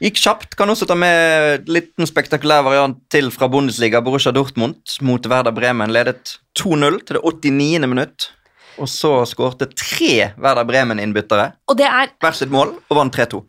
[0.07, 0.57] gikk kjapt.
[0.59, 4.03] Kan også ta med liten spektakulær variant til fra Bundesliga.
[4.05, 7.87] Borussia Dortmund mot Werder Bremen ledet 2-0 til det 89.
[7.87, 8.31] minutt.
[8.77, 13.41] Og så skårte tre Werder Bremen-innbyttere hvert sitt mål og vant 3-2.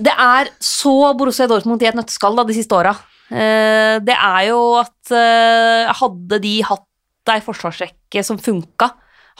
[0.00, 2.92] Det er så Borussia Dortmund i et nøtteskall da, de siste åra.
[3.30, 8.90] Eh, det er jo at eh, hadde de hatt ei forsvarsrekke som funka,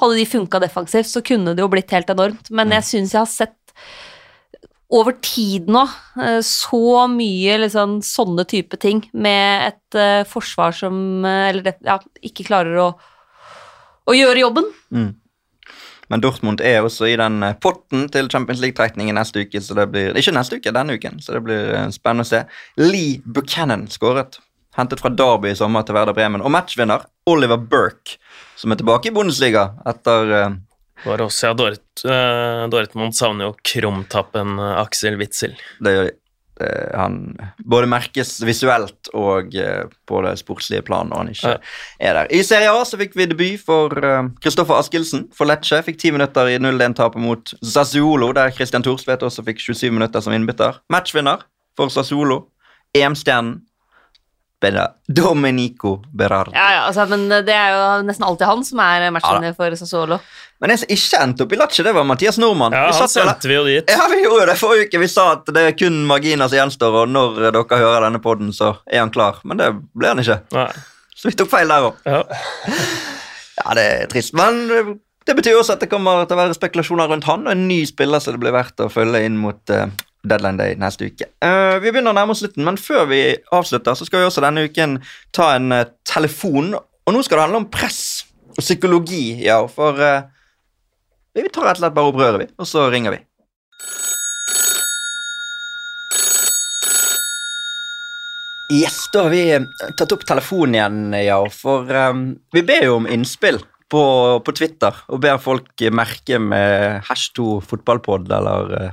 [0.01, 2.53] hadde de funka defensivt, så kunne det jo blitt helt enormt.
[2.55, 3.57] Men jeg syns jeg har sett
[4.91, 5.85] over tid nå
[6.23, 9.99] eh, så mye liksom, sånne type ting med et
[10.31, 12.91] forsvar som Eller ja, ikke klarer å,
[14.07, 14.71] å gjøre jobben.
[14.95, 15.11] Mm.
[16.11, 19.62] Men Dortmund er også i den eh, potten til Champions League-trekningen neste uke.
[19.62, 22.45] så det blir, Ikke neste uke, denne uken, så det blir eh, spennende å se.
[22.82, 24.41] Lee Buchanan skåret.
[24.77, 26.43] Hentet fra Derby i sommer til Werder Bremen.
[26.43, 28.19] Og matchvinner Oliver Burke,
[28.59, 30.59] som er tilbake i Bundesliga etter eh,
[31.05, 35.55] Borussia Dort, uh, Dortmund savner jo krumtappen uh, Aksel Witzel.
[35.81, 36.16] Det gjør de.
[36.61, 37.16] Det, han
[37.65, 41.55] både merkes visuelt og eh, på det sportslige plan når han ikke
[42.01, 42.31] er der.
[42.37, 43.95] I Serie A så fikk vi debut for
[44.45, 45.81] Kristoffer Askildsen for Lecce.
[45.87, 50.37] Fikk 10 minutter i 0-1-tapet mot Sassuolo, der Christian Thorsvedt også fikk 27 minutter som
[50.37, 50.82] innbytter.
[50.93, 51.47] Matchvinner
[51.78, 52.45] for Sassuolo.
[52.97, 53.61] EM-stjernen
[55.07, 56.53] Domenico Berardi.
[56.55, 60.20] Ja, ja, altså, men det er jo nesten alltid han som er matchvinner for Sassuolo.
[60.61, 62.77] Men en som ikke endte opp i Lecce, det var Mathias Nordmann.
[62.77, 63.89] Ja, han satt sendte vi jo dit.
[63.89, 65.01] Ja, vi gjorde det forrige uke.
[65.01, 68.53] Vi sa at det er kun marginer som gjenstår, og når dere hører denne podden,
[68.53, 69.41] så er han klar.
[69.49, 70.43] Men det ble han ikke.
[70.53, 70.69] Nei.
[71.16, 72.05] Så vi tok feil der òg.
[72.05, 72.20] Ja.
[73.61, 74.37] Ja, det er trist.
[74.37, 74.66] Men
[75.28, 77.82] det betyr også at det kommer til å være spekulasjoner rundt han, og en ny
[77.89, 79.89] spiller som det blir verdt å følge inn mot eh,
[80.22, 81.28] deadline day neste uke.
[81.44, 83.22] Uh, vi begynner å nærme oss slutten, men før vi
[83.56, 84.98] avslutter, så skal vi også denne uken
[85.36, 86.74] ta en uh, telefon.
[86.76, 88.02] Og nå skal det handle om press
[88.51, 90.28] og psykologi, ja, for uh,
[91.36, 93.24] vi tar rett og slett bare opp røret, vi, og så ringer vi.
[98.70, 99.42] Yes, da har vi
[99.98, 103.59] tatt opp telefonen igjen, ja, for um, vi ber jo om innspill
[103.90, 104.02] på,
[104.47, 108.92] på Twitter, og ber folk merke med hashtag fotballpod, eller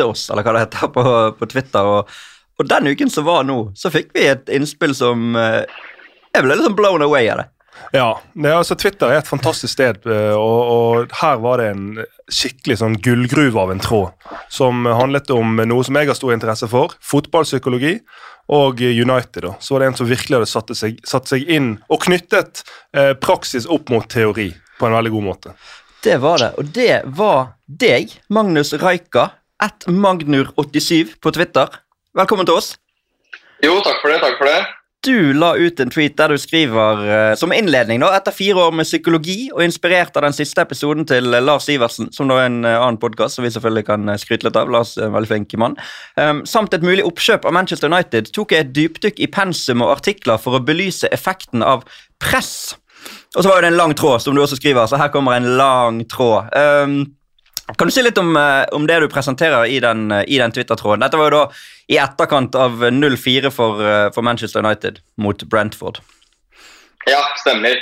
[0.00, 1.04] eh, oss, eller hva det heter, på,
[1.38, 1.94] på Twitter.
[1.94, 2.18] Og,
[2.60, 5.62] og den uken som var nå, så fikk vi et innspill som eh,
[6.34, 7.48] Jeg ble litt sånn blown away av det.
[7.92, 11.86] Ja, altså Twitter er et fantastisk sted, eh, og, og her var det en
[12.30, 16.68] skikkelig sånn gullgruve av en tråd som handlet om noe som jeg har stor interesse
[16.70, 17.96] for, fotballpsykologi
[18.50, 19.42] og United.
[19.46, 19.54] Da.
[19.60, 22.64] Så var det en som virkelig hadde satt seg, satt seg inn og knyttet
[22.96, 25.54] eh, praksis opp mot teori på en veldig god måte.
[26.04, 29.28] Det var det, og det var deg, Magnus Raika,
[29.60, 31.80] at Magnur87 på Twitter.
[32.16, 32.74] Velkommen til oss.
[33.64, 34.20] Jo, takk for det.
[34.24, 34.60] takk for det.
[35.00, 38.74] Du la ut en tweet der du skriver eh, som innledning da, etter fire år
[38.76, 42.50] med psykologi og inspirert av den siste episoden til eh, Lars Iversen, som da er
[42.50, 44.68] en eh, annen podkast som vi selvfølgelig kan skryte litt av.
[44.68, 45.78] Lars er en veldig flink mann.
[46.20, 49.94] Um, samt et mulig oppkjøp av Manchester United tok jeg et dypdykk i pensum og
[49.94, 51.86] artikler for å belyse effekten av
[52.20, 52.74] press.
[53.38, 55.48] Og så var det en lang tråd, som du også skriver, så her kommer en
[55.56, 56.52] lang tråd.
[56.52, 57.00] Um,
[57.78, 61.00] kan du si litt om, eh, om det du presenterer i den, eh, den Twitter-tråden?
[61.00, 61.44] Dette var jo da
[61.90, 66.00] i etterkant av 0-4 for, eh, for Manchester United mot Brentford.
[67.06, 67.76] Ja, stemmer.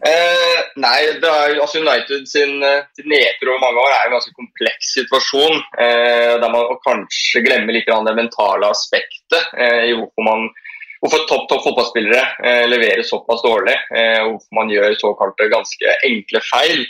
[0.00, 2.62] Eh, nei, er, altså United sin,
[2.96, 5.60] sin nedtur over mange år er en ganske kompleks situasjon.
[5.76, 10.48] Eh, der man kanskje glemmer litt det mentale aspektet eh, i hvorfor man
[11.00, 16.42] hvorfor topp topp fotballspillere eh, leverer såpass dårlig, eh, hvorfor man gjør såkalte ganske enkle
[16.44, 16.82] feil.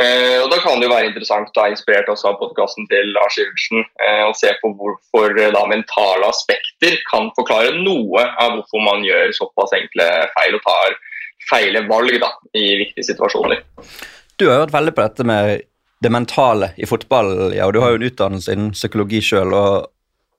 [0.00, 3.36] Eh, og Da kan det jo være interessant, da, inspirert også av podkasten til Lars
[3.36, 8.84] Iversen, eh, å se på hvorfor eh, da mentale aspekter kan forklare noe av hvorfor
[8.86, 10.96] man gjør såpass enkle feil og tar
[11.50, 13.60] feile valg da, i viktige situasjoner.
[14.40, 15.66] Du har hørt veldig på dette med
[16.02, 19.90] det mentale i fotball, ja, og du har jo en utdannelse innen psykologi sjøl, og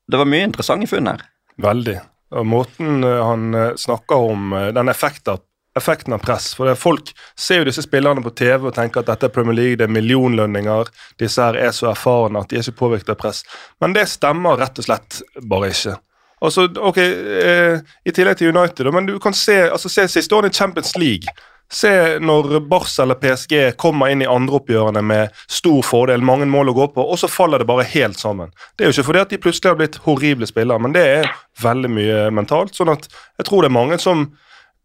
[0.10, 1.22] det var mye interessante funn her.
[1.62, 2.00] Veldig.
[2.34, 5.46] Og måten eh, han eh, snakker om den effekten,
[5.78, 6.52] effekten av press.
[6.56, 9.58] For det, Folk ser jo disse spillerne på TV og tenker at dette er Premier
[9.58, 10.90] League, det er millionlønninger,
[11.22, 13.44] disse her er så erfarne at de er ikke påvirket av press.
[13.82, 15.98] Men det stemmer rett og slett bare ikke.
[16.44, 20.52] Altså, ok, eh, I tillegg til United, men du kan se, altså, se siste årene
[20.52, 21.32] i Champions League.
[21.74, 26.76] Se når Barca eller PSG kommer inn i andreoppgjørene med stor fordel, mange mål å
[26.78, 28.52] gå på, og så faller det bare helt sammen.
[28.76, 31.32] Det er jo ikke fordi at de plutselig har blitt horrible spillere, men det er
[31.64, 32.76] veldig mye mentalt.
[32.76, 33.08] sånn at
[33.40, 34.28] jeg tror det er mange som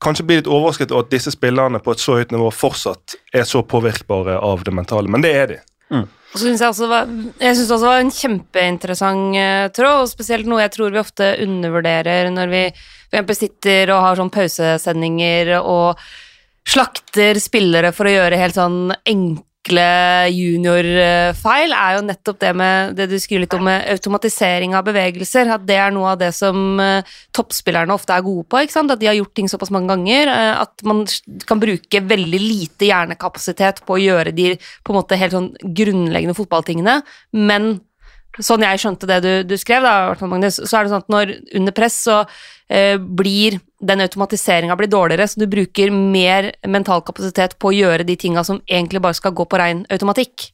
[0.03, 3.49] kanskje blir litt overrasket over at disse spillerne på et så høyt nivå fortsatt er
[3.49, 5.59] så påvirkbare av det mentale, men det er de.
[5.89, 6.05] Mm.
[6.37, 7.11] synes jeg også var,
[7.41, 11.33] jeg også det var en kjempeinteressant eh, tråd, og spesielt noe jeg tror vi ofte
[11.43, 16.03] undervurderer når vi for eksempel sitter og har sånn pausesendinger og
[16.69, 23.09] slakter spillere for å gjøre helt sånn enkle juniorfeil, er jo nettopp det med det
[23.11, 25.51] du skriver litt om med automatisering av bevegelser.
[25.53, 27.03] At det er noe av det som eh,
[27.37, 28.63] toppspillerne ofte er gode på.
[28.63, 30.33] At de har gjort ting såpass mange ganger.
[30.33, 31.05] eh, At man
[31.47, 36.39] kan bruke veldig lite hjernekapasitet på å gjøre de på en måte helt sånn grunnleggende
[36.39, 37.03] fotballtingene,
[37.37, 37.81] men
[38.45, 41.35] sånn jeg skjønte det du, du skrev, da, Magnus, så er det sånn at når
[41.59, 42.21] under press så
[42.69, 48.17] eh, blir den automatiseringa dårligere, så du bruker mer mental kapasitet på å gjøre de
[48.17, 50.51] tinga som egentlig bare skal gå på rein automatikk.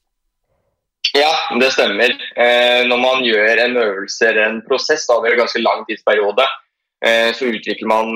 [1.15, 1.31] Ja,
[1.61, 2.11] det stemmer.
[2.36, 6.47] Eh, når man gjør en øvelse eller en prosess over en ganske lang tidsperiode,
[7.06, 8.11] eh, så utvikler man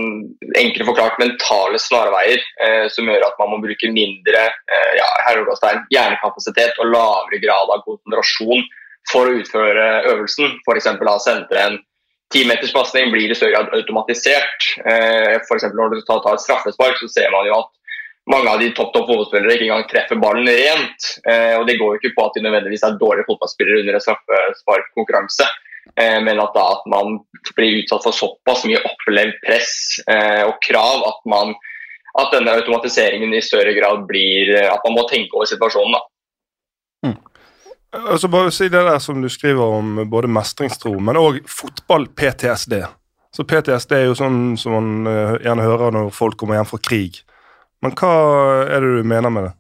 [0.59, 5.07] enkelt forklart mentale snarveier eh, som gjør at man må bruke mindre eh, ja,
[5.95, 8.67] hjernekapasitet og lavere grad av konsentrasjon
[9.13, 10.59] for å utføre øvelsen.
[10.65, 10.89] F.eks.
[11.25, 11.79] sentre en
[12.35, 14.71] timeterspasning blir i større grad automatisert.
[14.85, 15.69] Eh, F.eks.
[15.75, 17.71] når du tar et straffespark, så ser man jo at
[18.29, 21.09] mange av de topp topp fotballspillere ikke engang treffer ballen rent.
[21.25, 24.05] Eh, og Det går jo ikke på at de nødvendigvis er dårlige fotballspillere under en
[24.05, 25.49] straffesparkkonkurranse,
[25.95, 27.23] eh, men at, da, at man
[27.57, 29.73] blir utsatt for såpass mye opplevd press
[30.45, 31.55] og krav at, man,
[32.21, 35.97] at denne automatiseringen i større grad blir At man må tenke over situasjonen.
[35.97, 36.05] da.
[37.09, 37.17] Mm.
[37.93, 42.83] Altså bare si det der som du skriver om både mestringstro, men òg fotball-PTSD.
[43.33, 46.81] Så PTSD er jo sånn som man uh, gjerne hører når folk kommer hjem fra
[46.85, 47.23] krig.
[47.85, 48.13] Men hva
[48.67, 49.55] er det du mener med det?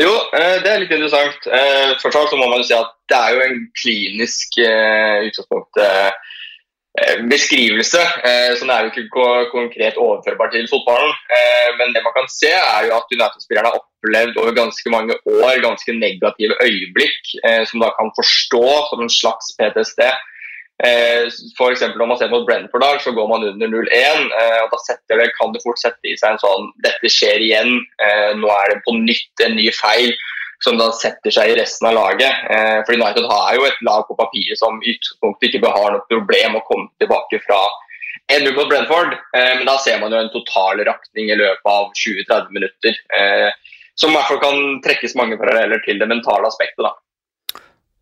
[0.00, 1.46] Jo, eh, det er litt interessant.
[1.46, 5.26] Eh, først og fremst må man jo si at det er jo en klinisk eh,
[5.28, 5.82] utgangspunkt
[7.26, 7.98] beskrivelse.
[7.98, 11.10] Så den er jo ikke konkret overførbar til fotballen.
[11.80, 13.72] Men det man kan se, er jo at United-spillerne
[14.04, 17.32] opplevd over ganske mange år ganske negative øyeblikk,
[17.70, 20.04] som da kan forstå som en slags PTSD.
[20.82, 21.82] Eh, F.eks.
[21.94, 24.24] når man ser mot Brentford, dag, så går man under 0-1.
[24.42, 27.78] Eh, og Da det, kan det fort sette i seg en sånn Dette skjer igjen.
[28.02, 30.10] Eh, nå er det på nytt en ny feil
[30.64, 32.42] som da setter seg i resten av laget.
[32.50, 36.10] Eh, for United har jo et lag på papiret som i utgangspunktet ikke har noe
[36.10, 37.60] problem å komme tilbake fra
[38.32, 39.14] 1-0 mot Brentford.
[39.36, 42.98] Eh, men da ser man jo en total rakning i løpet av 20-30 minutter.
[43.20, 43.50] Eh,
[43.98, 46.82] som i hvert fall kan trekkes mange paralleller til det mentale aspektet.
[46.82, 46.94] da.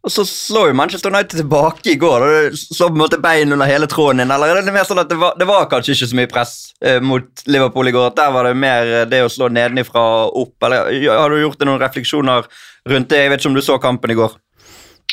[0.02, 2.24] Og så slår jo Manchester United tilbake i går.
[2.27, 4.32] og Slår på en måte bein under hele tråden din.
[4.35, 6.55] Eller er det mer sånn at det var, det var kanskje ikke så mye press
[6.82, 8.09] eh, mot Liverpool i går?
[8.10, 10.56] at Der var det mer eh, det å slå nedenifra og opp?
[10.66, 12.48] Eller Har du gjort noen refleksjoner
[12.90, 13.20] rundt det?
[13.23, 14.35] Jeg vet ikke om du så kampen i går?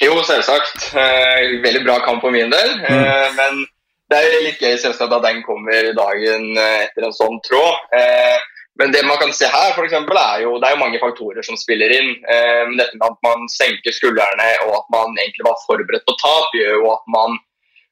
[0.01, 0.89] Jo, selvsagt.
[0.97, 2.77] Eh, veldig bra kamp for min del.
[2.81, 2.89] Mm.
[2.89, 3.61] Eh, men
[4.09, 7.93] det er litt gøy selvsagt at den kommer dagen eh, etter en sånn tråd.
[7.93, 8.39] Eh,
[8.79, 11.43] men det man kan se her, for eksempel, er jo, det er jo mange faktorer
[11.45, 12.13] som spiller inn.
[12.23, 16.55] Eh, dette med at man senker skuldrene og at man egentlig var forberedt på tap,
[16.55, 17.35] gjør jo at man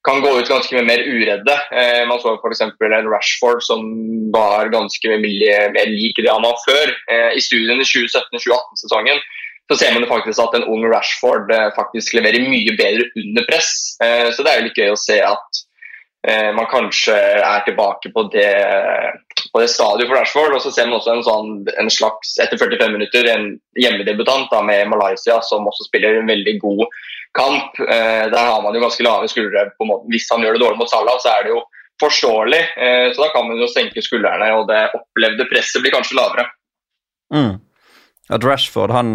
[0.08, 1.56] kan gå ut ganske mer uredde.
[1.76, 2.64] Eh, man så f.eks.
[2.64, 3.84] en Rashford som
[4.32, 6.96] var ganske mye mer lik det han var før.
[7.12, 9.20] Eh, I studien i 2017-2018-sesongen
[9.68, 13.72] så ser man faktisk at en ung Rashford eh, faktisk leverer mye bedre under press.
[14.04, 15.66] Eh, så det er jo litt gøy å se at
[16.28, 18.50] man kanskje er tilbake på det,
[19.54, 20.56] på det stadiet for Rashford.
[20.58, 23.46] Og så ser man også en, sånn, en slags, etter 45 minutter, en
[23.80, 26.84] hjemmedebutant da, med Malaysia som også spiller en veldig god
[27.38, 27.80] kamp.
[27.80, 29.70] Eh, der har man jo ganske lave skuldre.
[29.78, 30.12] på måten.
[30.12, 31.62] Hvis han gjør det dårlig mot Salah, så er det jo
[32.02, 32.62] forståelig.
[32.78, 36.48] Eh, så da kan man jo senke skuldrene, og det opplevde presset blir kanskje lavere.
[37.34, 37.54] Mm.
[38.34, 39.14] At Rashford han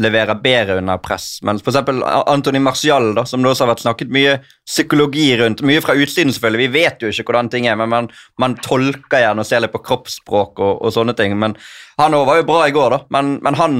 [0.00, 1.38] leverer bedre under press.
[1.46, 1.78] Men f.eks.
[2.26, 5.62] Antony Marcial, da, som det også har vært snakket mye psykologi rundt.
[5.66, 6.64] Mye fra utsiden, selvfølgelig.
[6.64, 8.10] Vi vet jo ikke hvordan ting er, men man,
[8.42, 11.36] man tolker gjerne og ser litt på kroppsspråk og, og sånne ting.
[11.38, 11.56] Men
[12.00, 13.02] Han var jo bra i går, da.
[13.14, 13.78] Men, men han,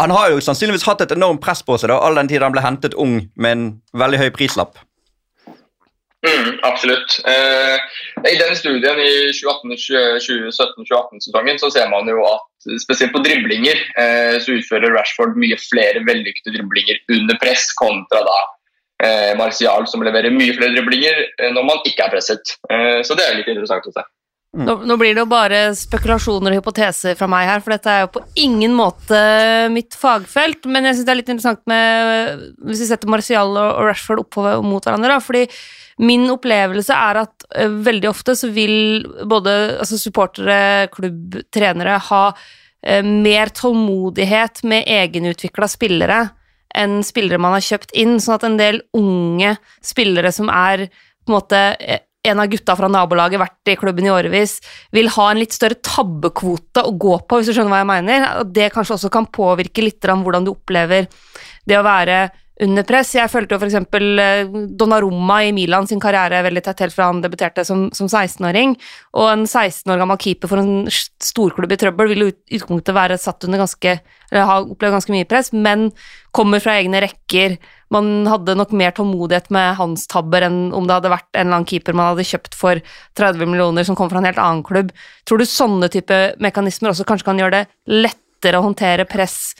[0.00, 2.54] han, har jo sannsynligvis hatt et enormt press på seg da, all den tid han
[2.54, 4.76] ble hentet ung med en veldig høy prislapp.
[6.24, 7.20] Mm, absolutt.
[7.28, 7.76] Eh,
[8.32, 12.40] I den studien i 2017-2018-sesongen så ser man jo at
[12.82, 18.38] spesielt på driblinger eh, så utfører Rashford mye flere vellykkede driblinger under press kontra da
[19.04, 22.56] eh, Martial som leverer mye flere driblinger eh, når man ikke er presset.
[23.04, 24.04] Så det er litt interessant å se.
[24.54, 28.04] Nå, nå, blir det jo bare spekulasjoner og hypoteser fra meg her, for dette er
[28.04, 29.18] jo på ingen måte
[29.74, 30.68] mitt fagfelt.
[30.70, 34.62] Men jeg syns det er litt interessant med Hvis vi setter Martial og Rashford oppover
[34.62, 35.46] mot hverandre, da, fordi
[36.02, 42.22] Min opplevelse er at uh, veldig ofte så vil både altså supportere, klubb, trenere ha
[42.34, 46.24] uh, mer tålmodighet med egenutvikla spillere
[46.74, 49.54] enn spillere man har kjøpt inn, sånn at en del unge
[49.84, 54.06] spillere som er på en måte eh, en av gutta fra nabolaget, vært i klubben
[54.08, 54.56] i årevis,
[54.96, 58.28] vil ha en litt større tabbekvote å gå på, hvis du skjønner hva jeg mener.
[58.48, 61.08] Det kanskje også kan påvirke litt hvordan du opplever
[61.68, 62.24] det å være
[62.62, 63.14] under press.
[63.16, 63.76] Jeg følte jo f.eks.
[64.22, 68.76] Eh, Donnarumma i Milan sin karriere veldig tett helt fra han debuterte som, som 16-åring.
[69.18, 72.94] Og en 16 år gammel keeper for en storklubb i trøbbel vil jo i utgangspunktet
[72.96, 73.96] være satt under ganske
[74.30, 75.88] eller ha opplevd ganske mye press, men
[76.34, 77.58] kommer fra egne rekker.
[77.94, 81.60] Man hadde nok mer tålmodighet med hans tabber enn om det hadde vært en eller
[81.60, 82.80] annen keeper man hadde kjøpt for
[83.20, 84.90] 30 millioner som kom fra en helt annen klubb.
[85.28, 89.54] Tror du sånne type mekanismer også kanskje kan gjøre det lettere å håndtere press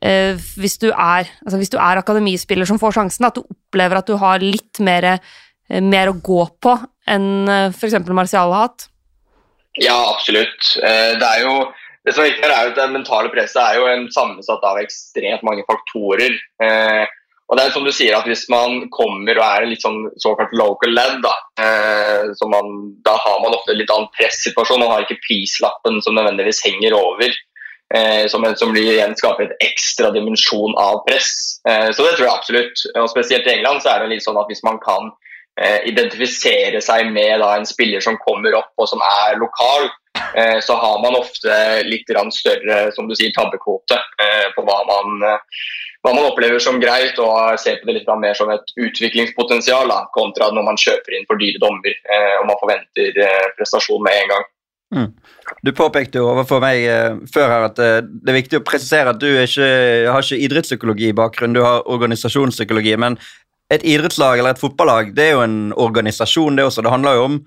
[0.00, 4.00] eh, hvis, du er, altså hvis du er akademispiller som får sjansen, at du opplever
[4.00, 6.76] at du har litt mer, eh, mer å gå på
[7.08, 7.98] enn eh, f.eks.
[8.08, 8.88] Martial har hatt?
[9.78, 10.74] Ja, absolutt.
[10.82, 11.54] Eh, det er jo
[12.06, 14.78] det som er viktig er jo at Det mentale presset er jo en sammensatt av
[14.80, 16.38] ekstremt mange faktorer.
[17.48, 20.00] Og det er som du sier at Hvis man kommer og er en litt sånn
[20.20, 21.34] såkalt local led, da,
[21.64, 22.74] eh, man,
[23.06, 24.82] da har man ofte en litt annen pressituasjon.
[24.84, 27.32] Man har ikke prislappen som nødvendigvis henger over.
[27.94, 31.60] Eh, som, som igjen skaper et ekstra dimensjon av press.
[31.68, 32.82] Eh, så det tror jeg absolutt.
[33.00, 35.08] Og Spesielt i England så er det litt sånn at hvis man kan
[35.60, 39.90] eh, identifisere seg med da, en spiller som kommer opp og som er lokal,
[40.66, 41.54] så har man ofte
[41.86, 43.96] litt større som du sier, tabbekvote
[44.56, 45.22] på hva man
[46.02, 50.00] hva man opplever som greit, og ser på det litt mer som et utviklingspotensial da,
[50.12, 51.94] kontra når man kjøper inn for dyre dommer
[52.40, 53.22] og man forventer
[53.60, 54.48] prestasjon med en gang.
[54.94, 55.10] Mm.
[55.62, 59.12] Du påpekte jo overfor meg eh, før her at eh, det er viktig å presisere
[59.12, 59.68] at du ikke,
[60.08, 62.96] har ikke idrettspsykologi i bakgrunnen, du har organisasjonspsykologi.
[63.00, 63.18] Men
[63.72, 66.84] et idrettslag eller et fotballag det er jo en organisasjon, det også.
[66.84, 67.40] Det handler jo om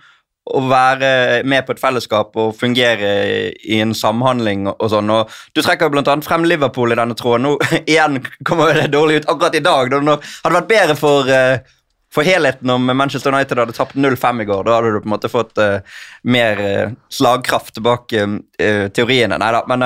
[0.51, 1.09] å være
[1.45, 3.11] med på et fellesskap og fungere
[3.53, 5.11] i en samhandling og sånn.
[5.13, 6.15] og Du trekker jo bl.a.
[6.25, 7.45] frem Liverpool i denne tråden.
[7.45, 7.57] Nå
[7.91, 9.93] igjen kommer det dårlig ut akkurat i dag.
[9.93, 11.77] Da hadde vært bedre for, uh,
[12.11, 14.65] for helheten om Manchester United hadde tapt 0-5 i går.
[14.67, 15.79] Da hadde du på en måte fått uh,
[16.27, 19.39] mer uh, slagkraft bak teoriene.
[19.39, 19.85] Nei da, men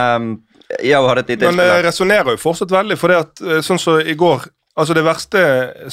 [0.82, 4.00] jeg hadde et lite Men det resonnerer jo fortsatt veldig, for det at, sånn som
[4.00, 5.42] så i går Altså Det verste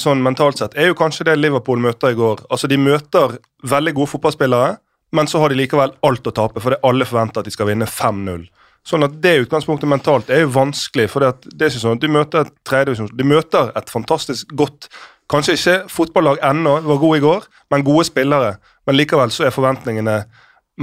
[0.01, 2.43] sånn mentalt sett er jo kanskje det Liverpool møter i går.
[2.51, 4.73] Altså De møter veldig gode fotballspillere,
[5.15, 7.87] men så har de likevel alt å tape, fordi alle forventer at de skal vinne
[7.87, 8.43] 5-0.
[8.83, 11.07] Sånn at Det utgangspunktet mentalt er jo vanskelig.
[11.09, 14.89] for det er ikke sånn at De møter et de møter et fantastisk godt
[15.31, 18.57] Kanskje ikke fotballag ennå, var god i går, men gode spillere.
[18.87, 20.23] Men likevel så er forventningene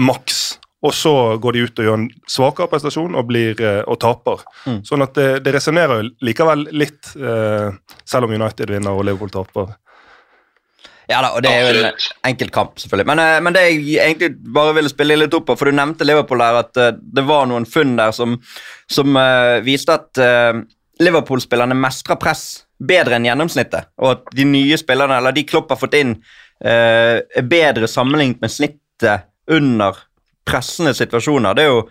[0.01, 0.41] maks.
[0.81, 4.41] Og så går de ut og gjør en svakere prestasjon og, blir, eh, og taper.
[4.65, 4.79] Mm.
[4.89, 7.69] Sånn at det, det resonnerer likevel litt, eh,
[8.09, 9.75] selv om United vinner og Liverpool taper.
[11.11, 12.01] Ja da, og det er jo en
[12.31, 13.09] enkel kamp, selvfølgelig.
[13.13, 16.09] Men, eh, men, det jeg egentlig bare ville spille litt opp på, for du nevnte
[16.09, 18.39] Liverpool der, at det var noen funn der som,
[18.89, 20.63] som uh, viste at uh,
[21.03, 25.81] Liverpool-spillerne mestrer press bedre enn gjennomsnittet, og at de nye spillerne, eller de Klopp har
[25.81, 26.15] fått inn,
[26.61, 29.97] er bedre sammenlignet med snittet under
[30.49, 31.57] pressende situasjoner.
[31.57, 31.83] Det, er jo,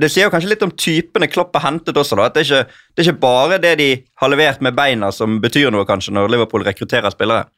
[0.00, 2.18] det sier jo kanskje litt om typene Klopp har hentet også.
[2.18, 3.88] da, at det er, ikke, det er ikke bare det de
[4.22, 7.48] har levert med beina som betyr noe kanskje når Liverpool rekrutterer spillere.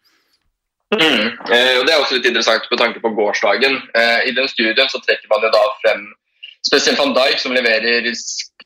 [0.90, 1.26] Mm.
[1.54, 3.76] Eh, og Det er også litt interessant på tanke på gårsdagen.
[3.94, 6.08] Eh, I den studien så trekker man jo da frem
[6.66, 8.08] spesielt van Dijk, som leverer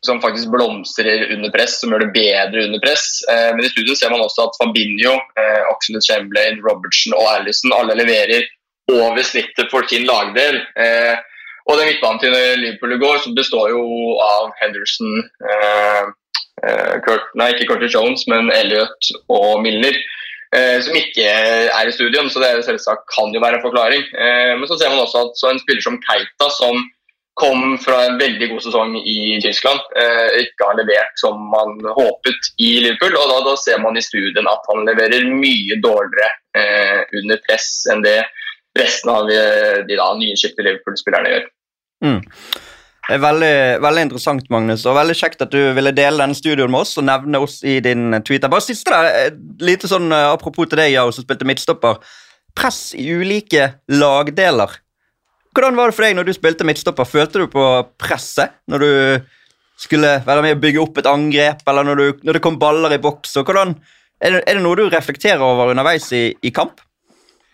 [0.05, 3.05] som faktisk blomstrer under press, som gjør det bedre under press.
[3.31, 7.73] Eh, men i studien ser man også at Fabinho, eh, Oxlade Chamberlain, Robertson og Alison
[7.77, 8.45] alle leverer
[8.93, 10.61] over snittet for sin lagdel.
[10.77, 11.15] Eh,
[11.65, 13.85] og den midtbanen til Liverpool i går består jo
[14.21, 15.15] av Henderson
[15.49, 16.03] eh,
[16.61, 19.97] eh, Kurt, Nei, ikke Curtis Jones, men Elliot og Milner.
[20.55, 24.05] Eh, som ikke er i studion, så det selvsagt kan jo være en forklaring.
[24.13, 26.85] Eh, men så ser man også at en spiller som Keita, som
[27.35, 32.53] kom fra en veldig god sesong i Tyskland, eh, ikke har levert som man håpet
[32.63, 33.17] i Liverpool.
[33.19, 37.73] og Da, da ser man i studien at han leverer mye dårligere eh, under press
[37.91, 38.21] enn det
[38.79, 41.51] resten av eh, de da nyskilte Liverpool-spillerne gjør.
[42.05, 42.23] Mm.
[43.05, 46.73] Det er veldig, veldig, interessant, Magnus, og veldig kjekt at du ville dele denne studioen
[46.73, 48.47] med oss og nevne oss i din tweet.
[48.49, 52.01] Bare siste der, lite sånn eh, Apropos til deg, Yao, som spilte midtstopper.
[52.55, 54.79] Press i ulike lagdeler.
[55.55, 57.07] Hvordan var det for deg når du spilte midtstopper?
[57.07, 57.65] Følte du på
[58.01, 58.91] presset når du
[59.79, 62.95] skulle være med å bygge opp et angrep, eller når, du, når det kom baller
[62.95, 63.37] i boks?
[63.41, 63.75] hvordan,
[64.21, 66.83] er det, er det noe du reflekterer over underveis i, i kamp?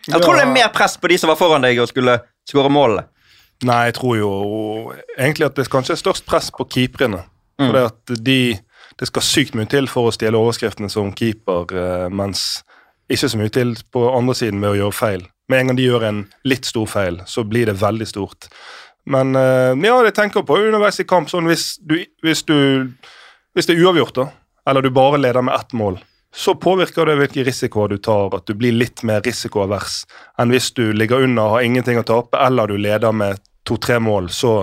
[0.07, 0.17] Ja.
[0.17, 2.17] tror det er mer press på de som var foran deg og skulle
[2.49, 3.05] skåre målene.
[3.67, 4.31] Nei, jeg tror jo
[5.19, 7.21] egentlig at det kanskje er størst press på keeperne.
[7.61, 7.67] Mm.
[7.67, 8.41] For det at de
[8.99, 12.61] Det skal sykt mye til for å stjele overskriftene som keeper, eh, mens
[13.09, 15.23] ikke så mye til på andre siden med å gjøre feil.
[15.51, 18.47] Med en gang de gjør en litt stor feil, så blir det veldig stort.
[19.09, 22.87] Men eh, ja, jeg tenker på underveis i kamp sånn hvis, du, hvis, du,
[23.57, 24.27] hvis det er uavgjort, da,
[24.69, 25.99] eller du bare leder med ett mål,
[26.31, 30.05] så påvirker det hvilke risikoer du tar, at du blir litt mer risikoavers
[30.39, 33.99] enn hvis du ligger under og har ingenting å tape, eller du leder med to-tre
[33.99, 34.61] mål, så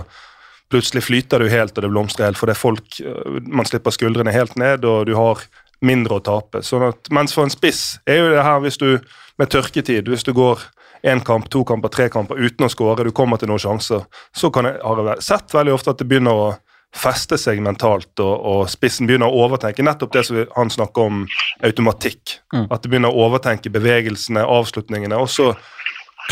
[0.72, 4.56] plutselig flyter du helt og det blomstrer helt fordi folk, øh, man slipper skuldrene helt
[4.60, 5.44] ned og du har
[5.84, 6.62] mindre å tape.
[6.66, 8.90] Sånn at, mens for en spiss er jo det her hvis du
[9.38, 10.64] med tørketid, hvis du går
[11.02, 14.50] én kamp, to kamper, tre kamper uten å skåre, du kommer til noen sjanser, så
[14.54, 16.48] kan jeg, har jeg sett veldig ofte at det begynner å
[16.96, 21.24] feste seg mentalt, og, og, spissen begynner å overtenke nettopp det som han snakker om
[21.66, 22.38] automatikk.
[22.54, 22.66] Mm.
[22.72, 25.50] At det begynner å overtenke bevegelsene, avslutningene, og så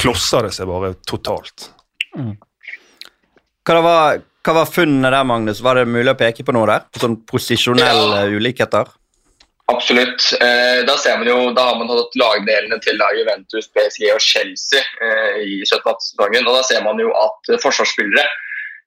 [0.01, 1.71] klosser det seg bare totalt.
[2.17, 2.35] Mm.
[3.67, 5.61] Hva, var, Hva var funnene der, Magnus?
[5.65, 6.87] Var det mulig å peke på noe der?
[6.93, 8.31] På sånn posisjonelle Ja.
[8.31, 8.89] ulikheter?
[9.67, 10.23] Absolutt.
[10.39, 10.95] Eh, da,
[11.27, 16.47] jo, da har man hatt lagdelene til da Juventus, PSG og Chelsea eh, i 17-18-sesongen.
[16.47, 18.23] Og da ser man jo at eh, forsvarsspillere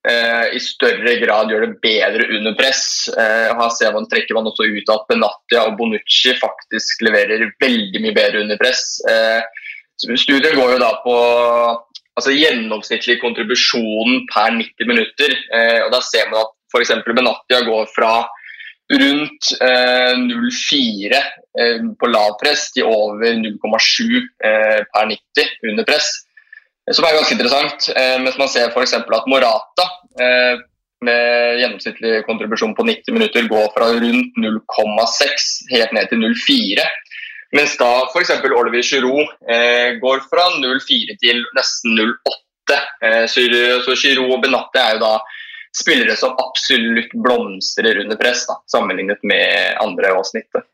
[0.07, 2.83] eh, i større grad gjør det bedre under press.
[3.11, 8.05] Eh, her ser man, trekker man også ut at Benatia og Bonucci faktisk leverer veldig
[8.05, 9.01] mye bedre under press.
[9.11, 9.43] Eh,
[9.99, 11.15] Studien går jo da på
[12.19, 15.35] altså gjennomsnittlig kontribusjon per 90 minutter.
[15.51, 16.95] Eh, og Da ser man at f.eks.
[17.03, 18.13] Benatia går fra
[18.93, 21.13] rundt eh, 0,4
[21.61, 26.09] eh, på lav press til over 0,7 eh, per 90 under press.
[26.87, 27.89] Eh, Som er ganske interessant.
[27.93, 28.95] Eh, mens man ser f.eks.
[28.97, 29.85] at Morata
[30.19, 30.65] eh,
[31.05, 36.87] med gjennomsnittlig kontribusjon på 90 minutter går fra rundt 0,6 helt ned til 0,4.
[37.55, 38.33] Mens da f.eks.
[38.49, 42.81] Olivier Giroud eh, går fra 0,4 til nesten 0,8.
[43.05, 43.45] Eh, så,
[43.85, 45.13] så Giroud og Benatte er jo da
[45.79, 50.67] spillere som absolutt blomstrer under press, da, sammenlignet med andre og snittet.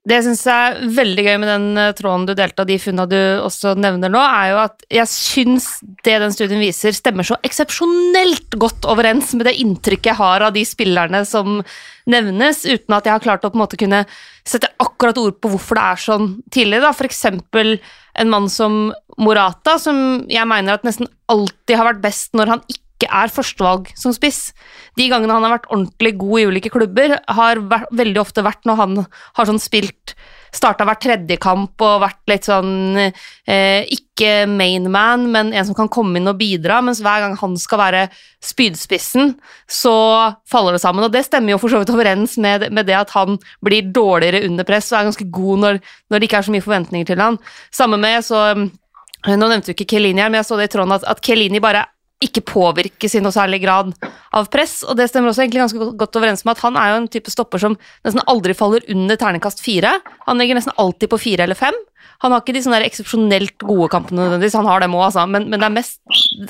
[0.00, 3.04] Det jeg syns er veldig gøy med den eh, tråden du delte, og de funna
[3.08, 5.66] du også nevner nå, er jo at jeg syns
[6.06, 10.56] det den studien viser, stemmer så eksepsjonelt godt overens med det inntrykket jeg har av
[10.56, 11.60] de spillerne som
[12.08, 14.06] nevnes, uten at jeg har klart å på en måte kunne
[14.40, 16.86] sette akkurat ord på hvorfor det er sånn tidligere.
[16.88, 16.96] Da.
[16.96, 17.76] For eksempel
[18.24, 18.86] en mann som
[19.20, 23.92] Morata, som jeg mener at nesten alltid har vært best når han ikke er førstevalg
[23.98, 24.50] som spiss.
[24.98, 28.68] De gangene han har vært ordentlig god i ulike klubber, har vært, veldig ofte vært
[28.68, 29.00] når han
[29.38, 30.16] har sånn spilt
[30.50, 35.90] Starta hver tredje kamp og vært litt sånn eh, Ikke mainman, men en som kan
[35.92, 36.80] komme inn og bidra.
[36.84, 38.02] Mens hver gang han skal være
[38.44, 39.36] spydspissen,
[39.70, 39.94] så
[40.50, 41.06] faller det sammen.
[41.06, 44.42] Og det stemmer jo for så vidt overens med, med det at han blir dårligere
[44.48, 47.22] under press og er ganske god når, når det ikke er så mye forventninger til
[47.22, 47.40] han.
[47.74, 48.44] Samme med så
[49.20, 51.60] Nå nevnte du ikke Kelini her, men jeg så det i tråden at, at Kelini
[51.60, 51.82] bare
[52.20, 53.94] ikke påvirkes i noe særlig grad
[54.36, 56.98] av press, og det stemmer også egentlig ganske godt overens med at han er jo
[57.00, 59.94] en type stopper som nesten aldri faller under terningkast fire.
[60.26, 61.76] Han ligger nesten alltid på fire eller fem.
[62.20, 65.48] Han har ikke de sånne eksepsjonelt gode kampene nødvendigvis, han har dem òg, altså, men,
[65.48, 66.00] men mest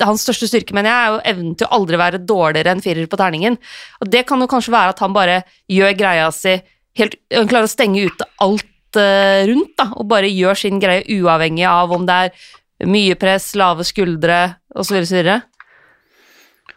[0.03, 3.07] hans største styrke, mener jeg, er jo evnen til å aldri være dårligere enn firer
[3.07, 3.55] på terningen.
[4.03, 5.41] Og det kan jo kanskje være at han bare
[5.71, 6.59] gjør greia si
[6.99, 11.05] helt Han klarer å stenge ute alt uh, rundt, da, og bare gjør sin greie
[11.07, 12.49] uavhengig av om det er
[12.91, 14.41] mye press, lave skuldre
[14.75, 14.97] osv.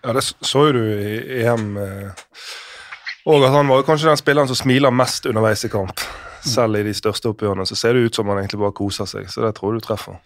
[0.05, 1.77] Ja, det så jo du i EM.
[1.81, 2.25] Eh,
[3.25, 6.03] og at han var jo kanskje den spilleren som smiler mest underveis i kamp.
[6.45, 9.31] Selv i de største oppgjørene så ser det ut som han egentlig bare koser seg.
[9.33, 10.19] Så det tror jeg du treffer.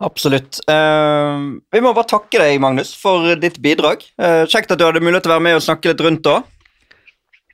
[0.00, 0.60] Absolutt.
[0.70, 4.06] Uh, vi må bare takke deg, Magnus, for ditt bidrag.
[4.16, 6.38] Uh, kjekt at du hadde mulighet til å være med og snakke litt rundt da.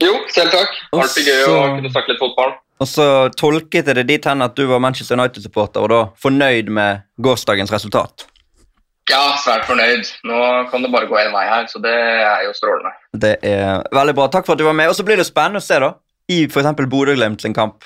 [0.04, 0.76] Jo, selv takk.
[0.94, 2.54] Alltid gøy å kunne snakke litt fotball.
[2.82, 3.08] Og så
[3.38, 7.72] tolket jeg det dit hen at du var Manchester United-supporter og da fornøyd med gårsdagens
[7.74, 8.26] resultat.
[9.10, 10.08] Ja, svært fornøyd.
[10.24, 10.36] Nå
[10.70, 12.94] kan det bare gå én vei her, så det er jo strålende.
[13.20, 14.30] Det er veldig bra.
[14.32, 14.88] Takk for at du var med.
[14.88, 15.90] Og så blir det spennende å se da,
[16.32, 16.70] i f.eks.
[16.88, 17.84] Bodø-Glimt sin kamp,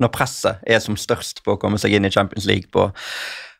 [0.00, 2.88] når presset er som størst på å komme seg inn i Champions League på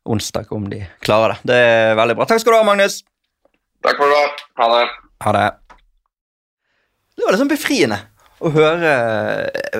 [0.08, 1.52] onsdag, om de klarer det.
[1.52, 2.28] Det er veldig bra.
[2.30, 3.02] Takk skal du ha, Magnus.
[3.84, 4.44] Takk for det.
[4.60, 4.84] Ha det.
[5.26, 5.46] Ha det.
[7.16, 8.00] Det var liksom befriende
[8.44, 8.90] å høre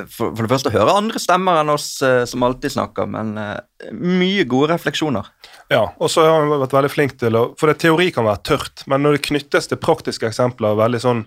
[0.08, 3.34] For, for det første å høre andre stemmer enn oss eh, som alltid snakker, men
[3.40, 5.28] eh, mye gode refleksjoner.
[5.72, 8.44] Ja, og så har han vært veldig flink til å For det, teori kan være
[8.46, 11.24] tørt, men når det knyttes til praktiske eksempler veldig sånn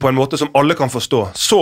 [0.00, 1.58] på en måte som alle kan forstå, så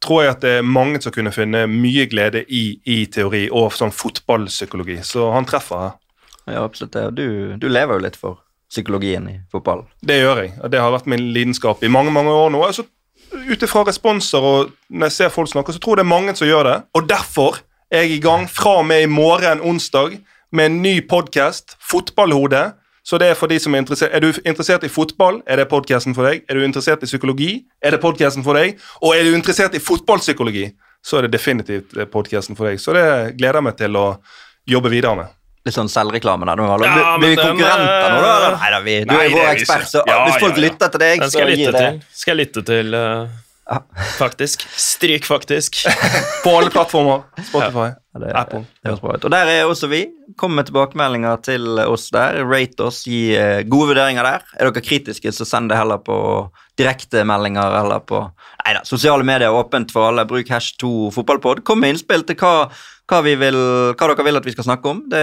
[0.00, 3.74] tror jeg at det er mange som kunne finne mye glede i, i teori og
[3.76, 5.02] sånn fotballpsykologi.
[5.04, 5.92] Så han treffer her.
[6.46, 7.04] Ja, absolutt det.
[7.18, 7.26] Du,
[7.60, 8.40] du lever jo litt for
[8.72, 9.84] psykologien i fotballen.
[10.00, 10.54] Det gjør jeg.
[10.72, 12.62] Det har vært min lidenskap i mange mange år nå.
[12.64, 12.86] Altså,
[13.32, 16.34] Ut ifra responser og når jeg ser folk snakke, så tror jeg det er mange
[16.36, 16.76] som gjør det.
[16.94, 20.18] Og derfor er jeg i gang fra og med i morgen onsdag
[20.52, 22.72] med en ny podkast, Fotballhode.
[23.04, 25.68] Så det Er for de som er interessert Er du interessert i fotball, er det
[25.68, 26.44] podkasten for deg.
[26.48, 28.78] Er du interessert i psykologi, er det podkasten for deg.
[29.02, 30.70] Og er du interessert i fotballpsykologi,
[31.02, 32.78] så er det definitivt podkasten for deg.
[32.80, 34.06] Så det gleder jeg meg til å
[34.70, 35.41] jobbe videre med.
[35.62, 36.58] Litt sånn selvreklame der.
[36.58, 38.32] Ja, blir, vi konkurrenter nå, da?
[38.32, 38.56] eh, eller?
[38.58, 40.02] Nei da, vi, du nei, er vår er ekspert, så.
[40.10, 40.64] Ja, hvis folk ja, ja.
[40.66, 41.86] lytter til deg, skal skal jeg gi det.
[42.18, 43.76] Skal jeg lytte til uh,
[44.18, 44.64] Faktisk.
[44.74, 45.78] Stryk, faktisk.
[46.44, 47.22] På alle plattformer.
[47.46, 48.64] Spotify, Ja, det- Apple.
[48.84, 48.96] Det.
[49.24, 50.02] Og der er også vi.
[50.36, 52.42] Kom med tilbakemeldinger til oss der.
[52.44, 54.42] Rate oss, gi uh, gode vurderinger der.
[54.58, 56.18] Er dere kritiske, så send det heller på
[56.80, 58.24] direktemeldinger eller på
[58.62, 60.26] Nei da, sosiale medier er åpent for alle.
[60.28, 61.64] Bruk hash 2 fotballpod.
[61.66, 62.68] Kom med innspill til hva,
[63.10, 63.56] hva, vi vil,
[63.98, 65.02] hva dere vil at vi skal snakke om.
[65.10, 65.22] Det,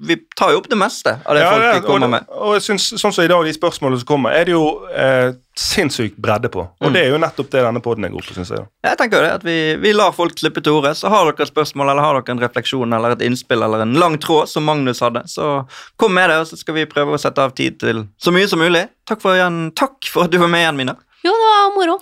[0.00, 2.28] vi tar jo opp det meste av det Ja, folk ja, kommer og, med.
[2.32, 4.62] Og jeg synes, sånn som i dag, de spørsmålene som kommer, er det jo
[4.96, 6.62] eh, sinnssykt bredde på.
[6.64, 6.94] Og Mm.
[6.94, 8.64] det er jo nettopp det denne poden er god på, syns jeg.
[8.86, 10.94] Jeg tenker jo det, at vi, vi lar folk slippe til ordet.
[10.96, 13.84] Så har dere et spørsmål eller har har dere en refleksjon eller et innspill eller
[13.84, 15.66] en lang tråd, som Magnus hadde, så
[16.00, 18.48] kom med det, og så skal vi prøve å sette av tid til så mye
[18.48, 18.86] som mulig.
[19.06, 20.96] Takk for, igjen, takk for at du var med igjen, Mina.
[21.26, 21.98] Jo, det var moro.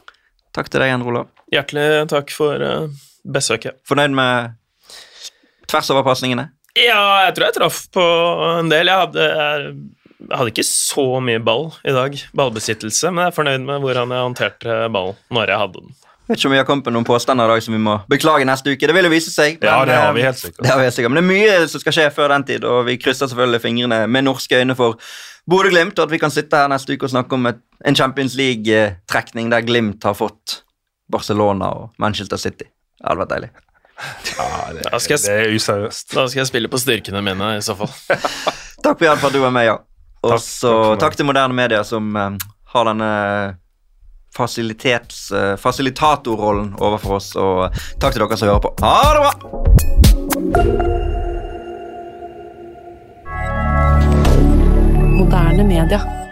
[0.55, 1.27] Takk til deg igjen, Olav.
[1.53, 2.89] Hjertelig takk for uh,
[3.27, 3.81] besøket.
[3.89, 4.55] Fornøyd med
[5.71, 6.49] tversoverpasningene?
[6.79, 8.05] Ja, jeg tror jeg traff på
[8.59, 8.91] en del.
[8.91, 9.25] Jeg hadde,
[10.19, 14.13] jeg hadde ikke så mye ball i dag, ballbesittelse, men jeg er fornøyd med hvordan
[14.15, 15.97] jeg håndterte ballen når jeg hadde den.
[16.29, 17.95] Jeg Vet ikke om vi har kommet med noen påstander i dag som vi må
[18.13, 18.89] beklage neste uke.
[18.91, 19.63] Det vil jo vise seg.
[19.65, 20.61] Ja, det har vi eh, helt sikkert.
[20.61, 21.15] Det har vi helt sikkert.
[21.15, 24.01] Men det er mye som skal skje før den tid, og vi krysser selvfølgelig fingrene
[24.13, 24.99] med norske øyne for
[25.49, 28.37] Bodø-Glimt, og at vi kan sitte her neste uke og snakke om et, en Champions
[28.37, 30.59] League-trekning der Glimt har fått
[31.09, 32.69] Barcelona og Manchester City.
[32.69, 33.51] Det hadde vært deilig.
[34.39, 36.13] Ja, det, da skal jeg, det er useriøst.
[36.15, 37.91] Da skal jeg spille på styrkene mine, i så fall.
[38.85, 39.79] takk for at du er med, ja.
[40.27, 42.39] Og så takk, takk, til moderne Media som um,
[42.73, 43.11] har denne
[44.39, 47.33] uh, fasilitatorrollen overfor oss.
[47.39, 48.75] Og takk til dere som hører på.
[48.83, 49.33] Ha det bra!
[55.19, 56.28] Moderne media.